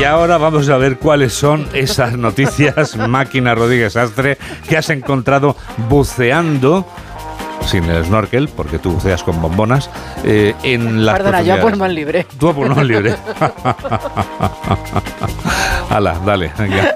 Y 0.00 0.04
ahora 0.04 0.38
vamos 0.38 0.66
a 0.70 0.78
ver 0.78 0.96
cuáles 0.96 1.34
son 1.34 1.68
esas 1.74 2.16
noticias, 2.16 2.96
máquina 3.08 3.54
Rodríguez 3.54 3.96
Astre, 3.96 4.38
que 4.66 4.78
has 4.78 4.88
encontrado 4.88 5.56
buceando 5.90 6.86
sin 7.66 7.84
el 7.84 8.04
snorkel, 8.04 8.48
porque 8.48 8.78
tú 8.78 8.92
buceas 8.92 9.22
con 9.22 9.40
bombonas, 9.40 9.90
eh, 10.24 10.54
en 10.62 11.04
las 11.04 11.16
Perdona, 11.16 11.42
yo 11.42 11.54
a 11.54 11.60
pulmón 11.60 11.94
libre. 11.94 12.26
Tú 12.38 12.48
a 12.48 12.54
pulmón 12.54 12.86
libre. 12.86 13.14
Hala, 15.90 16.18
dale. 16.24 16.52
venga. 16.58 16.94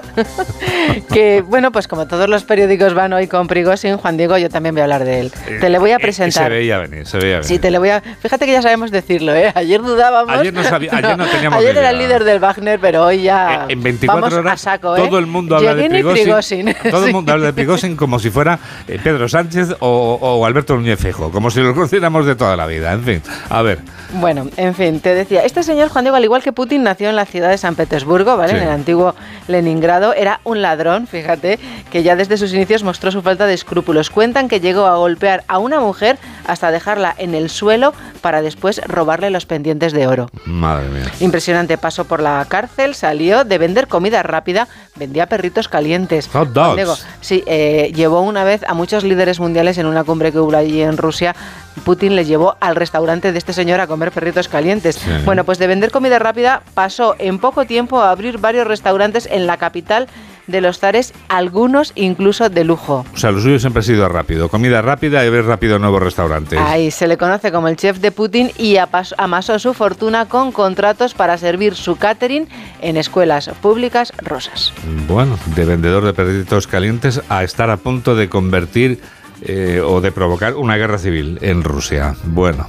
que 1.11 1.41
bueno, 1.41 1.71
pues 1.71 1.87
como 1.87 2.07
todos 2.07 2.29
los 2.29 2.43
periódicos 2.43 2.93
van 2.93 3.11
hoy 3.13 3.27
con 3.27 3.47
Prigozhin, 3.47 3.97
Juan 3.97 4.15
Diego, 4.15 4.37
yo 4.37 4.49
también 4.49 4.73
voy 4.73 4.79
a 4.81 4.83
hablar 4.85 5.03
de 5.03 5.19
él. 5.19 5.31
te 5.59 5.69
le 5.69 5.77
voy 5.79 5.91
a 5.91 5.95
Eh, 5.95 5.99
Se 5.99 6.01
presentar. 6.03 6.49
veía 6.49 6.77
venir, 6.79 7.05
se 7.05 7.17
veía 7.17 7.35
venir. 7.37 7.45
Sí, 7.47 7.59
te 7.59 7.71
le 7.71 7.77
voy 7.77 7.89
a. 7.89 8.01
Fíjate 8.21 8.45
que 8.45 8.53
ya 8.53 8.61
sabemos 8.61 8.91
decirlo, 8.91 9.33
¿eh? 9.35 9.51
Ayer 9.53 9.81
dudábamos. 9.81 10.33
Ayer 10.37 10.53
no 10.53 10.63
sabía- 10.63 10.91
ayer 10.95 11.17
no 11.17 11.25
teníamos 11.25 11.59
Ayer 11.59 11.77
era 11.77 11.89
el 11.89 11.97
líder 11.97 12.23
del 12.23 12.39
Wagner, 12.39 12.79
pero 12.79 13.03
hoy 13.05 13.23
ya. 13.23 13.65
En 13.67 13.83
24 13.83 14.21
vamos 14.21 14.37
horas 14.37 14.53
a 14.53 14.57
saco, 14.71 14.95
¿eh? 14.95 15.01
todo 15.03 15.19
el 15.19 15.25
mundo 15.27 15.57
habla 15.57 15.75
de 15.75 15.89
Prigozhin. 15.89 16.23
Prigozhin. 16.23 16.75
Todo 16.89 17.05
el 17.05 17.11
mundo 17.11 17.33
habla 17.33 17.47
de 17.47 17.53
Prigozhin 17.53 17.95
como 17.97 18.19
si 18.19 18.29
fuera 18.29 18.59
eh, 18.87 18.97
Pedro 19.03 19.27
Sánchez 19.27 19.75
o, 19.79 20.17
o 20.21 20.45
Alberto 20.45 20.54
Núñez 20.67 20.99
Fejo, 20.99 21.31
como 21.31 21.51
si 21.51 21.59
lo 21.59 21.73
conociéramos 21.73 22.25
de 22.25 22.35
toda 22.35 22.55
la 22.55 22.65
vida. 22.65 22.93
En 22.93 23.03
fin, 23.03 23.21
a 23.49 23.61
ver. 23.61 23.79
Bueno, 24.13 24.47
en 24.55 24.73
fin, 24.75 24.99
te 24.99 25.13
decía, 25.13 25.43
este 25.43 25.63
señor 25.63 25.89
Juan 25.89 26.05
Diego, 26.05 26.15
al 26.15 26.23
igual 26.23 26.41
que 26.41 26.53
Putin, 26.53 26.83
nació 26.83 27.09
en 27.09 27.15
la 27.15 27.25
ciudad 27.25 27.49
de 27.49 27.57
San 27.57 27.75
Petersburgo, 27.75 28.37
¿vale? 28.37 28.53
Sí. 28.53 28.57
En 28.57 28.63
el 28.63 28.69
antiguo 28.69 29.15
Leningrado. 29.47 30.13
Era 30.13 30.39
un 30.43 30.61
ladrón, 30.61 31.07
fíjate, 31.07 31.59
que 31.91 32.03
ya 32.03 32.15
desde 32.15 32.37
sus 32.37 32.53
inicios 32.53 32.83
mostró 32.83 33.11
su 33.11 33.21
falta 33.21 33.45
de 33.45 33.53
escrúpulos. 33.53 34.09
Cuentan 34.09 34.47
que 34.47 34.59
llegó 34.59 34.85
a 34.85 34.95
golpear 34.95 35.43
a 35.47 35.57
una 35.59 35.79
mujer 35.79 36.17
hasta 36.47 36.71
dejarla 36.71 37.13
en 37.17 37.35
el 37.35 37.49
suelo 37.49 37.93
para 38.21 38.41
después 38.41 38.81
robarle 38.87 39.29
los 39.29 39.45
pendientes 39.45 39.93
de 39.93 40.07
oro. 40.07 40.29
Madre 40.45 40.87
mía. 40.89 41.11
Impresionante, 41.19 41.77
pasó 41.77 42.05
por 42.05 42.21
la 42.21 42.45
cárcel, 42.47 42.95
salió 42.95 43.43
de 43.43 43.57
vender 43.57 43.87
comida 43.87 44.23
rápida, 44.23 44.67
vendía 44.95 45.27
perritos 45.27 45.67
calientes. 45.67 46.27
Hot 46.29 46.49
dogs. 46.49 46.75
Diego, 46.75 46.95
sí, 47.21 47.43
eh, 47.47 47.91
llevó 47.95 48.21
una 48.21 48.43
vez 48.43 48.63
a 48.67 48.73
muchos 48.73 49.03
líderes 49.03 49.39
mundiales 49.39 49.77
en 49.77 49.85
una 49.85 50.03
cumbre 50.03 50.31
que 50.31 50.39
hubo 50.39 50.44
allí 50.53 50.81
en 50.81 50.97
Rusia. 50.97 51.35
Putin 51.83 52.15
les 52.15 52.27
llevó 52.27 52.55
al 52.59 52.75
restaurante 52.75 53.31
de 53.31 53.37
este 53.37 53.53
señor 53.53 53.79
a 53.79 53.87
comer 53.87 54.11
perritos 54.11 54.47
calientes. 54.47 54.95
Sí. 54.95 55.09
Bueno, 55.25 55.43
pues 55.43 55.57
de 55.57 55.67
vender 55.67 55.91
comida 55.91 56.19
rápida 56.19 56.61
pasó 56.73 57.15
en 57.17 57.39
poco 57.39 57.65
tiempo 57.65 58.01
a 58.01 58.11
abrir 58.11 58.37
varios 58.37 58.67
restaurantes 58.67 59.27
en 59.31 59.47
la 59.47 59.57
capital 59.57 60.07
de 60.47 60.61
los 60.61 60.79
zares, 60.79 61.13
algunos 61.27 61.91
incluso 61.95 62.49
de 62.49 62.63
lujo. 62.63 63.05
O 63.13 63.17
sea, 63.17 63.31
lo 63.31 63.41
suyo 63.41 63.59
siempre 63.59 63.79
ha 63.79 63.83
sido 63.83 64.07
rápido. 64.07 64.49
Comida 64.49 64.81
rápida 64.81 65.25
y 65.25 65.29
ver 65.29 65.45
rápido 65.45 65.79
nuevos 65.79 66.01
restaurantes. 66.01 66.59
Ahí 66.59 66.91
se 66.91 67.07
le 67.07 67.17
conoce 67.17 67.51
como 67.51 67.67
el 67.67 67.77
chef 67.77 67.99
de 67.99 68.11
Putin 68.11 68.51
y 68.57 68.77
amasó 69.17 69.59
su 69.59 69.73
fortuna 69.73 70.27
con 70.27 70.51
contratos 70.51 71.13
para 71.13 71.37
servir 71.37 71.75
su 71.75 71.95
catering 71.95 72.47
en 72.81 72.97
escuelas 72.97 73.49
públicas 73.61 74.13
rusas. 74.17 74.73
Bueno, 75.07 75.37
de 75.55 75.65
vendedor 75.65 76.05
de 76.05 76.13
perritos 76.13 76.67
calientes 76.67 77.21
a 77.29 77.43
estar 77.43 77.69
a 77.69 77.77
punto 77.77 78.15
de 78.15 78.29
convertir 78.29 79.01
eh, 79.41 79.81
o 79.83 80.01
de 80.01 80.11
provocar 80.11 80.55
una 80.55 80.77
guerra 80.77 80.97
civil 80.97 81.39
en 81.41 81.63
Rusia. 81.63 82.15
Bueno. 82.23 82.67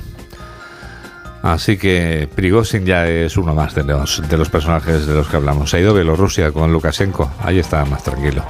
Así 1.42 1.76
que 1.76 2.28
Prigozhin 2.34 2.84
ya 2.84 3.06
es 3.08 3.36
uno 3.36 3.54
más 3.54 3.72
de 3.72 3.84
los, 3.84 4.20
de 4.28 4.36
los 4.36 4.48
personajes 4.48 5.06
de 5.06 5.14
los 5.14 5.28
que 5.28 5.36
hablamos. 5.36 5.70
Se 5.70 5.76
ha 5.76 5.80
ido 5.80 5.92
a 5.92 5.94
Bielorrusia 5.94 6.50
con 6.50 6.72
Lukashenko. 6.72 7.30
Ahí 7.40 7.60
está 7.60 7.84
más 7.84 8.02
tranquilo. 8.02 8.44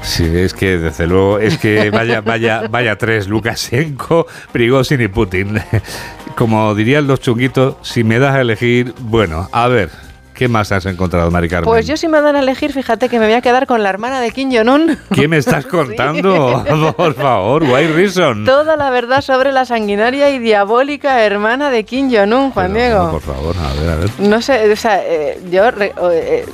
Sí, 0.00 0.24
es 0.24 0.54
que 0.54 0.78
desde 0.78 1.08
luego, 1.08 1.40
es 1.40 1.58
que 1.58 1.90
vaya, 1.90 2.20
vaya, 2.20 2.68
vaya 2.70 2.96
tres, 2.96 3.26
Lukashenko, 3.26 4.28
Prigozhin 4.52 5.00
y 5.00 5.08
Putin. 5.08 5.60
Como 6.36 6.72
dirían 6.76 7.08
los 7.08 7.20
chunguitos, 7.20 7.76
si 7.82 8.04
me 8.04 8.20
das 8.20 8.36
a 8.36 8.42
elegir, 8.42 8.94
bueno, 9.00 9.48
a 9.50 9.66
ver, 9.66 9.90
¿Qué 10.34 10.48
más 10.48 10.72
has 10.72 10.84
encontrado, 10.86 11.30
Mari 11.30 11.48
Carmen? 11.48 11.64
Pues 11.64 11.86
yo 11.86 11.96
si 11.96 12.08
me 12.08 12.20
dan 12.20 12.34
a 12.34 12.40
elegir, 12.40 12.72
fíjate 12.72 13.08
que 13.08 13.20
me 13.20 13.26
voy 13.26 13.34
a 13.34 13.40
quedar 13.40 13.66
con 13.68 13.82
la 13.84 13.88
hermana 13.90 14.20
de 14.20 14.32
Kim 14.32 14.50
Jong-un. 14.52 14.98
¿Qué 15.14 15.28
me 15.28 15.36
estás 15.36 15.64
contando? 15.78 16.64
Por 16.96 17.14
favor, 17.14 17.62
why 17.62 17.86
reason? 17.86 18.44
Toda 18.44 18.76
la 18.76 18.90
verdad 18.90 19.20
sobre 19.20 19.52
la 19.52 19.64
sanguinaria 19.64 20.30
y 20.30 20.40
diabólica 20.40 21.22
hermana 21.22 21.70
de 21.70 21.84
Kim 21.84 22.10
Jong-un, 22.12 22.50
Juan 22.50 22.74
Diego. 22.74 23.12
por 23.12 23.20
favor, 23.22 23.54
a 23.56 23.80
ver, 23.80 23.90
a 23.90 23.96
ver. 23.96 24.10
No 24.18 24.42
sé, 24.42 24.72
o 24.72 24.76
sea, 24.76 25.00
eh, 25.04 25.40
yo... 25.50 25.68
Eh, 26.10 26.44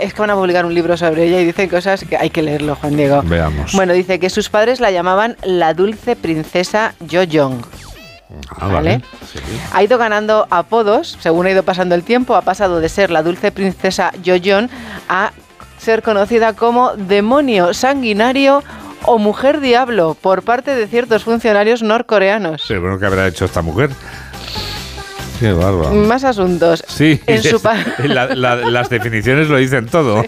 es 0.00 0.14
que 0.14 0.20
van 0.20 0.30
a 0.30 0.34
publicar 0.36 0.64
un 0.64 0.74
libro 0.74 0.96
sobre 0.96 1.24
ella 1.24 1.40
y 1.40 1.44
dice 1.44 1.68
cosas 1.68 2.04
que 2.04 2.16
hay 2.16 2.30
que 2.30 2.42
leerlo, 2.42 2.76
Juan 2.76 2.96
Diego. 2.96 3.22
Veamos. 3.24 3.72
Bueno, 3.72 3.92
dice 3.92 4.18
que 4.20 4.30
sus 4.30 4.48
padres 4.48 4.80
la 4.80 4.90
llamaban 4.90 5.36
la 5.42 5.74
dulce 5.74 6.14
princesa 6.16 6.94
Yo-Jong. 7.00 7.62
Ah, 8.58 8.68
vale. 8.68 9.02
Ha 9.72 9.82
ido 9.82 9.98
ganando 9.98 10.46
apodos, 10.50 11.16
según 11.20 11.46
ha 11.46 11.50
ido 11.50 11.62
pasando 11.62 11.94
el 11.94 12.02
tiempo, 12.02 12.36
ha 12.36 12.42
pasado 12.42 12.80
de 12.80 12.88
ser 12.88 13.10
la 13.10 13.22
dulce 13.22 13.52
princesa 13.52 14.12
Jojon 14.24 14.70
a 15.08 15.32
ser 15.78 16.02
conocida 16.02 16.54
como 16.54 16.96
demonio 16.96 17.74
sanguinario 17.74 18.62
o 19.06 19.18
mujer 19.18 19.60
diablo 19.60 20.16
por 20.20 20.42
parte 20.42 20.74
de 20.74 20.86
ciertos 20.86 21.24
funcionarios 21.24 21.82
norcoreanos. 21.82 22.64
Pero 22.66 22.80
bueno, 22.80 22.98
¿qué 22.98 23.06
habrá 23.06 23.28
hecho 23.28 23.44
esta 23.44 23.60
mujer? 23.62 23.90
Qué 25.38 25.52
bárbaro. 25.52 25.92
Más 25.92 26.24
asuntos. 26.24 26.84
Sí, 26.86 27.20
las 28.04 28.88
definiciones 28.88 29.48
lo 29.48 29.56
dicen 29.56 29.86
todo. 29.86 30.24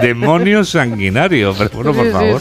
Demonio 0.00 0.64
sanguinario, 0.64 1.54
pero 1.56 1.70
bueno, 1.72 1.92
por 1.92 2.10
favor. 2.10 2.40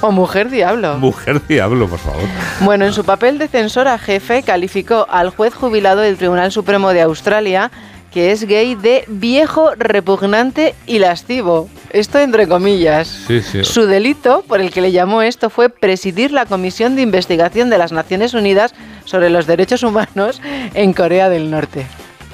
o 0.00 0.12
mujer 0.12 0.50
diablo. 0.50 0.98
Mujer 0.98 1.40
diablo, 1.46 1.88
por 1.88 1.98
favor. 1.98 2.22
Bueno, 2.60 2.86
en 2.86 2.92
su 2.92 3.04
papel 3.04 3.38
de 3.38 3.48
censora 3.48 3.98
jefe 3.98 4.42
calificó 4.42 5.06
al 5.08 5.30
juez 5.30 5.54
jubilado 5.54 6.00
del 6.00 6.16
Tribunal 6.16 6.52
Supremo 6.52 6.90
de 6.92 7.02
Australia 7.02 7.70
que 8.12 8.32
es 8.32 8.44
gay 8.44 8.74
de 8.74 9.04
viejo, 9.08 9.74
repugnante 9.76 10.74
y 10.86 10.98
lascivo. 10.98 11.68
Esto 11.90 12.18
entre 12.18 12.48
comillas. 12.48 13.26
Su 13.62 13.86
delito, 13.86 14.44
por 14.46 14.60
el 14.60 14.70
que 14.70 14.80
le 14.80 14.92
llamó 14.92 15.22
esto, 15.22 15.50
fue 15.50 15.68
presidir 15.68 16.32
la 16.32 16.46
Comisión 16.46 16.96
de 16.96 17.02
Investigación 17.02 17.70
de 17.70 17.78
las 17.78 17.92
Naciones 17.92 18.34
Unidas 18.34 18.74
sobre 19.04 19.30
los 19.30 19.46
Derechos 19.46 19.82
Humanos 19.82 20.40
en 20.74 20.92
Corea 20.92 21.28
del 21.28 21.50
Norte. 21.50 21.86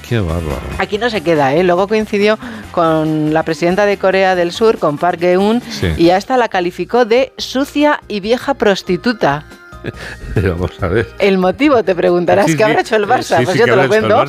Qué 0.08 0.20
bárbaro. 0.20 0.60
Aquí 0.78 0.98
no 0.98 1.08
se 1.08 1.22
queda, 1.22 1.54
¿eh? 1.54 1.62
Luego 1.62 1.88
coincidió 1.88 2.38
con 2.72 3.32
la 3.32 3.42
presidenta 3.42 3.86
de 3.86 3.96
Corea 3.96 4.34
del 4.34 4.52
Sur, 4.52 4.78
con 4.78 4.98
Park 4.98 5.20
Geun, 5.20 5.62
y 5.96 6.10
a 6.10 6.18
esta 6.18 6.36
la 6.36 6.48
calificó 6.48 7.06
de 7.06 7.32
sucia 7.38 8.00
y 8.06 8.20
vieja 8.20 8.54
prostituta. 8.54 9.46
vamos 10.36 10.82
a 10.82 10.88
ver. 10.88 11.08
El 11.18 11.38
motivo, 11.38 11.82
te 11.82 11.94
preguntarás, 11.94 12.54
¿qué 12.54 12.64
habrá 12.64 12.80
hecho 12.80 12.96
el 12.96 13.06
Barça? 13.06 13.44
pues 13.44 13.58
yo 13.58 13.64
te 13.64 13.76
lo 13.76 13.88
cuento. 13.88 14.24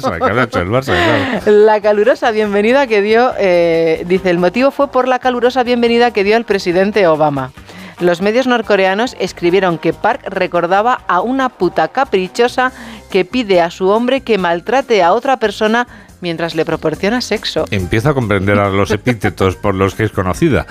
La 1.45 1.81
calurosa 1.81 2.31
bienvenida 2.31 2.87
que 2.87 3.01
dio, 3.01 3.33
eh, 3.37 4.03
dice, 4.07 4.29
el 4.29 4.37
motivo 4.37 4.71
fue 4.71 4.91
por 4.91 5.07
la 5.07 5.19
calurosa 5.19 5.63
bienvenida 5.63 6.11
que 6.11 6.23
dio 6.23 6.37
el 6.37 6.45
presidente 6.45 7.07
Obama. 7.07 7.51
Los 7.99 8.21
medios 8.21 8.45
norcoreanos 8.45 9.15
escribieron 9.19 9.77
que 9.77 9.93
Park 9.93 10.23
recordaba 10.27 11.01
a 11.07 11.21
una 11.21 11.47
puta 11.47 11.87
caprichosa 11.87 12.73
que 13.09 13.23
pide 13.23 13.61
a 13.61 13.71
su 13.71 13.87
hombre 13.87 14.21
que 14.21 14.37
maltrate 14.37 15.01
a 15.01 15.13
otra 15.13 15.37
persona 15.37 15.87
mientras 16.19 16.55
le 16.55 16.65
proporciona 16.65 17.21
sexo. 17.21 17.65
Empieza 17.71 18.09
a 18.09 18.13
comprender 18.13 18.59
a 18.59 18.69
los 18.69 18.91
epítetos 18.91 19.55
por 19.55 19.75
los 19.75 19.95
que 19.95 20.03
es 20.03 20.11
conocida. 20.11 20.65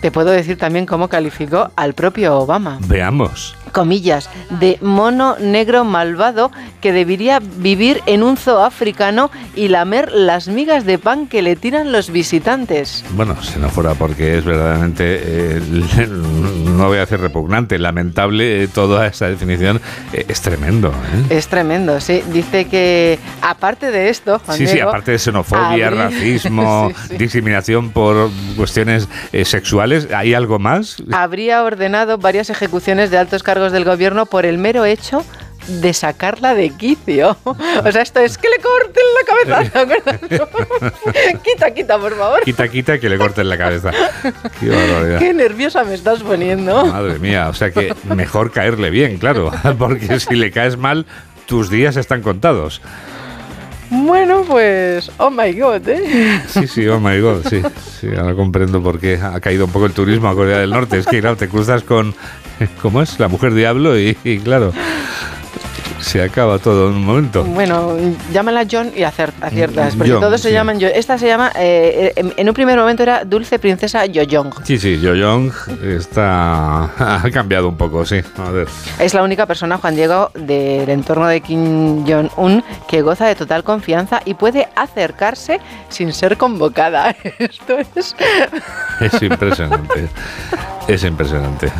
Te 0.00 0.10
puedo 0.10 0.30
decir 0.30 0.58
también 0.58 0.86
cómo 0.86 1.08
calificó 1.08 1.70
al 1.76 1.94
propio 1.94 2.38
Obama. 2.38 2.78
Veamos 2.86 3.56
comillas, 3.70 4.28
de 4.50 4.78
mono 4.80 5.36
negro 5.38 5.84
malvado 5.84 6.50
que 6.80 6.92
debería 6.92 7.40
vivir 7.40 8.02
en 8.06 8.22
un 8.22 8.36
zoo 8.36 8.60
africano 8.62 9.30
y 9.54 9.68
lamer 9.68 10.10
las 10.12 10.48
migas 10.48 10.84
de 10.84 10.98
pan 10.98 11.26
que 11.26 11.42
le 11.42 11.56
tiran 11.56 11.92
los 11.92 12.10
visitantes. 12.10 13.04
Bueno, 13.10 13.40
si 13.42 13.58
no 13.58 13.68
fuera 13.68 13.94
porque 13.94 14.38
es 14.38 14.44
verdaderamente, 14.44 15.20
eh, 15.22 15.60
no 16.08 16.86
voy 16.86 16.96
a 16.96 17.00
decir 17.00 17.20
repugnante, 17.20 17.78
lamentable, 17.78 18.64
eh, 18.64 18.68
toda 18.68 19.06
esa 19.06 19.28
definición 19.28 19.80
eh, 20.12 20.24
es 20.28 20.40
tremendo. 20.40 20.92
Es 21.28 21.48
tremendo, 21.48 22.00
sí. 22.00 22.22
Dice 22.32 22.66
que 22.66 23.18
aparte 23.42 23.90
de 23.90 24.08
esto, 24.08 24.38
Juan 24.38 24.56
Sí, 24.56 24.66
sí, 24.66 24.80
aparte 24.80 25.12
de 25.12 25.18
xenofobia, 25.18 25.90
racismo, 25.90 26.90
discriminación 27.18 27.90
por 27.90 28.30
cuestiones 28.56 29.08
sexuales, 29.44 30.08
¿hay 30.14 30.34
algo 30.34 30.58
más? 30.58 31.02
Habría 31.12 31.62
ordenado 31.62 32.18
varias 32.18 32.50
ejecuciones 32.50 33.10
de 33.10 33.18
altos 33.18 33.42
cargos 33.42 33.59
del 33.68 33.84
gobierno 33.84 34.26
por 34.26 34.46
el 34.46 34.58
mero 34.58 34.84
hecho 34.86 35.24
de 35.68 35.92
sacarla 35.92 36.54
de 36.54 36.70
quicio. 36.70 37.36
O 37.84 37.92
sea, 37.92 38.02
esto 38.02 38.20
es 38.20 38.36
que 38.36 38.48
le 38.48 38.56
corten 38.58 39.02
la 39.16 39.58
cabeza. 39.58 40.52
quita, 41.44 41.70
quita, 41.72 41.98
por 41.98 42.16
favor. 42.16 42.40
Quita, 42.42 42.68
quita 42.68 42.98
que 42.98 43.08
le 43.08 43.16
corten 43.16 43.48
la 43.48 43.56
cabeza. 43.56 43.90
Qué 44.58 44.68
barbaridad. 44.68 45.18
Qué 45.18 45.32
nerviosa 45.32 45.82
me 45.84 45.94
estás 45.94 46.22
poniendo. 46.22 46.84
Madre 46.86 47.18
mía, 47.18 47.48
o 47.48 47.54
sea 47.54 47.70
que 47.70 47.94
mejor 48.14 48.52
caerle 48.52 48.90
bien, 48.90 49.18
claro. 49.18 49.50
Porque 49.78 50.20
si 50.20 50.34
le 50.34 50.50
caes 50.50 50.76
mal, 50.76 51.06
tus 51.46 51.70
días 51.70 51.96
están 51.96 52.22
contados. 52.22 52.82
Bueno, 53.90 54.44
pues, 54.46 55.10
oh 55.16 55.30
my 55.30 55.52
god, 55.52 55.88
¿eh? 55.88 56.42
Sí, 56.48 56.66
sí, 56.68 56.86
oh 56.86 57.00
my 57.00 57.18
god, 57.20 57.46
sí. 57.48 57.62
Sí, 58.00 58.08
ahora 58.16 58.34
comprendo 58.34 58.82
por 58.82 59.00
qué 59.00 59.18
ha 59.20 59.40
caído 59.40 59.64
un 59.64 59.72
poco 59.72 59.86
el 59.86 59.92
turismo 59.92 60.28
a 60.28 60.34
Corea 60.34 60.58
del 60.58 60.70
Norte. 60.70 60.98
Es 60.98 61.06
que, 61.06 61.20
claro, 61.20 61.36
te 61.36 61.48
cruzas 61.48 61.82
con, 61.82 62.14
¿cómo 62.82 63.02
es? 63.02 63.18
La 63.18 63.28
mujer 63.28 63.54
diablo 63.54 63.98
y 63.98 64.14
claro, 64.42 64.72
se 66.00 66.22
acaba 66.22 66.58
todo 66.58 66.88
en 66.88 66.96
un 66.96 67.04
momento. 67.04 67.44
Bueno, 67.44 67.96
llámala 68.32 68.66
John 68.70 68.90
y 68.96 69.02
aciertas, 69.02 69.94
porque 69.96 70.12
todos 70.12 70.40
se 70.40 70.52
llaman 70.52 70.78
John. 70.80 70.90
Esta 70.94 71.18
se 71.18 71.26
llama, 71.26 71.52
eh, 71.56 72.12
en, 72.16 72.48
un 72.48 72.54
primer 72.54 72.78
momento 72.78 73.02
era 73.02 73.24
Dulce 73.24 73.58
Princesa 73.58 74.06
Yoyong. 74.06 74.52
Sí, 74.64 74.78
sí, 74.78 74.98
Yoyong 74.98 75.52
está, 75.82 76.84
ha 77.24 77.30
cambiado 77.30 77.68
un 77.68 77.76
poco, 77.76 78.04
sí. 78.04 78.20
A 78.38 78.50
ver. 78.50 78.68
Es 78.98 79.14
la 79.14 79.22
única 79.22 79.46
persona, 79.46 79.78
Juan 79.78 79.94
Diego, 79.94 80.30
del 80.34 80.88
entorno 80.88 81.26
de 81.26 81.40
Kim 81.40 82.04
Jong-un 82.06 82.64
que 82.88 83.02
goza 83.02 83.26
de 83.26 83.34
total 83.34 83.62
confianza 83.62 84.20
y 84.24 84.34
puede 84.34 84.68
acercarse 84.74 85.60
sin 85.88 86.12
ser 86.12 86.36
convocada. 86.36 87.14
Esto 87.38 87.78
es... 87.78 88.16
Es 89.00 89.22
impresionante. 89.22 90.08
Es 90.88 91.04
impresionante. 91.04 91.70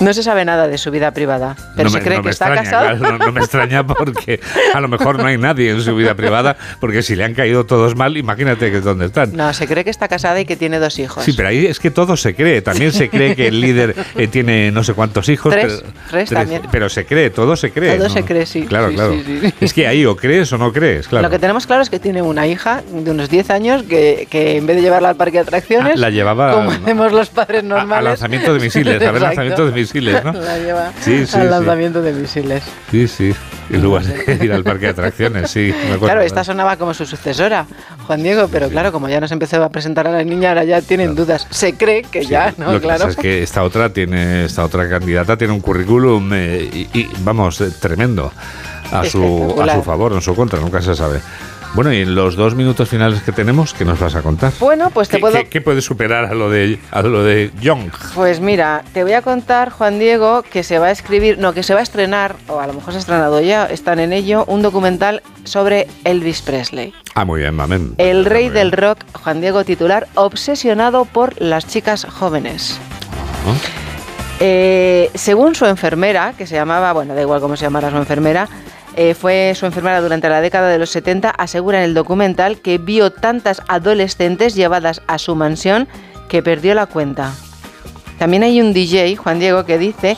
No 0.00 0.12
se 0.12 0.22
sabe 0.22 0.44
nada 0.44 0.68
de 0.68 0.78
su 0.78 0.90
vida 0.90 1.10
privada, 1.10 1.56
pero 1.76 1.90
se 1.90 2.00
cree 2.00 2.22
que 2.22 2.30
está 2.30 2.54
casado. 2.54 2.96
no, 2.96 3.32
me 3.32 3.40
extraña 3.40 3.86
porque 3.86 4.40
a 4.72 4.80
lo 4.80 4.88
mejor 4.88 5.18
no 5.18 5.26
hay 5.26 5.36
nadie 5.38 5.70
en 5.70 5.80
su 5.80 5.94
vida 5.94 6.14
privada, 6.14 6.56
porque 6.80 7.02
si 7.02 7.16
le 7.16 7.24
han 7.24 7.34
caído 7.34 7.66
todos 7.66 7.96
mal, 7.96 8.16
imagínate 8.16 8.70
que 8.70 8.78
es 8.78 8.84
donde 8.84 9.06
están. 9.06 9.36
No, 9.36 9.52
se 9.52 9.66
cree 9.66 9.84
que 9.84 9.90
está 9.90 10.08
casada 10.08 10.40
y 10.40 10.44
que 10.44 10.56
tiene 10.56 10.78
dos 10.78 10.98
hijos. 10.98 11.24
Sí, 11.24 11.32
pero 11.36 11.48
ahí 11.48 11.66
es 11.66 11.80
que 11.80 11.90
todo 11.90 12.16
se 12.16 12.34
cree. 12.34 12.62
También 12.62 12.92
se 12.92 13.08
cree 13.08 13.34
que 13.34 13.48
el 13.48 13.60
líder 13.60 13.94
eh, 14.16 14.28
tiene 14.28 14.70
no 14.70 14.84
sé 14.84 14.94
cuántos 14.94 15.28
hijos. 15.28 15.52
Tres, 15.52 15.82
pero, 15.82 15.94
tres, 16.10 16.30
también. 16.30 16.62
Pero 16.70 16.88
se 16.88 17.04
cree, 17.04 17.30
todo 17.30 17.56
se 17.56 17.70
cree. 17.70 17.96
Todo 17.96 18.08
se 18.08 18.24
cree, 18.24 18.46
sí. 18.46 18.62
Claro, 18.62 18.90
claro. 18.92 19.14
es 19.60 19.72
que 19.72 19.86
ahí 19.86 20.04
o 20.06 20.16
crees 20.16 20.52
o 20.52 20.58
no 20.58 20.72
crees, 20.72 21.08
claro. 21.08 21.26
Lo 21.26 21.30
que 21.30 21.38
tenemos 21.38 21.66
claro 21.66 21.82
es 21.82 21.90
que 21.90 21.98
tiene 21.98 22.22
una 22.22 22.46
hija 22.46 22.82
de 22.90 23.10
unos 23.10 23.28
10 23.28 23.50
años 23.50 23.82
que, 23.82 24.26
que 24.30 24.56
en 24.56 24.66
vez 24.66 24.76
de 24.76 24.82
llevarla 24.82 25.10
al 25.10 25.16
parque 25.16 25.38
de 25.38 25.40
atracciones, 25.40 25.94
ah, 25.96 25.98
la 25.98 26.10
llevaba 26.10 26.52
como 26.52 26.70
hacemos 26.70 27.12
los 27.12 27.28
padres 27.30 27.64
normales. 27.64 28.22
Al 28.22 28.27
lanzamiento 28.28 28.54
de 28.54 28.60
misiles, 28.60 29.02
a 29.02 29.12
ver 29.12 29.22
lanzamiento 29.22 29.66
de 29.66 29.72
misiles, 29.72 30.24
¿no? 30.24 30.32
La 30.32 30.58
lleva 30.58 30.92
sí, 31.00 31.26
sí, 31.26 31.36
al 31.36 31.50
lanzamiento 31.50 32.02
de 32.02 32.12
misiles. 32.12 32.62
Sí, 32.90 33.08
sí. 33.08 33.34
Y 33.70 33.76
luego 33.76 34.00
ir 34.42 34.52
al 34.52 34.64
parque 34.64 34.86
de 34.86 34.90
atracciones, 34.92 35.50
sí. 35.50 35.74
claro, 36.00 36.20
esta 36.20 36.44
sonaba 36.44 36.76
como 36.76 36.94
su 36.94 37.04
sucesora, 37.04 37.66
Juan 38.06 38.22
Diego, 38.22 38.48
pero 38.50 38.68
claro, 38.68 38.92
como 38.92 39.08
ya 39.08 39.20
nos 39.20 39.32
empezó 39.32 39.62
a 39.62 39.68
presentar 39.68 40.06
a 40.06 40.10
la 40.10 40.24
niña, 40.24 40.50
ahora 40.50 40.64
ya 40.64 40.80
tienen 40.80 41.14
dudas. 41.14 41.46
Se 41.50 41.74
cree 41.74 42.02
que 42.02 42.24
ya, 42.24 42.54
¿no? 42.56 42.72
Lo 42.72 42.80
claro. 42.80 43.04
Que 43.04 43.10
es 43.10 43.16
que 43.16 43.42
esta 43.42 43.62
otra 43.62 43.90
tiene, 43.90 44.44
esta 44.44 44.64
otra 44.64 44.88
candidata 44.88 45.36
tiene 45.36 45.52
un 45.52 45.60
currículum 45.60 46.30
eh, 46.34 46.68
y, 46.72 47.08
vamos, 47.20 47.60
eh, 47.60 47.70
tremendo 47.78 48.32
a 48.90 49.04
su, 49.04 49.54
a 49.60 49.74
su 49.74 49.82
favor, 49.82 50.12
en 50.12 50.22
su 50.22 50.34
contra, 50.34 50.58
nunca 50.60 50.80
se 50.80 50.94
sabe. 50.94 51.20
Bueno, 51.74 51.92
y 51.92 52.00
en 52.00 52.14
los 52.14 52.34
dos 52.34 52.54
minutos 52.54 52.88
finales 52.88 53.22
que 53.22 53.30
tenemos, 53.30 53.72
¿qué 53.74 53.84
nos 53.84 54.00
vas 54.00 54.14
a 54.14 54.22
contar? 54.22 54.52
Bueno, 54.58 54.90
pues 54.90 55.08
te 55.08 55.16
¿Qué, 55.16 55.20
puedo... 55.20 55.38
¿qué, 55.48 55.60
puede 55.60 55.80
superar 55.80 56.24
a 56.24 56.34
lo 56.34 56.50
de 56.50 56.78
a 56.90 57.02
lo 57.02 57.22
de 57.22 57.50
Young? 57.60 57.90
Pues 58.14 58.40
mira, 58.40 58.82
te 58.92 59.04
voy 59.04 59.12
a 59.12 59.22
contar, 59.22 59.70
Juan 59.70 59.98
Diego, 59.98 60.42
que 60.42 60.62
se 60.62 60.78
va 60.78 60.86
a 60.86 60.90
escribir, 60.90 61.38
no, 61.38 61.52
que 61.52 61.62
se 61.62 61.74
va 61.74 61.80
a 61.80 61.82
estrenar, 61.82 62.36
o 62.48 62.58
a 62.58 62.66
lo 62.66 62.72
mejor 62.72 62.92
se 62.94 62.98
ha 62.98 63.00
estrenado 63.00 63.40
ya, 63.40 63.66
están 63.66 64.00
en 64.00 64.12
ello, 64.12 64.44
un 64.46 64.62
documental 64.62 65.22
sobre 65.44 65.86
Elvis 66.04 66.42
Presley. 66.42 66.92
Ah, 67.14 67.24
muy 67.24 67.40
bien, 67.40 67.54
mamen. 67.54 67.94
El 67.98 68.24
rey 68.24 68.48
del 68.48 68.72
rock, 68.72 68.98
Juan 69.12 69.40
Diego 69.40 69.64
titular, 69.64 70.08
obsesionado 70.14 71.04
por 71.04 71.40
las 71.40 71.66
chicas 71.66 72.06
jóvenes. 72.06 72.78
Eh, 74.40 75.10
según 75.14 75.54
su 75.54 75.66
enfermera, 75.66 76.32
que 76.36 76.46
se 76.46 76.54
llamaba, 76.54 76.92
bueno, 76.92 77.14
da 77.14 77.22
igual 77.22 77.40
cómo 77.40 77.56
se 77.56 77.64
llamara 77.64 77.90
su 77.90 77.96
enfermera, 77.96 78.48
eh, 79.00 79.14
fue 79.14 79.52
su 79.54 79.64
enfermera 79.64 80.00
durante 80.00 80.28
la 80.28 80.40
década 80.40 80.68
de 80.68 80.76
los 80.76 80.90
70, 80.90 81.30
asegura 81.30 81.78
en 81.78 81.84
el 81.84 81.94
documental 81.94 82.60
que 82.60 82.78
vio 82.78 83.12
tantas 83.12 83.62
adolescentes 83.68 84.56
llevadas 84.56 85.02
a 85.06 85.18
su 85.18 85.36
mansión 85.36 85.86
que 86.28 86.42
perdió 86.42 86.74
la 86.74 86.86
cuenta. 86.86 87.32
También 88.18 88.42
hay 88.42 88.60
un 88.60 88.72
DJ, 88.72 89.14
Juan 89.14 89.38
Diego, 89.38 89.64
que 89.64 89.78
dice 89.78 90.16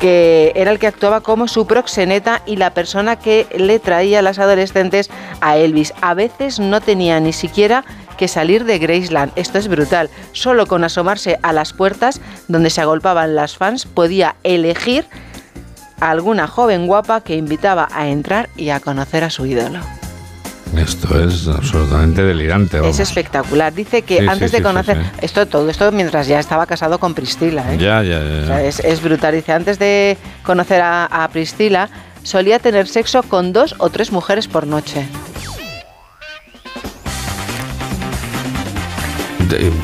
que 0.00 0.50
era 0.56 0.72
el 0.72 0.80
que 0.80 0.88
actuaba 0.88 1.20
como 1.20 1.46
su 1.46 1.68
proxeneta 1.68 2.42
y 2.46 2.56
la 2.56 2.74
persona 2.74 3.14
que 3.14 3.46
le 3.56 3.78
traía 3.78 4.18
a 4.18 4.22
las 4.22 4.40
adolescentes 4.40 5.08
a 5.40 5.56
Elvis. 5.56 5.94
A 6.00 6.14
veces 6.14 6.58
no 6.58 6.80
tenía 6.80 7.20
ni 7.20 7.32
siquiera 7.32 7.84
que 8.18 8.26
salir 8.26 8.64
de 8.64 8.80
Graceland. 8.80 9.30
Esto 9.36 9.58
es 9.58 9.68
brutal. 9.68 10.10
Solo 10.32 10.66
con 10.66 10.82
asomarse 10.82 11.38
a 11.42 11.52
las 11.52 11.72
puertas 11.72 12.20
donde 12.48 12.70
se 12.70 12.80
agolpaban 12.80 13.36
las 13.36 13.56
fans 13.56 13.86
podía 13.86 14.34
elegir 14.42 15.06
a 16.04 16.10
alguna 16.10 16.46
joven 16.46 16.86
guapa 16.86 17.22
que 17.22 17.34
invitaba 17.34 17.88
a 17.90 18.08
entrar 18.08 18.50
y 18.56 18.68
a 18.70 18.80
conocer 18.80 19.24
a 19.24 19.30
su 19.30 19.46
ídolo. 19.46 19.80
Esto 20.76 21.18
es 21.24 21.46
absolutamente 21.48 22.22
delirante. 22.22 22.86
Es 22.88 22.98
espectacular. 22.98 23.72
Dice 23.72 24.02
que 24.02 24.18
Sí, 24.18 24.26
antes 24.28 24.50
sí, 24.50 24.56
de 24.58 24.62
conocer 24.62 24.96
sí, 24.98 25.10
esto, 25.22 25.46
todo 25.46 25.70
esto 25.70 25.90
mientras 25.92 26.26
ya 26.26 26.40
estaba 26.40 26.66
casado 26.66 26.98
con 26.98 27.14
Priscila. 27.14 27.72
¿eh? 27.72 27.78
Ya, 27.78 28.02
ya, 28.02 28.18
ya. 28.22 28.42
O 28.42 28.46
sea, 28.46 28.62
es, 28.64 28.80
es 28.80 29.00
brutal. 29.02 29.34
Dice, 29.34 29.52
antes 29.52 29.78
de 29.78 30.18
conocer 30.42 30.82
a, 30.82 31.06
a 31.06 31.28
Priscila, 31.28 31.88
solía 32.22 32.58
tener 32.58 32.86
sexo 32.88 33.22
con 33.22 33.52
dos 33.52 33.74
o 33.78 33.88
tres 33.88 34.12
mujeres 34.12 34.46
por 34.48 34.66
noche. 34.66 35.06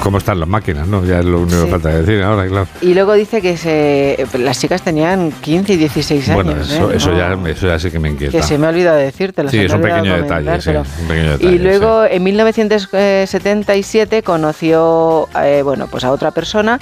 ¿Cómo 0.03 0.19
están 0.19 0.41
las 0.41 0.49
máquinas? 0.49 0.89
No, 0.89 1.05
ya 1.05 1.21
es 1.21 1.25
lo 1.25 1.41
único 1.41 1.65
que 1.65 1.71
falta 1.71 1.89
decir 1.91 2.23
ahora, 2.23 2.47
claro. 2.49 2.67
Y 2.81 2.95
luego 2.95 3.13
dice 3.15 3.41
que 3.43 3.57
se, 3.57 4.27
las 4.39 4.59
chicas 4.61 4.83
tenían 4.83 5.33
15 5.33 5.73
y 5.73 5.77
16 5.77 6.29
años. 6.31 6.45
Bueno, 6.45 6.61
eso, 6.61 6.91
¿eh? 6.91 6.97
eso, 6.97 7.17
ya, 7.17 7.37
eso 7.49 7.67
ya 7.67 7.79
sí 7.79 7.91
que 7.91 7.99
me 7.99 8.11
inquieta. 8.11 8.37
Que 8.37 8.43
se 8.43 8.59
me 8.59 8.67
ha 8.67 8.71
olvidado 8.71 8.97
decírtelo. 8.97 9.51
Sí, 9.51 9.59
es 9.59 9.73
un 9.73 9.81
pequeño 9.81 10.17
detalle, 10.17 10.61
sí, 10.61 10.71
pero- 10.71 10.83
un 11.01 11.09
pequeño 11.09 11.31
detalle. 11.33 11.55
Y 11.55 11.59
luego 11.59 12.05
en 12.05 12.23
1977 12.23 14.23
conoció 14.23 15.29
eh, 15.43 15.63
bueno, 15.65 15.87
pues 15.89 16.05
a 16.05 16.13
otra 16.13 16.31
persona. 16.31 16.79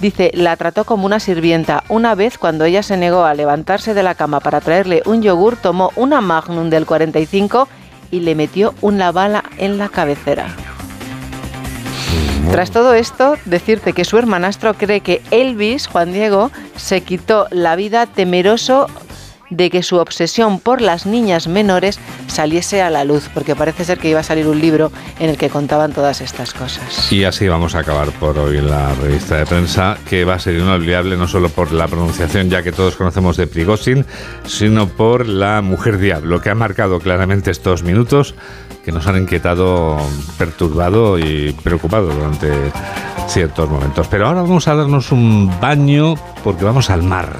Dice, 0.00 0.30
la 0.32 0.56
trató 0.56 0.84
como 0.84 1.04
una 1.04 1.20
sirvienta. 1.20 1.84
Una 1.90 2.14
vez, 2.14 2.38
cuando 2.38 2.64
ella 2.64 2.82
se 2.82 2.96
negó 2.96 3.24
a 3.24 3.34
levantarse 3.34 3.92
de 3.92 4.02
la 4.02 4.14
cama 4.14 4.40
para 4.40 4.62
traerle 4.62 5.02
un 5.04 5.20
yogur, 5.22 5.56
tomó 5.56 5.92
una 5.94 6.22
Magnum 6.22 6.70
del 6.70 6.86
45 6.86 7.68
y 8.10 8.20
le 8.20 8.34
metió 8.34 8.72
una 8.80 9.12
bala 9.12 9.44
en 9.58 9.76
la 9.76 9.90
cabecera. 9.90 10.46
Tras 12.50 12.70
todo 12.70 12.94
esto, 12.94 13.36
decirte 13.44 13.92
que 13.92 14.04
su 14.04 14.18
hermanastro 14.18 14.74
cree 14.74 15.00
que 15.00 15.22
Elvis, 15.30 15.86
Juan 15.86 16.12
Diego, 16.12 16.50
se 16.76 17.00
quitó 17.02 17.46
la 17.50 17.76
vida 17.76 18.06
temeroso 18.06 18.86
de 19.50 19.70
que 19.70 19.82
su 19.82 19.96
obsesión 19.96 20.58
por 20.60 20.80
las 20.80 21.06
niñas 21.06 21.46
menores 21.46 21.98
saliese 22.28 22.82
a 22.82 22.90
la 22.90 23.04
luz, 23.04 23.28
porque 23.34 23.54
parece 23.54 23.84
ser 23.84 23.98
que 23.98 24.08
iba 24.08 24.20
a 24.20 24.24
salir 24.24 24.46
un 24.46 24.60
libro 24.60 24.90
en 25.18 25.30
el 25.30 25.36
que 25.36 25.50
contaban 25.50 25.92
todas 25.92 26.20
estas 26.20 26.54
cosas. 26.54 27.12
Y 27.12 27.24
así 27.24 27.48
vamos 27.48 27.74
a 27.74 27.80
acabar 27.80 28.10
por 28.12 28.38
hoy 28.38 28.60
la 28.60 28.94
revista 28.94 29.36
de 29.36 29.46
prensa, 29.46 29.98
que 30.08 30.24
va 30.24 30.34
a 30.34 30.38
ser 30.38 30.54
inolvidable 30.54 31.16
no 31.16 31.28
solo 31.28 31.48
por 31.48 31.72
la 31.72 31.88
pronunciación 31.88 32.50
ya 32.50 32.62
que 32.62 32.72
todos 32.72 32.96
conocemos 32.96 33.36
de 33.36 33.46
Prigozhin, 33.46 34.06
sino 34.46 34.88
por 34.88 35.26
la 35.26 35.60
mujer 35.62 35.98
diablo, 35.98 36.40
que 36.40 36.50
ha 36.50 36.54
marcado 36.54 37.00
claramente 37.00 37.50
estos 37.50 37.82
minutos 37.82 38.34
que 38.84 38.92
nos 38.92 39.06
han 39.06 39.18
inquietado, 39.18 39.98
perturbado 40.38 41.18
y 41.18 41.52
preocupado 41.62 42.08
durante 42.08 42.50
ciertos 43.28 43.68
momentos. 43.68 44.08
Pero 44.08 44.26
ahora 44.26 44.42
vamos 44.42 44.68
a 44.68 44.74
darnos 44.74 45.12
un 45.12 45.52
baño 45.60 46.14
porque 46.42 46.64
vamos 46.64 46.90
al 46.90 47.02
mar. 47.02 47.30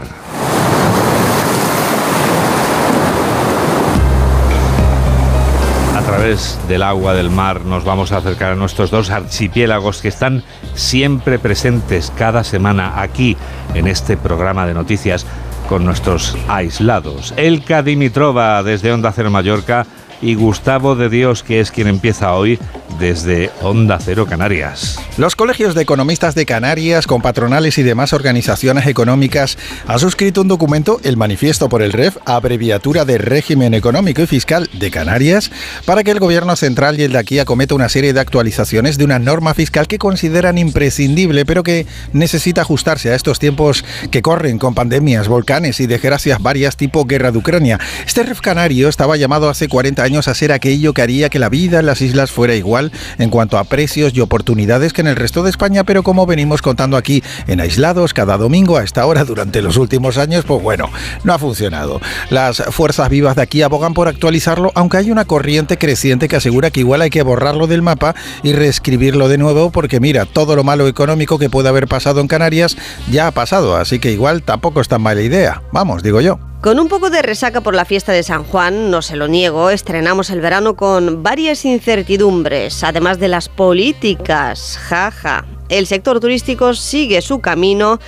Del 6.31 6.85
agua 6.85 7.14
del 7.14 7.28
mar 7.28 7.64
nos 7.64 7.83
vamos 7.83 8.12
a 8.12 8.18
acercar 8.18 8.53
a 8.53 8.55
nuestros 8.55 8.93
dos 8.93 9.11
archipiélagos 9.11 10.01
que 10.01 10.07
están 10.07 10.45
siempre 10.74 11.41
presentes 11.41 12.12
cada 12.16 12.45
semana 12.45 13.03
aquí 13.03 13.37
en 13.74 13.89
este 13.89 14.16
programa 14.16 14.64
de 14.64 14.74
noticias 14.74 15.26
con 15.68 15.85
nuestros 15.85 16.37
aislados. 16.47 17.35
Elka 17.37 17.83
Dimitrova 17.83 18.62
desde 18.62 18.93
Onda 18.93 19.11
Cero 19.11 19.33
Mallorca 19.33 19.87
y 20.23 20.35
Gustavo 20.35 20.97
de 20.97 21.09
Dios 21.09 21.43
que 21.43 21.61
es 21.61 21.71
quien 21.71 21.89
empieza 21.89 22.35
hoy 22.35 22.59
desde 22.99 23.51
Onda 23.62 23.99
Cero 23.99 24.27
Canarias. 24.27 24.99
Los 25.16 25.37
colegios 25.37 25.75
de 25.75 25.83
economistas 25.83 26.35
de 26.35 26.45
Canarias, 26.45 27.07
con 27.07 27.23
patronales 27.23 27.79
y 27.79 27.83
demás 27.83 28.12
organizaciones 28.12 28.87
económicas, 28.87 29.57
han 29.87 29.99
suscrito 29.99 30.43
un 30.43 30.49
documento, 30.49 31.01
el 31.03 31.16
Manifiesto 31.16 31.68
por 31.68 31.83
el 31.83 31.93
REF, 31.93 32.18
abreviatura 32.27 33.05
de 33.05 33.18
Régimen 33.18 33.75
Económico 33.75 34.23
y 34.23 34.27
Fiscal 34.27 34.68
de 34.73 34.91
Canarias, 34.91 35.51
para 35.85 36.05
que 36.05 36.11
el 36.11 36.21
Gobierno 36.21 36.57
central 36.57 36.99
y 37.01 37.05
el 37.05 37.12
de 37.12 37.18
aquí 37.18 37.39
acometa 37.39 37.75
una 37.75 37.89
serie 37.89 38.12
de 38.12 38.21
actualizaciones 38.21 38.99
de 38.99 39.05
una 39.05 39.18
norma 39.18 39.55
fiscal 39.55 39.89
que 39.89 39.99
consideran 39.99 40.59
imprescindible, 40.59 41.47
pero 41.47 41.62
que 41.62 41.87
necesita 42.12 42.62
ajustarse 42.62 43.11
a 43.11 43.14
estos 43.14 43.39
tiempos 43.39 43.85
que 44.11 44.23
corren 44.23 44.59
con 44.59 44.75
pandemias, 44.75 45.29
volcanes 45.29 45.81
y 45.81 45.87
desgracias 45.87 46.43
varias 46.43 46.77
tipo 46.77 47.05
guerra 47.05 47.33
de 47.33 47.39
Ucrania. 47.39 47.81
Este 48.07 48.23
REF 48.23 48.41
canario 48.41 48.89
estaba 48.89 49.16
llamado 49.16 49.49
hace 49.49 49.68
40 49.68 50.03
años 50.03 50.10
a 50.19 50.35
ser 50.35 50.53
aquello 50.53 50.93
que 50.93 51.03
haría 51.03 51.31
que 51.31 51.39
la 51.39 51.49
vida 51.49 51.81
en 51.81 51.87
las 51.87 52.03
islas 52.03 52.31
fuera 52.31 52.55
igual 52.55 52.93
en 53.19 53.31
cuanto 53.31 53.59
a 53.59 53.65
precios 53.65 54.13
y 54.15 54.21
oportunidades 54.21 54.93
que 54.93 55.01
en 55.01 55.07
el 55.07 55.17
resto 55.17 55.43
de 55.43 55.51
España, 55.51 55.85
pero 55.85 56.03
como 56.03 56.27
venimos 56.27 56.63
contando 56.63 56.97
aquí 56.97 57.23
en 57.47 57.61
aislados 57.61 58.13
cada 58.13 58.37
domingo 58.37 58.77
a 58.77 58.83
esta 58.83 59.07
hora 59.07 59.25
durante 59.25 59.63
los 59.63 59.77
últimos 59.77 60.19
años, 60.19 60.45
pues 60.45 60.63
bueno, 60.63 60.91
no 61.25 61.33
ha 61.33 61.39
funcionado. 61.39 62.01
Las 62.29 62.63
fuerzas 62.71 63.09
vivas 63.09 63.37
de 63.37 63.43
aquí 63.43 63.63
abogan 63.63 63.95
por 63.95 64.09
actualizarlo, 64.09 64.73
aunque 64.75 64.97
hay 64.97 65.11
una 65.11 65.25
corriente 65.25 65.79
creciente 65.79 66.29
que 66.29 66.37
asegura 66.37 66.71
que 66.71 66.81
igual 66.81 67.03
hay 67.03 67.11
que 67.11 67.23
borrarlo 67.23 67.67
del 67.67 67.83
mapa 67.83 68.15
y 68.43 68.53
reescribirlo 68.53 69.29
de 69.29 69.39
nuevo, 69.39 69.71
porque 69.71 70.01
mira, 70.01 70.27
todo 70.27 70.57
lo 70.57 70.65
malo 70.65 70.89
económico 70.89 71.39
que 71.39 71.51
puede 71.51 71.69
haber 71.69 71.87
pasado 71.87 72.21
en 72.21 72.29
Canarias 72.29 72.77
ya 73.11 73.29
ha 73.29 73.31
pasado, 73.31 73.77
así 73.77 73.99
que 73.99 74.11
igual 74.11 74.43
tampoco 74.43 74.81
es 74.81 74.89
tan 74.89 75.03
mala 75.03 75.23
idea. 75.23 75.63
Vamos, 75.73 76.03
digo 76.03 76.21
yo. 76.21 76.49
Con 76.61 76.79
un 76.79 76.89
poco 76.89 77.09
de 77.09 77.23
resaca 77.23 77.63
por 77.63 77.75
la 77.75 77.87
fiesta 77.87 78.13
de 78.13 78.23
San 78.23 78.45
Juan, 78.45 78.91
no 78.91 79.01
se 79.01 79.17
lo 79.17 79.29
niego, 79.29 79.71
estrenamos 79.71 80.29
el 80.29 80.43
verano 80.43 80.77
con 80.77 81.23
varias 81.23 81.65
incertidumbres, 81.65 82.85
además 82.85 83.19
de 83.19 83.29
las 83.29 83.49
políticas. 83.49 84.79
Jaja. 84.79 85.47
El 85.71 85.87
sector 85.87 86.21
turístico 86.21 86.75
sigue 86.75 87.23
su 87.23 87.41
camino 87.41 87.99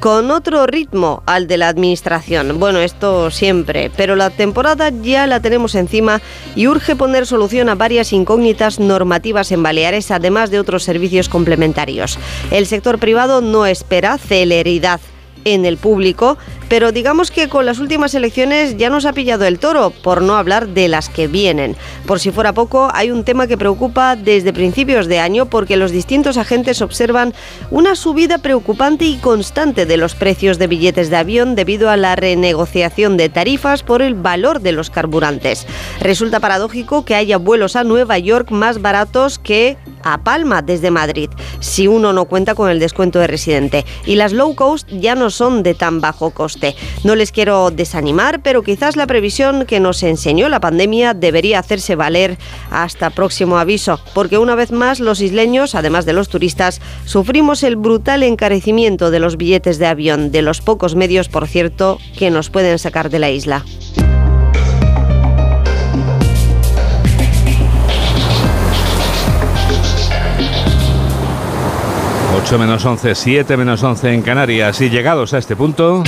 con 0.00 0.30
otro 0.30 0.66
ritmo 0.66 1.22
al 1.26 1.48
de 1.48 1.58
la 1.58 1.68
administración. 1.68 2.58
Bueno, 2.58 2.78
esto 2.78 3.30
siempre, 3.30 3.90
pero 3.94 4.16
la 4.16 4.30
temporada 4.30 4.88
ya 4.88 5.26
la 5.26 5.40
tenemos 5.40 5.74
encima 5.74 6.22
y 6.56 6.66
urge 6.66 6.96
poner 6.96 7.26
solución 7.26 7.68
a 7.68 7.74
varias 7.74 8.14
incógnitas 8.14 8.80
normativas 8.80 9.52
en 9.52 9.62
Baleares, 9.62 10.10
además 10.10 10.50
de 10.50 10.60
otros 10.60 10.82
servicios 10.82 11.28
complementarios. 11.28 12.18
El 12.50 12.64
sector 12.64 12.98
privado 12.98 13.42
no 13.42 13.66
espera 13.66 14.16
celeridad 14.16 14.98
en 15.44 15.64
el 15.64 15.76
público, 15.76 16.38
pero 16.68 16.92
digamos 16.92 17.30
que 17.30 17.48
con 17.48 17.66
las 17.66 17.78
últimas 17.78 18.14
elecciones 18.14 18.76
ya 18.76 18.90
nos 18.90 19.06
ha 19.06 19.12
pillado 19.12 19.46
el 19.46 19.58
toro, 19.58 19.90
por 19.90 20.22
no 20.22 20.36
hablar 20.36 20.68
de 20.68 20.88
las 20.88 21.08
que 21.08 21.26
vienen. 21.26 21.76
Por 22.06 22.20
si 22.20 22.30
fuera 22.30 22.52
poco, 22.52 22.90
hay 22.92 23.10
un 23.10 23.24
tema 23.24 23.46
que 23.46 23.58
preocupa 23.58 24.16
desde 24.16 24.52
principios 24.52 25.06
de 25.06 25.18
año 25.18 25.46
porque 25.46 25.76
los 25.76 25.92
distintos 25.92 26.36
agentes 26.36 26.82
observan 26.82 27.34
una 27.70 27.94
subida 27.94 28.38
preocupante 28.38 29.04
y 29.04 29.16
constante 29.16 29.86
de 29.86 29.96
los 29.96 30.14
precios 30.14 30.58
de 30.58 30.66
billetes 30.66 31.10
de 31.10 31.16
avión 31.16 31.54
debido 31.54 31.90
a 31.90 31.96
la 31.96 32.16
renegociación 32.16 33.16
de 33.16 33.28
tarifas 33.28 33.82
por 33.82 34.02
el 34.02 34.14
valor 34.14 34.60
de 34.60 34.72
los 34.72 34.90
carburantes. 34.90 35.66
Resulta 36.00 36.40
paradójico 36.40 37.04
que 37.04 37.14
haya 37.14 37.38
vuelos 37.38 37.76
a 37.76 37.84
Nueva 37.84 38.18
York 38.18 38.50
más 38.50 38.80
baratos 38.82 39.38
que 39.38 39.76
a 40.02 40.18
Palma 40.18 40.62
desde 40.62 40.90
Madrid, 40.90 41.30
si 41.60 41.86
uno 41.86 42.12
no 42.12 42.26
cuenta 42.26 42.54
con 42.54 42.70
el 42.70 42.78
descuento 42.78 43.18
de 43.18 43.26
residente. 43.26 43.84
Y 44.06 44.14
las 44.14 44.32
low 44.32 44.54
cost 44.54 44.88
ya 44.90 45.14
no 45.14 45.30
son 45.30 45.62
de 45.62 45.74
tan 45.74 46.00
bajo 46.00 46.30
coste. 46.30 46.57
No 47.04 47.14
les 47.14 47.32
quiero 47.32 47.70
desanimar, 47.70 48.42
pero 48.42 48.62
quizás 48.62 48.96
la 48.96 49.06
previsión 49.06 49.66
que 49.66 49.80
nos 49.80 50.02
enseñó 50.02 50.48
la 50.48 50.60
pandemia 50.60 51.14
debería 51.14 51.58
hacerse 51.58 51.96
valer 51.96 52.38
hasta 52.70 53.10
próximo 53.10 53.58
aviso, 53.58 54.00
porque 54.14 54.38
una 54.38 54.54
vez 54.54 54.72
más 54.72 55.00
los 55.00 55.20
isleños, 55.20 55.74
además 55.74 56.04
de 56.06 56.12
los 56.12 56.28
turistas, 56.28 56.80
sufrimos 57.04 57.62
el 57.62 57.76
brutal 57.76 58.22
encarecimiento 58.22 59.10
de 59.10 59.20
los 59.20 59.36
billetes 59.36 59.78
de 59.78 59.86
avión, 59.86 60.30
de 60.30 60.42
los 60.42 60.60
pocos 60.60 60.94
medios, 60.94 61.28
por 61.28 61.46
cierto, 61.46 61.98
que 62.18 62.30
nos 62.30 62.50
pueden 62.50 62.78
sacar 62.78 63.10
de 63.10 63.18
la 63.18 63.30
isla. 63.30 63.64
Menos 72.56 72.82
11, 72.82 73.14
7 73.14 73.56
menos 73.58 73.82
11 73.82 74.14
en 74.14 74.22
Canarias 74.22 74.80
y 74.80 74.88
llegados 74.88 75.34
a 75.34 75.38
este 75.38 75.54
punto... 75.54 76.02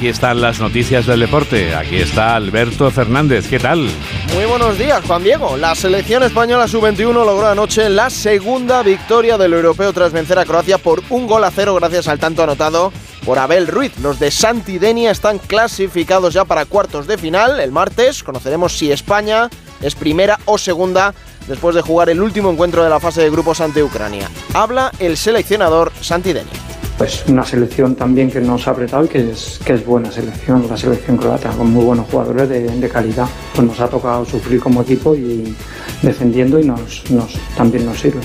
Aquí 0.00 0.08
están 0.08 0.40
las 0.40 0.58
noticias 0.60 1.04
del 1.04 1.20
deporte. 1.20 1.74
Aquí 1.74 1.96
está 1.96 2.34
Alberto 2.34 2.90
Fernández. 2.90 3.46
¿Qué 3.50 3.58
tal? 3.58 3.86
Muy 4.34 4.46
buenos 4.46 4.78
días, 4.78 5.04
Juan 5.06 5.22
Diego. 5.22 5.58
La 5.58 5.74
selección 5.74 6.22
española 6.22 6.66
sub-21 6.66 7.12
logró 7.12 7.46
anoche 7.46 7.90
la 7.90 8.08
segunda 8.08 8.82
victoria 8.82 9.36
del 9.36 9.52
europeo 9.52 9.92
tras 9.92 10.12
vencer 10.12 10.38
a 10.38 10.46
Croacia 10.46 10.78
por 10.78 11.02
un 11.10 11.26
gol 11.26 11.44
a 11.44 11.50
cero 11.50 11.74
gracias 11.74 12.08
al 12.08 12.18
tanto 12.18 12.42
anotado 12.42 12.94
por 13.26 13.38
Abel 13.38 13.66
Ruiz. 13.66 13.92
Los 13.98 14.18
de 14.18 14.30
Santidenia 14.30 15.10
están 15.10 15.38
clasificados 15.38 16.32
ya 16.32 16.46
para 16.46 16.64
cuartos 16.64 17.06
de 17.06 17.18
final. 17.18 17.60
El 17.60 17.70
martes 17.70 18.22
conoceremos 18.22 18.78
si 18.78 18.90
España 18.90 19.50
es 19.82 19.94
primera 19.94 20.38
o 20.46 20.56
segunda 20.56 21.12
después 21.46 21.74
de 21.74 21.82
jugar 21.82 22.08
el 22.08 22.22
último 22.22 22.50
encuentro 22.50 22.82
de 22.82 22.88
la 22.88 23.00
fase 23.00 23.20
de 23.20 23.28
grupos 23.28 23.60
ante 23.60 23.82
Ucrania. 23.82 24.30
Habla 24.54 24.92
el 24.98 25.18
seleccionador 25.18 25.92
Santidenia 26.00 26.69
pues 27.00 27.24
una 27.28 27.46
selección 27.46 27.96
también 27.96 28.30
que 28.30 28.42
nos 28.42 28.68
ha 28.68 28.72
apretado 28.72 29.06
y 29.06 29.08
que 29.08 29.30
es, 29.30 29.58
que 29.64 29.72
es 29.72 29.86
buena 29.86 30.12
selección, 30.12 30.66
la 30.68 30.76
selección 30.76 31.16
croata, 31.16 31.48
con 31.48 31.72
muy 31.72 31.82
buenos 31.82 32.06
jugadores 32.10 32.46
de, 32.50 32.88
calidad. 32.90 33.26
Pues 33.54 33.66
nos 33.66 33.80
ha 33.80 33.88
tocado 33.88 34.26
sufrir 34.26 34.60
como 34.60 34.82
equipo 34.82 35.14
y 35.14 35.56
defendiendo 36.02 36.60
y 36.60 36.64
nos, 36.64 37.10
nos, 37.10 37.38
también 37.56 37.86
nos 37.86 37.98
sirve. 37.98 38.20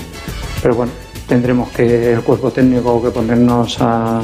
Pero 0.60 0.74
bueno, 0.74 0.92
tendremos 1.26 1.70
que 1.70 2.12
el 2.12 2.20
cuerpo 2.20 2.50
técnico 2.50 3.02
que 3.02 3.08
ponernos 3.08 3.78
a, 3.80 4.20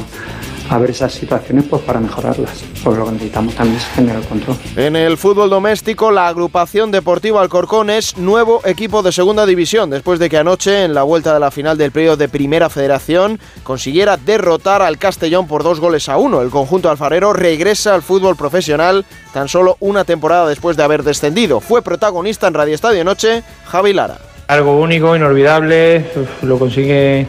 a 0.69 0.77
ver 0.77 0.91
esas 0.91 1.13
situaciones 1.13 1.65
pues 1.69 1.81
para 1.83 1.99
mejorarlas. 1.99 2.63
Porque 2.83 2.99
lo 2.99 3.05
que 3.05 3.11
necesitamos 3.13 3.55
también 3.55 3.77
es 3.77 3.85
generar 3.85 4.21
control. 4.23 4.57
En 4.75 4.95
el 4.95 5.17
fútbol 5.17 5.49
doméstico, 5.49 6.11
la 6.11 6.27
agrupación 6.27 6.91
deportiva 6.91 7.41
Alcorcón 7.41 7.89
es 7.89 8.17
nuevo 8.17 8.61
equipo 8.65 9.03
de 9.03 9.11
segunda 9.11 9.45
división, 9.45 9.89
después 9.89 10.19
de 10.19 10.29
que 10.29 10.37
anoche, 10.37 10.83
en 10.83 10.93
la 10.93 11.03
vuelta 11.03 11.33
de 11.33 11.39
la 11.39 11.51
final 11.51 11.77
del 11.77 11.91
periodo 11.91 12.17
de 12.17 12.29
Primera 12.29 12.69
Federación, 12.69 13.39
consiguiera 13.63 14.17
derrotar 14.17 14.81
al 14.81 14.97
Castellón 14.97 15.47
por 15.47 15.63
dos 15.63 15.79
goles 15.79 16.09
a 16.09 16.17
uno. 16.17 16.41
El 16.41 16.49
conjunto 16.49 16.89
alfarero 16.89 17.33
regresa 17.33 17.93
al 17.93 18.01
fútbol 18.01 18.35
profesional 18.35 19.05
tan 19.33 19.47
solo 19.47 19.77
una 19.79 20.03
temporada 20.05 20.47
después 20.47 20.77
de 20.77 20.83
haber 20.83 21.03
descendido. 21.03 21.59
Fue 21.59 21.81
protagonista 21.81 22.47
en 22.47 22.53
Radio 22.53 22.75
Estadio 22.75 23.03
Noche, 23.03 23.43
Javi 23.65 23.93
Lara. 23.93 24.17
Algo 24.47 24.79
único, 24.79 25.15
inolvidable, 25.15 26.05
lo 26.41 26.59
consigue 26.59 27.25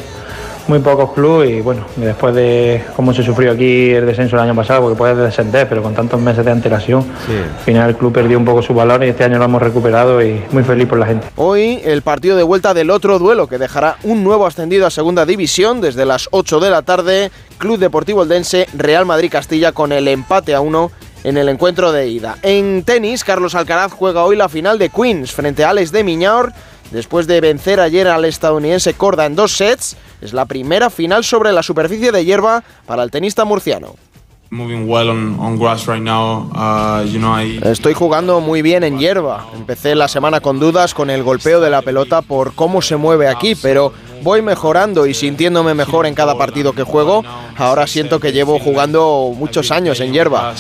muy 0.69 0.79
pocos 0.79 1.13
clubes 1.13 1.51
y 1.51 1.61
bueno, 1.61 1.85
después 1.97 2.35
de 2.35 2.83
cómo 2.97 3.13
se 3.13 3.23
sufrió 3.23 3.53
aquí 3.53 3.91
el 3.91 4.07
descenso 4.07 4.37
el 4.37 4.43
año 4.43 4.55
pasado, 4.55 4.83
porque 4.83 4.97
puedes 4.97 5.17
descender, 5.17 5.69
pero 5.69 5.83
con 5.83 5.95
tantos 5.95 6.21
meses 6.21 6.45
de 6.45 6.51
antelación, 6.51 7.05
al 7.29 7.65
final 7.65 7.91
el 7.91 7.97
club 7.97 8.13
perdió 8.13 8.39
un 8.39 8.45
poco 8.45 8.63
su 8.63 8.75
valor 8.75 9.05
y 9.05 9.09
este 9.09 9.25
año 9.25 9.39
lo 9.39 9.45
hemos 9.45 9.63
recuperado 9.63 10.23
y 10.25 10.43
muy 10.51 10.63
feliz 10.65 10.89
por 10.89 10.99
la 10.99 11.07
gente. 11.07 11.27
Hoy 11.37 11.81
el 11.85 12.03
partido 12.03 12.37
de 12.37 12.43
vuelta 12.43 12.75
del 12.75 12.91
otro 12.91 13.19
duelo 13.19 13.47
que 13.47 13.59
dejará 13.59 13.97
un 14.05 14.25
nuevo 14.25 14.47
ascendido 14.47 14.87
a 14.87 14.91
segunda 14.91 15.27
división 15.27 15.81
desde 15.81 16.07
las 16.07 16.29
8 16.31 16.61
de 16.61 16.71
la 16.71 16.83
tarde, 16.83 17.31
Club 17.59 17.79
Deportivo 17.79 18.23
Eldense, 18.23 18.67
Real 18.75 19.07
Madrid 19.07 19.31
Castilla 19.31 19.73
con 19.73 19.93
el 19.93 20.09
empate 20.09 20.55
a 20.55 20.61
uno 20.61 20.91
en 21.25 21.39
el 21.39 21.49
encuentro 21.49 21.91
de 21.91 22.09
ida. 22.09 22.37
En 22.43 22.85
tenis, 22.85 23.25
Carlos 23.25 23.55
Alcaraz 23.55 23.93
juega 23.93 24.25
hoy 24.25 24.37
la 24.37 24.49
final 24.49 24.79
de 24.79 24.91
Queens 24.91 25.33
frente 25.33 25.65
a 25.65 25.71
Alex 25.71 25.91
de 25.91 26.05
Miñaur 26.05 26.53
después 26.91 27.27
de 27.27 27.41
vencer 27.41 27.81
ayer 27.81 28.09
al 28.09 28.25
estadounidense 28.25 28.95
Corda 28.95 29.27
en 29.27 29.37
dos 29.37 29.53
sets. 29.57 29.97
Es 30.21 30.33
la 30.33 30.47
primera 30.47 30.91
final 30.91 31.25
sobre 31.25 31.53
la 31.53 31.63
superficie 31.63 32.13
de 32.13 32.25
hierba 32.25 32.63
para 32.87 33.03
el 33.03 33.11
tenista 33.11 33.45
murciano. 33.45 33.95
Estoy 37.65 37.93
jugando 37.95 38.41
muy 38.41 38.63
bien 38.63 38.85
en 38.85 38.99
hierba. 38.99 39.49
Empecé 39.55 39.97
la 39.97 40.07
semana 40.07 40.41
con 40.41 40.61
dudas 40.61 40.95
con 40.95 41.11
el 41.11 41.25
golpeo 41.25 41.61
de 41.61 41.71
la 41.71 41.83
pelota 41.83 42.23
por 42.23 42.55
cómo 42.55 42.81
se 42.81 42.97
mueve 42.97 43.27
aquí, 43.27 43.57
pero 43.57 43.93
voy 44.23 44.43
mejorando 44.43 45.07
y 45.07 45.15
sintiéndome 45.15 45.75
mejor 45.75 46.07
en 46.07 46.15
cada 46.15 46.39
partido 46.39 46.73
que 46.73 46.85
juego. 46.85 47.25
Ahora 47.57 47.87
siento 47.89 48.21
que 48.21 48.33
llevo 48.33 48.61
jugando 48.61 49.33
muchos 49.37 49.73
años 49.73 49.99
en 49.99 50.13
hierba. 50.13 50.55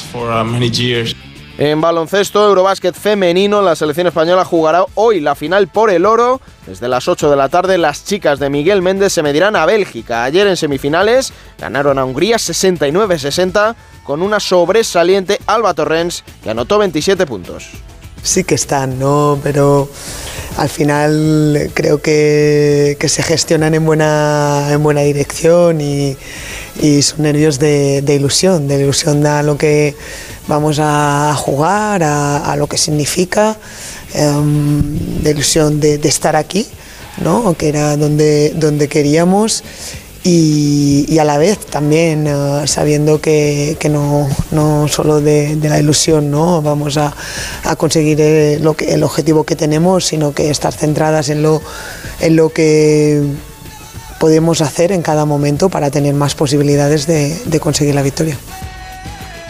En 1.57 1.81
baloncesto, 1.81 2.45
Eurobásquet 2.45 2.97
femenino, 2.97 3.63
la 3.63 3.77
selección 3.77 4.09
española 4.09 4.45
jugará 4.45 4.87
hoy 4.95 5.21
la 5.21 5.37
final 5.37 5.69
por 5.69 5.89
el 5.89 6.05
oro. 6.05 6.41
Desde 6.67 6.89
las 6.89 7.07
8 7.07 7.31
de 7.31 7.37
la 7.37 7.49
tarde, 7.49 7.79
las 7.79 8.05
chicas 8.05 8.41
de 8.41 8.51
Miguel 8.51 8.83
Méndez 8.83 9.13
se 9.13 9.23
medirán 9.23 9.55
a 9.55 9.65
Bélgica. 9.65 10.25
Ayer 10.25 10.49
en 10.49 10.57
semifinales 10.57 11.33
ganaron 11.57 12.01
a 12.01 12.05
Hungría 12.05 12.39
69-60 12.39 13.77
con 14.03 14.23
una 14.23 14.41
sobresaliente 14.41 15.39
Alba 15.47 15.75
Torrens 15.75 16.25
que 16.43 16.51
anotó 16.51 16.79
27 16.79 17.25
puntos. 17.25 17.69
Sí 18.25 18.43
que 18.43 18.57
están, 18.57 18.99
¿no? 18.99 19.39
Pero 19.41 19.89
al 20.57 20.69
final 20.69 21.71
creo 21.73 22.03
que, 22.03 22.97
se 23.01 23.23
gestionan 23.23 23.75
en 23.75 23.87
buena, 23.87 24.71
en 24.73 24.83
buena 24.83 25.03
dirección 25.03 25.81
y, 25.81 26.17
son 27.03 27.23
nervios 27.23 27.61
de, 27.61 28.03
de 28.03 28.15
ilusión, 28.17 28.67
de 28.67 28.81
ilusión 28.81 29.25
a 29.25 29.45
lo 29.45 29.57
que 29.57 29.95
vamos 30.47 30.79
a 30.81 31.35
jugar, 31.37 32.03
a, 32.03 32.55
lo 32.57 32.67
que 32.67 32.79
significa, 32.79 33.57
em, 34.13 35.23
de 35.23 35.31
ilusión 35.31 35.81
de, 35.81 35.95
estar 36.05 36.37
aquí, 36.37 36.67
¿no? 37.23 37.55
que 37.55 37.69
era 37.69 37.97
donde, 37.97 38.53
donde 38.57 38.89
queríamos. 38.89 39.65
Y, 40.27 41.19
a 41.19 41.25
la 41.25 41.37
vez 41.37 41.59
también 41.67 42.27
eh, 42.27 42.63
sabiendo 42.67 43.21
que, 43.21 43.77
no, 43.91 44.27
no, 44.53 44.89
solo 44.89 45.21
de, 45.21 45.59
la 45.63 45.79
ilusión 45.79 46.31
¿no? 46.31 46.63
vamos 46.63 46.97
a, 46.97 47.15
conseguir 47.77 48.21
el, 48.23 48.57
eh, 48.57 48.59
lo 48.59 48.75
que, 48.75 48.95
el 48.95 49.03
objetivo 49.03 49.45
que 49.45 49.55
tenemos, 49.55 50.07
sino 50.07 50.33
que 50.33 50.51
estar 50.51 50.73
centradas 50.73 51.29
en 51.29 51.43
lo, 51.43 51.61
en 52.21 52.37
lo 52.37 52.49
que 52.49 53.23
podemos 54.19 54.63
hacer 54.63 54.93
en 54.93 55.03
cada 55.03 55.27
momento 55.27 55.69
para 55.69 55.91
tener 55.91 56.15
más 56.15 56.35
posibilidades 56.35 57.07
de 57.07 57.61
conseguir 57.61 57.95
la 57.95 58.03
victoria. 58.03 58.39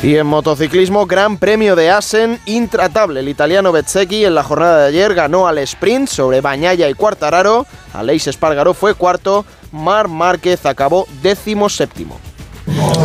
Y 0.02 0.16
en 0.16 0.26
motociclismo, 0.26 1.06
Gran 1.06 1.38
Premio 1.38 1.76
de 1.76 1.90
Asen, 1.90 2.38
intratable. 2.44 3.20
El 3.20 3.28
italiano 3.28 3.72
Bezzecchi 3.72 4.24
en 4.24 4.34
la 4.34 4.42
jornada 4.42 4.82
de 4.82 4.88
ayer 4.88 5.14
ganó 5.14 5.46
al 5.46 5.58
sprint 5.58 6.08
sobre 6.08 6.42
Bañaya 6.42 6.90
y 6.90 6.94
Cuartararo. 6.94 7.66
Aleix 7.94 8.26
Espargaró 8.26 8.74
fue 8.74 8.94
cuarto. 8.94 9.46
Mar 9.72 10.08
Márquez 10.08 10.66
acabó 10.66 11.06
décimo 11.22 11.70
séptimo. 11.70 12.20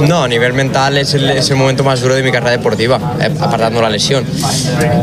No, 0.07 0.23
a 0.23 0.27
nivel 0.27 0.53
mental 0.53 0.97
es 0.97 1.13
el, 1.13 1.55
momento 1.57 1.83
más 1.83 2.01
duro 2.01 2.15
de 2.15 2.23
mi 2.23 2.31
carrera 2.31 2.51
deportiva, 2.51 2.99
eh, 3.19 3.29
apartando 3.39 3.81
la 3.81 3.89
lesión. 3.89 4.25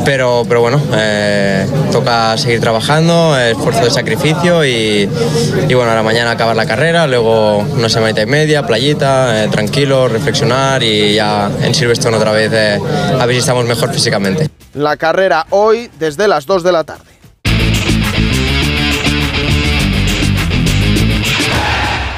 Pero, 0.05 0.45
pero 0.49 0.61
bueno, 0.61 0.81
eh, 0.95 1.67
toca 1.93 2.37
seguir 2.39 2.61
trabajando, 2.61 3.39
esfuerzo 3.39 3.85
de 3.85 3.91
sacrificio 3.91 4.65
y, 4.65 5.07
bueno, 5.75 5.91
ahora 5.91 6.03
mañana 6.03 6.31
acabar 6.31 6.57
la 6.57 6.67
carrera, 6.67 7.07
luego 7.07 7.59
una 7.59 7.89
semanita 7.89 8.23
y 8.23 8.27
media, 8.27 8.67
playita, 8.67 9.45
eh, 9.45 9.49
tranquilo, 9.49 10.09
reflexionar 10.09 10.83
y 10.83 11.15
ya 11.15 11.51
en 11.63 11.75
Silverstone 11.75 12.17
otra 12.17 12.33
vez 12.33 12.53
a 12.53 13.27
ver 13.27 13.35
si 13.35 13.41
estamos 13.41 13.65
mejor 13.67 13.93
físicamente. 13.93 14.49
La 14.75 14.97
carrera 14.97 15.47
hoy 15.51 15.91
desde 15.99 16.29
las 16.29 16.47
2 16.47 16.63
de 16.63 16.73
la 16.73 16.85
tarde. 16.85 17.16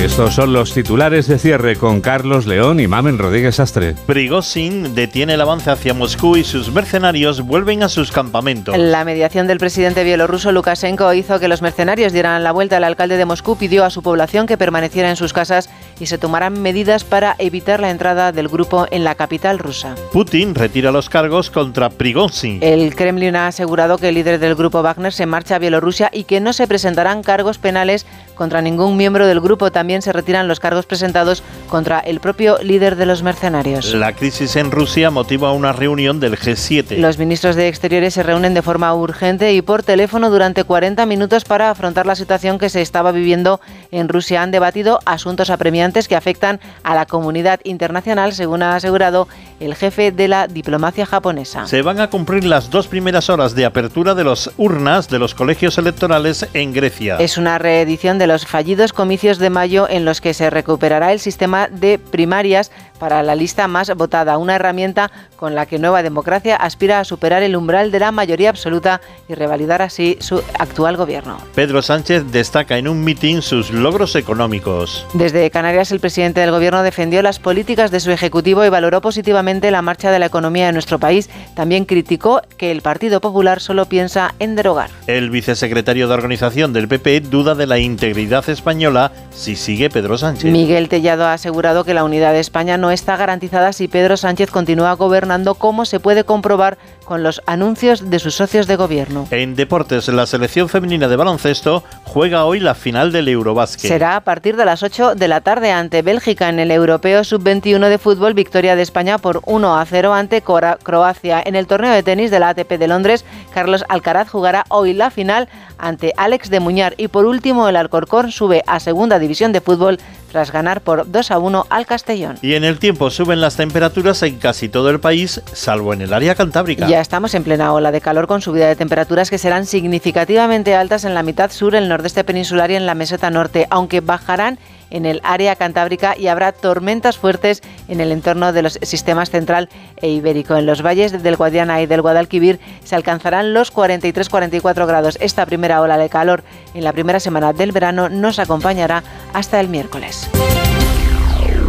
Estos 0.00 0.32
son 0.32 0.54
los 0.54 0.72
titulares 0.72 1.28
de 1.28 1.38
cierre 1.38 1.76
con 1.76 2.00
Carlos 2.00 2.46
León 2.46 2.80
y 2.80 2.88
Mamen 2.88 3.18
Rodríguez 3.18 3.60
Astre. 3.60 3.94
Prigozhin 4.06 4.94
detiene 4.94 5.34
el 5.34 5.42
avance 5.42 5.70
hacia 5.70 5.92
Moscú 5.92 6.38
y 6.38 6.44
sus 6.44 6.72
mercenarios 6.72 7.42
vuelven 7.42 7.82
a 7.82 7.90
sus 7.90 8.10
campamentos. 8.10 8.74
La 8.78 9.04
mediación 9.04 9.46
del 9.46 9.58
presidente 9.58 10.02
bielorruso 10.02 10.52
Lukashenko 10.52 11.12
hizo 11.12 11.38
que 11.38 11.48
los 11.48 11.60
mercenarios 11.60 12.14
dieran 12.14 12.42
la 12.42 12.52
vuelta. 12.52 12.78
El 12.78 12.84
alcalde 12.84 13.18
de 13.18 13.26
Moscú 13.26 13.58
pidió 13.58 13.84
a 13.84 13.90
su 13.90 14.02
población 14.02 14.46
que 14.46 14.56
permaneciera 14.56 15.10
en 15.10 15.16
sus 15.16 15.34
casas 15.34 15.68
y 16.00 16.06
se 16.06 16.16
tomaran 16.16 16.62
medidas 16.62 17.04
para 17.04 17.36
evitar 17.38 17.80
la 17.80 17.90
entrada 17.90 18.32
del 18.32 18.48
grupo 18.48 18.86
en 18.90 19.04
la 19.04 19.16
capital 19.16 19.58
rusa. 19.58 19.96
Putin 20.14 20.54
retira 20.54 20.92
los 20.92 21.10
cargos 21.10 21.50
contra 21.50 21.90
Prigozhin. 21.90 22.60
El 22.62 22.94
Kremlin 22.94 23.36
ha 23.36 23.48
asegurado 23.48 23.98
que 23.98 24.08
el 24.08 24.14
líder 24.14 24.40
del 24.40 24.54
grupo 24.54 24.82
Wagner 24.82 25.12
se 25.12 25.26
marcha 25.26 25.56
a 25.56 25.58
Bielorrusia 25.58 26.08
y 26.10 26.24
que 26.24 26.40
no 26.40 26.54
se 26.54 26.66
presentarán 26.66 27.22
cargos 27.22 27.58
penales 27.58 28.06
contra 28.40 28.62
ningún 28.62 28.96
miembro 28.96 29.26
del 29.26 29.38
grupo. 29.38 29.70
También 29.70 30.00
se 30.00 30.14
retiran 30.14 30.48
los 30.48 30.60
cargos 30.60 30.86
presentados 30.86 31.42
contra 31.68 31.98
el 31.98 32.20
propio 32.20 32.56
líder 32.62 32.96
de 32.96 33.04
los 33.04 33.22
mercenarios. 33.22 33.92
La 33.92 34.14
crisis 34.14 34.56
en 34.56 34.70
Rusia 34.70 35.10
motiva 35.10 35.52
una 35.52 35.74
reunión 35.74 36.20
del 36.20 36.38
G7. 36.38 36.96
Los 36.96 37.18
ministros 37.18 37.54
de 37.54 37.68
Exteriores 37.68 38.14
se 38.14 38.22
reúnen 38.22 38.54
de 38.54 38.62
forma 38.62 38.94
urgente 38.94 39.52
y 39.52 39.60
por 39.60 39.82
teléfono 39.82 40.30
durante 40.30 40.64
40 40.64 41.04
minutos 41.04 41.44
para 41.44 41.68
afrontar 41.68 42.06
la 42.06 42.14
situación 42.14 42.58
que 42.58 42.70
se 42.70 42.80
estaba 42.80 43.12
viviendo 43.12 43.60
en 43.90 44.08
Rusia. 44.08 44.40
Han 44.40 44.52
debatido 44.52 45.00
asuntos 45.04 45.50
apremiantes 45.50 46.08
que 46.08 46.16
afectan 46.16 46.60
a 46.82 46.94
la 46.94 47.04
comunidad 47.04 47.60
internacional, 47.64 48.32
según 48.32 48.62
ha 48.62 48.74
asegurado 48.74 49.28
el 49.60 49.74
jefe 49.74 50.12
de 50.12 50.28
la 50.28 50.46
diplomacia 50.46 51.04
japonesa. 51.04 51.66
Se 51.66 51.82
van 51.82 52.00
a 52.00 52.08
cumplir 52.08 52.44
las 52.44 52.70
dos 52.70 52.86
primeras 52.86 53.28
horas 53.28 53.54
de 53.54 53.66
apertura 53.66 54.14
de 54.14 54.24
los 54.24 54.50
urnas 54.56 55.10
de 55.10 55.18
los 55.18 55.34
colegios 55.34 55.76
electorales 55.76 56.48
en 56.54 56.72
Grecia. 56.72 57.16
Es 57.18 57.36
una 57.36 57.58
reedición 57.58 58.16
de 58.16 58.29
los 58.30 58.46
fallidos 58.46 58.92
comicios 58.92 59.38
de 59.38 59.50
mayo 59.50 59.88
en 59.90 60.04
los 60.04 60.20
que 60.20 60.34
se 60.34 60.50
recuperará 60.50 61.10
el 61.10 61.18
sistema 61.18 61.66
de 61.66 61.98
primarias 61.98 62.70
para 63.00 63.24
la 63.24 63.34
lista 63.34 63.66
más 63.66 63.92
votada, 63.96 64.38
una 64.38 64.54
herramienta 64.54 65.10
con 65.36 65.56
la 65.56 65.66
que 65.66 65.80
Nueva 65.80 66.04
Democracia 66.04 66.54
aspira 66.54 67.00
a 67.00 67.04
superar 67.04 67.42
el 67.42 67.56
umbral 67.56 67.90
de 67.90 67.98
la 67.98 68.12
mayoría 68.12 68.50
absoluta 68.50 69.00
y 69.28 69.34
revalidar 69.34 69.82
así 69.82 70.18
su 70.20 70.42
actual 70.58 70.96
gobierno. 70.96 71.38
Pedro 71.54 71.82
Sánchez 71.82 72.30
destaca 72.30 72.78
en 72.78 72.86
un 72.86 73.02
mitin 73.02 73.42
sus 73.42 73.70
logros 73.70 74.14
económicos. 74.14 75.06
Desde 75.14 75.50
Canarias, 75.50 75.90
el 75.92 76.00
presidente 76.00 76.40
del 76.40 76.50
gobierno 76.50 76.82
defendió 76.82 77.22
las 77.22 77.38
políticas 77.38 77.90
de 77.90 78.00
su 78.00 78.10
ejecutivo 78.10 78.64
y 78.64 78.68
valoró 78.68 79.00
positivamente 79.00 79.70
la 79.70 79.82
marcha 79.82 80.10
de 80.10 80.18
la 80.18 80.26
economía 80.26 80.66
de 80.66 80.72
nuestro 80.72 80.98
país. 80.98 81.30
También 81.54 81.86
criticó 81.86 82.42
que 82.58 82.70
el 82.70 82.82
Partido 82.82 83.20
Popular 83.20 83.60
solo 83.60 83.86
piensa 83.86 84.34
en 84.38 84.56
derogar. 84.56 84.90
El 85.06 85.30
vicesecretario 85.30 86.06
de 86.06 86.14
organización 86.14 86.74
del 86.74 86.86
PP 86.86 87.20
duda 87.22 87.54
de 87.54 87.66
la 87.66 87.78
integridad 87.78 88.46
española 88.50 89.10
si 89.30 89.56
sigue 89.56 89.88
Pedro 89.88 90.18
Sánchez. 90.18 90.52
Miguel 90.52 90.90
Tellado 90.90 91.24
ha 91.24 91.32
asegurado 91.32 91.84
que 91.84 91.94
la 91.94 92.04
unidad 92.04 92.34
de 92.34 92.40
España 92.40 92.76
no 92.76 92.89
está 92.90 93.16
garantizada 93.16 93.72
si 93.72 93.88
Pedro 93.88 94.16
Sánchez 94.16 94.50
continúa 94.50 94.94
gobernando, 94.94 95.54
como 95.54 95.84
se 95.84 96.00
puede 96.00 96.24
comprobar 96.24 96.78
con 97.10 97.24
los 97.24 97.42
anuncios 97.46 98.08
de 98.08 98.20
sus 98.20 98.36
socios 98.36 98.68
de 98.68 98.76
gobierno. 98.76 99.26
En 99.32 99.56
deportes, 99.56 100.06
la 100.06 100.26
selección 100.26 100.68
femenina 100.68 101.08
de 101.08 101.16
baloncesto 101.16 101.82
juega 102.04 102.44
hoy 102.44 102.60
la 102.60 102.76
final 102.76 103.10
del 103.10 103.26
Eurobásquet. 103.26 103.90
Será 103.90 104.14
a 104.14 104.20
partir 104.20 104.56
de 104.56 104.64
las 104.64 104.84
8 104.84 105.16
de 105.16 105.26
la 105.26 105.40
tarde 105.40 105.72
ante 105.72 106.02
Bélgica 106.02 106.48
en 106.48 106.60
el 106.60 106.70
Europeo 106.70 107.24
Sub-21 107.24 107.88
de 107.88 107.98
fútbol, 107.98 108.34
victoria 108.34 108.76
de 108.76 108.82
España 108.82 109.18
por 109.18 109.42
1 109.46 109.76
a 109.76 109.84
0 109.84 110.14
ante 110.14 110.40
Croacia. 110.40 111.42
En 111.44 111.56
el 111.56 111.66
torneo 111.66 111.92
de 111.92 112.04
tenis 112.04 112.30
de 112.30 112.38
la 112.38 112.50
ATP 112.50 112.78
de 112.78 112.86
Londres, 112.86 113.24
Carlos 113.52 113.84
Alcaraz 113.88 114.28
jugará 114.28 114.64
hoy 114.68 114.92
la 114.92 115.10
final 115.10 115.48
ante 115.78 116.12
Alex 116.16 116.48
de 116.48 116.60
Muñar 116.60 116.94
y 116.96 117.08
por 117.08 117.26
último 117.26 117.68
el 117.68 117.74
Alcorcón 117.74 118.30
sube 118.30 118.62
a 118.68 118.78
segunda 118.78 119.18
división 119.18 119.50
de 119.50 119.60
fútbol 119.60 119.98
tras 120.30 120.52
ganar 120.52 120.80
por 120.80 121.10
2 121.10 121.30
a 121.30 121.38
1 121.38 121.66
al 121.70 121.86
Castellón. 121.86 122.38
Y 122.40 122.54
en 122.54 122.62
el 122.62 122.78
tiempo 122.78 123.10
suben 123.10 123.40
las 123.40 123.56
temperaturas 123.56 124.22
en 124.22 124.38
casi 124.38 124.68
todo 124.68 124.90
el 124.90 125.00
país, 125.00 125.42
salvo 125.52 125.92
en 125.92 126.02
el 126.02 126.12
área 126.12 126.34
cantábrica. 126.34 126.86
Ya 126.86 126.99
estamos 127.00 127.34
en 127.34 127.44
plena 127.44 127.72
ola 127.72 127.92
de 127.92 128.00
calor 128.00 128.26
con 128.26 128.40
subida 128.40 128.66
de 128.66 128.76
temperaturas 128.76 129.30
que 129.30 129.38
serán 129.38 129.66
significativamente 129.66 130.74
altas 130.74 131.04
en 131.04 131.14
la 131.14 131.22
mitad 131.22 131.50
sur, 131.50 131.74
el 131.74 131.88
nordeste 131.88 132.24
peninsular 132.24 132.70
y 132.70 132.76
en 132.76 132.86
la 132.86 132.94
meseta 132.94 133.30
norte, 133.30 133.66
aunque 133.70 134.00
bajarán 134.00 134.58
en 134.90 135.06
el 135.06 135.20
área 135.22 135.56
cantábrica 135.56 136.16
y 136.16 136.26
habrá 136.26 136.52
tormentas 136.52 137.16
fuertes 137.16 137.62
en 137.88 138.00
el 138.00 138.12
entorno 138.12 138.52
de 138.52 138.62
los 138.62 138.78
sistemas 138.82 139.30
central 139.30 139.68
e 139.96 140.08
ibérico. 140.08 140.56
En 140.56 140.66
los 140.66 140.82
valles 140.82 141.22
del 141.22 141.36
Guadiana 141.36 141.80
y 141.80 141.86
del 141.86 142.02
Guadalquivir 142.02 142.60
se 142.84 142.96
alcanzarán 142.96 143.54
los 143.54 143.72
43-44 143.72 144.86
grados. 144.86 145.16
Esta 145.20 145.46
primera 145.46 145.80
ola 145.80 145.96
de 145.96 146.08
calor 146.08 146.42
en 146.74 146.84
la 146.84 146.92
primera 146.92 147.20
semana 147.20 147.52
del 147.52 147.72
verano 147.72 148.08
nos 148.08 148.38
acompañará 148.38 149.02
hasta 149.32 149.60
el 149.60 149.68
miércoles. 149.68 150.28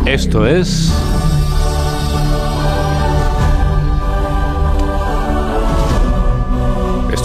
Esto 0.05 0.47
es 0.47 0.91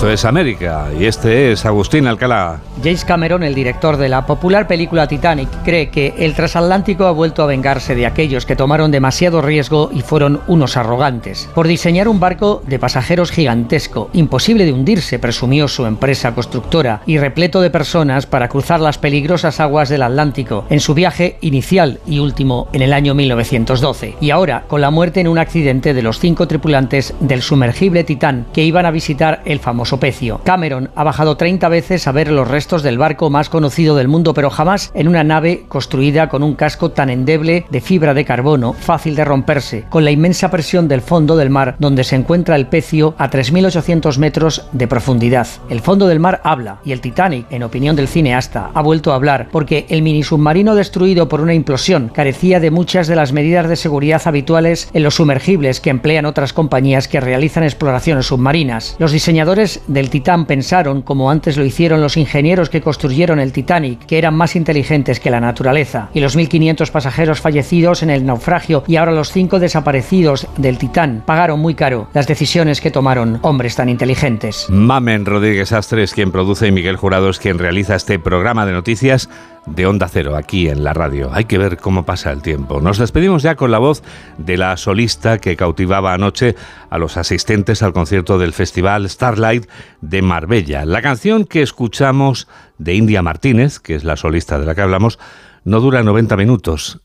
Esto 0.07 0.13
es 0.15 0.25
América 0.25 0.87
y 0.97 1.05
este 1.07 1.51
es 1.51 1.67
Agustín 1.67 2.07
Alcalá. 2.07 2.61
James 2.83 3.05
Cameron, 3.05 3.43
el 3.43 3.55
director 3.55 3.97
de 3.97 4.09
la 4.09 4.27
popular 4.27 4.66
película 4.66 5.09
Titanic, 5.09 5.49
cree 5.64 5.91
que 5.91 6.14
el 6.18 6.35
transatlántico 6.35 7.07
ha 7.07 7.12
vuelto 7.12 7.43
a 7.43 7.47
vengarse 7.47 7.95
de 7.95 8.07
aquellos 8.07 8.47
que 8.47 8.57
tomaron 8.57 8.91
demasiado 8.91 9.41
riesgo 9.41 9.91
y 9.93 10.03
fueron 10.03 10.41
unos 10.47 10.77
arrogantes. 10.77 11.49
Por 11.55 11.66
diseñar 11.66 12.09
un 12.09 12.20
barco 12.20 12.62
de 12.66 12.79
pasajeros 12.79 13.31
gigantesco, 13.31 14.11
imposible 14.12 14.64
de 14.64 14.72
hundirse, 14.72 15.18
presumió 15.18 15.68
su 15.68 15.87
empresa 15.87 16.35
constructora, 16.35 17.01
y 17.07 17.18
repleto 17.18 17.61
de 17.61 17.70
personas 17.70 18.27
para 18.27 18.49
cruzar 18.49 18.81
las 18.81 18.99
peligrosas 18.99 19.61
aguas 19.61 19.89
del 19.89 20.03
Atlántico 20.03 20.64
en 20.68 20.81
su 20.81 20.95
viaje 20.95 21.39
inicial 21.41 22.01
y 22.07 22.18
último 22.18 22.68
en 22.72 22.83
el 22.83 22.93
año 22.93 23.14
1912. 23.14 24.16
Y 24.20 24.31
ahora, 24.31 24.64
con 24.68 24.81
la 24.81 24.91
muerte 24.91 25.20
en 25.20 25.29
un 25.29 25.39
accidente 25.39 25.95
de 25.95 26.03
los 26.03 26.18
cinco 26.18 26.47
tripulantes 26.47 27.14
del 27.20 27.43
sumergible 27.43 28.05
Titán 28.05 28.47
que 28.53 28.64
iban 28.64 28.87
a 28.87 28.91
visitar 28.91 29.43
el 29.45 29.61
famoso 29.61 29.99
pecio. 29.99 30.41
Cameron 30.45 30.91
ha 30.95 31.05
bajado 31.05 31.37
30 31.37 31.68
veces 31.68 32.07
a 32.07 32.12
ver 32.12 32.31
los 32.31 32.49
restos 32.49 32.66
del 32.67 32.99
barco 32.99 33.31
más 33.31 33.49
conocido 33.49 33.95
del 33.95 34.09
mundo, 34.09 34.35
pero 34.35 34.51
jamás 34.51 34.91
en 34.93 35.07
una 35.07 35.23
nave 35.23 35.67
construida 35.69 36.29
con 36.29 36.43
un 36.43 36.57
casco 36.57 36.91
tan 36.91 37.11
endeble 37.11 37.64
de 37.71 37.81
fibra 37.81 38.12
de 38.12 38.25
carbono, 38.25 38.73
fácil 38.73 39.14
de 39.14 39.25
romperse, 39.25 39.85
con 39.89 40.05
la 40.05 40.11
inmensa 40.11 40.51
presión 40.51 40.89
del 40.89 41.01
fondo 41.01 41.37
del 41.37 41.49
mar 41.49 41.77
donde 41.79 42.03
se 42.03 42.17
encuentra 42.17 42.57
el 42.57 42.67
pecio 42.67 43.14
a 43.19 43.31
3.800 43.31 44.19
metros 44.19 44.67
de 44.73 44.89
profundidad. 44.89 45.47
El 45.71 45.81
fondo 45.81 46.09
del 46.09 46.19
mar 46.19 46.41
habla 46.43 46.81
y 46.85 46.91
el 46.91 47.01
Titanic, 47.01 47.47
en 47.51 47.62
opinión 47.62 47.95
del 47.95 48.09
cineasta, 48.09 48.73
ha 48.75 48.83
vuelto 48.83 49.12
a 49.12 49.14
hablar 49.14 49.49
porque 49.53 49.87
el 49.89 50.03
mini 50.03 50.25
submarino 50.25 50.75
destruido 50.75 51.29
por 51.29 51.41
una 51.41 51.55
implosión 51.55 52.11
carecía 52.12 52.59
de 52.59 52.73
muchas 52.73 53.07
de 53.07 53.14
las 53.14 53.33
medidas 53.33 53.69
de 53.69 53.77
seguridad 53.77 54.23
habituales 54.25 54.91
en 54.93 55.05
los 55.05 55.14
sumergibles 55.14 55.81
que 55.81 55.91
emplean 55.91 56.27
otras 56.27 56.53
compañías 56.53 57.07
que 57.07 57.21
realizan 57.21 57.62
exploraciones 57.62 58.27
submarinas. 58.27 58.97
Los 58.99 59.12
diseñadores 59.12 59.83
del 59.87 60.11
Titán 60.11 60.47
pensaron, 60.47 61.03
como 61.03 61.31
antes 61.31 61.57
lo 61.57 61.64
hicieron 61.64 62.01
los 62.01 62.17
ingenieros 62.17 62.56
que 62.65 62.81
construyeron 62.81 63.39
el 63.39 63.53
Titanic, 63.53 64.07
que 64.07 64.19
eran 64.19 64.35
más 64.35 64.57
inteligentes 64.57 65.21
que 65.21 65.31
la 65.31 65.41
naturaleza, 65.41 66.09
y 66.15 66.21
los 66.21 66.37
1.500 66.37 66.91
pasajeros 66.91 67.41
fallecidos 67.41 68.03
en 68.03 68.11
el 68.11 68.25
naufragio 68.25 68.83
y 68.87 68.97
ahora 68.97 69.13
los 69.13 69.31
cinco 69.31 69.59
desaparecidos 69.59 70.47
del 70.57 70.79
Titán 70.79 71.23
pagaron 71.27 71.61
muy 71.61 71.75
caro 71.75 72.09
las 72.15 72.27
decisiones 72.27 72.81
que 72.81 72.91
tomaron 72.91 73.39
hombres 73.43 73.77
tan 73.77 73.89
inteligentes. 73.89 74.67
Mamen 74.71 75.27
Rodríguez 75.27 75.73
Astres, 75.73 76.15
quien 76.15 76.33
produce 76.33 76.67
y 76.67 76.73
Miguel 76.73 76.97
Jurado 76.97 77.29
es 77.29 77.39
quien 77.39 77.59
realiza 77.59 77.95
este 77.95 78.19
programa 78.19 78.67
de 78.67 78.73
noticias 78.73 79.29
de 79.67 79.87
Onda 79.87 80.09
Cero, 80.09 80.37
aquí 80.37 80.69
en 80.69 80.85
la 80.85 80.93
radio. 80.93 81.31
Hay 81.33 81.45
que 81.45 81.59
ver 81.59 81.77
cómo 81.77 82.05
pasa 82.05 82.31
el 82.31 82.41
tiempo. 82.41 82.81
Nos 82.81 82.99
despedimos 82.99 83.43
ya 83.43 83.57
con 83.57 83.71
la 83.71 83.79
voz 83.79 84.03
de 84.39 84.57
la 84.57 84.77
solista 84.77 85.39
que 85.39 85.57
cautivaba 85.57 86.15
anoche 86.15 86.55
a 86.89 86.99
los 86.99 87.17
asistentes 87.17 87.83
al 87.83 87.93
concierto 87.93 88.39
del 88.39 88.53
Festival 88.53 89.09
Starlight 89.09 89.67
de 90.01 90.23
Marbella. 90.23 90.85
La 90.85 91.03
canción 91.03 91.45
que 91.45 91.63
escuchamos 91.63 92.45
de 92.79 92.95
India 92.95 93.22
Martínez, 93.22 93.79
que 93.81 93.95
es 93.95 94.05
la 94.05 94.16
solista 94.16 94.59
de 94.59 94.66
la 94.66 94.74
que 94.74 94.83
hablamos, 94.83 95.18
no 95.64 95.81
dura 95.81 96.03
90 96.03 96.37
minutos, 96.37 97.01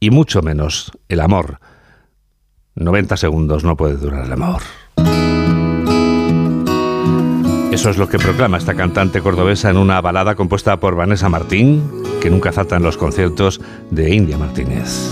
y 0.00 0.10
mucho 0.10 0.42
menos 0.42 0.92
el 1.08 1.20
amor. 1.20 1.58
90 2.74 3.16
segundos 3.16 3.64
no 3.64 3.76
puede 3.76 3.96
durar 3.96 4.26
el 4.26 4.32
amor. 4.32 4.62
Eso 7.72 7.90
es 7.90 7.98
lo 7.98 8.08
que 8.08 8.18
proclama 8.18 8.56
esta 8.56 8.74
cantante 8.74 9.20
cordobesa 9.20 9.68
en 9.68 9.76
una 9.76 10.00
balada 10.00 10.36
compuesta 10.36 10.78
por 10.78 10.94
Vanessa 10.94 11.28
Martín, 11.28 11.82
que 12.20 12.30
nunca 12.30 12.52
falta 12.52 12.76
en 12.76 12.84
los 12.84 12.96
conciertos 12.96 13.60
de 13.90 14.14
India 14.14 14.38
Martínez. 14.38 15.10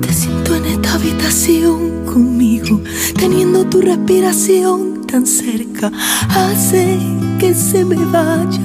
Te 0.00 0.12
siento 0.12 0.56
en 0.56 0.64
esta 0.64 0.94
habitación 0.94 2.04
conmigo, 2.06 2.80
teniendo 3.16 3.66
tu 3.66 3.80
respiración 3.80 4.97
tan 5.10 5.26
cerca, 5.26 5.90
hace 6.30 6.98
que 7.38 7.54
se 7.54 7.84
me 7.84 7.96
vaya 7.96 8.60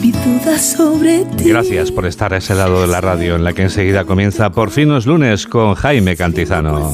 mi 0.00 0.12
duda 0.12 0.58
sobre 0.58 1.24
ti. 1.24 1.48
Gracias 1.48 1.90
por 1.90 2.06
estar 2.06 2.32
a 2.32 2.38
ese 2.38 2.54
lado 2.54 2.82
de 2.82 2.86
la 2.86 3.00
radio 3.00 3.36
en 3.36 3.44
la 3.44 3.52
que 3.52 3.62
enseguida 3.62 4.04
comienza 4.04 4.50
Por 4.50 4.70
fin 4.70 4.88
los 4.88 5.06
lunes 5.06 5.46
con 5.46 5.74
Jaime 5.74 6.16
Cantizano. 6.16 6.92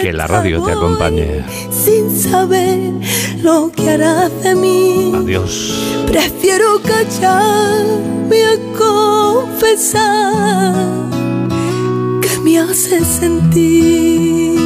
Que 0.00 0.12
la 0.12 0.26
radio 0.26 0.62
te 0.62 0.72
acompañe. 0.72 1.44
Sin 1.70 2.10
saber 2.10 2.92
lo 3.42 3.72
que 3.72 3.90
harás 3.90 4.42
de 4.42 4.54
mí. 4.54 5.12
Adiós. 5.14 6.04
Prefiero 6.06 6.80
callarme 6.82 8.44
a 8.44 8.56
confesar 9.48 10.74
que 12.20 12.38
me 12.42 12.58
hace 12.58 13.04
sentir. 13.04 14.57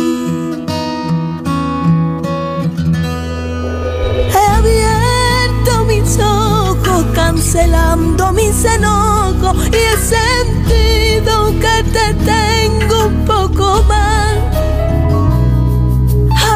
Cancelando 7.14 8.32
mis 8.32 8.64
enojos 8.64 9.56
y 9.70 9.76
he 9.76 9.96
sentido 9.96 11.52
que 11.60 11.82
te 11.90 12.14
tengo 12.24 13.06
un 13.06 13.24
poco 13.24 13.82
más. 13.88 14.32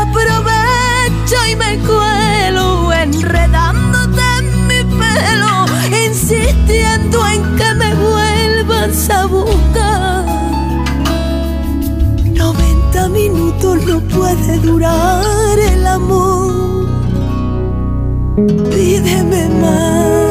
Aprovecho 0.02 1.36
y 1.50 1.57
me 1.57 1.78
cuelo 1.78 2.92
enredándote 2.92 4.22
en 4.38 4.66
mi 4.66 4.84
pelo, 4.98 5.66
insistiendo 6.07 7.26
en 7.26 7.57
que 7.57 7.74
me 7.74 7.94
vuelvas 7.94 9.11
a 9.11 9.26
buscar. 9.26 10.24
90 12.34 13.09
minutos 13.09 13.84
no 13.84 14.00
puede 14.00 14.59
durar 14.59 15.59
el 15.59 15.86
amor. 15.86 16.86
Pídeme 18.70 19.48
más. 19.61 20.26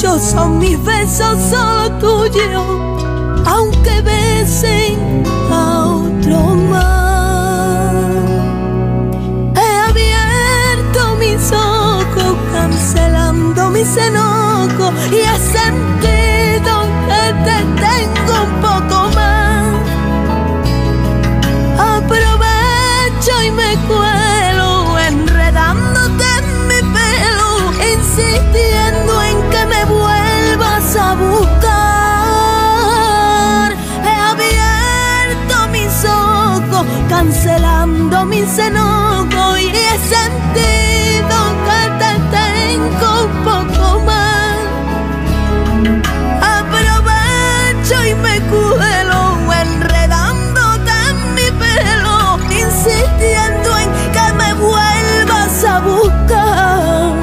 Intuyo. 0.00 0.18
Son 0.18 0.58
mis 0.58 0.82
besos 0.84 1.38
solo 1.50 1.90
tuyos, 1.98 2.64
aunque 3.46 4.00
besen 4.02 5.24
a 5.50 5.86
otro 5.86 6.38
más. 6.70 8.14
He 9.56 9.78
abierto 9.88 11.16
mis 11.18 11.52
ojos, 11.52 12.36
cancelando 12.52 13.70
mis 13.70 13.96
enojos 13.96 14.94
y 15.10 15.16
he 15.16 15.38
sentido 15.38 16.72
que 17.06 17.22
te 17.44 17.58
tengo 17.80 18.19
mis 38.50 38.58
enojos 38.58 39.60
y 39.60 39.68
he 39.68 39.98
sentido 40.16 41.36
que 41.66 41.80
te 42.00 42.12
tengo 42.36 43.08
un 43.24 43.34
poco 43.44 44.00
más. 44.00 44.58
Aprovecho 46.58 47.96
y 48.08 48.14
me 48.14 48.40
cuelo, 48.50 49.20
enredándote 49.62 50.92
en 51.10 51.16
mi 51.34 51.48
pelo, 51.60 52.38
insistiendo 52.50 53.68
en 53.78 53.88
que 54.14 54.26
me 54.36 54.54
vuelvas 54.54 55.64
a 55.64 55.80
buscar. 55.80 57.14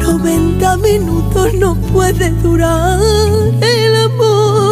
90 0.00 0.76
minutos 0.78 1.54
no 1.54 1.74
puede 1.76 2.30
durar 2.42 2.98
el 3.60 4.04
amor. 4.04 4.69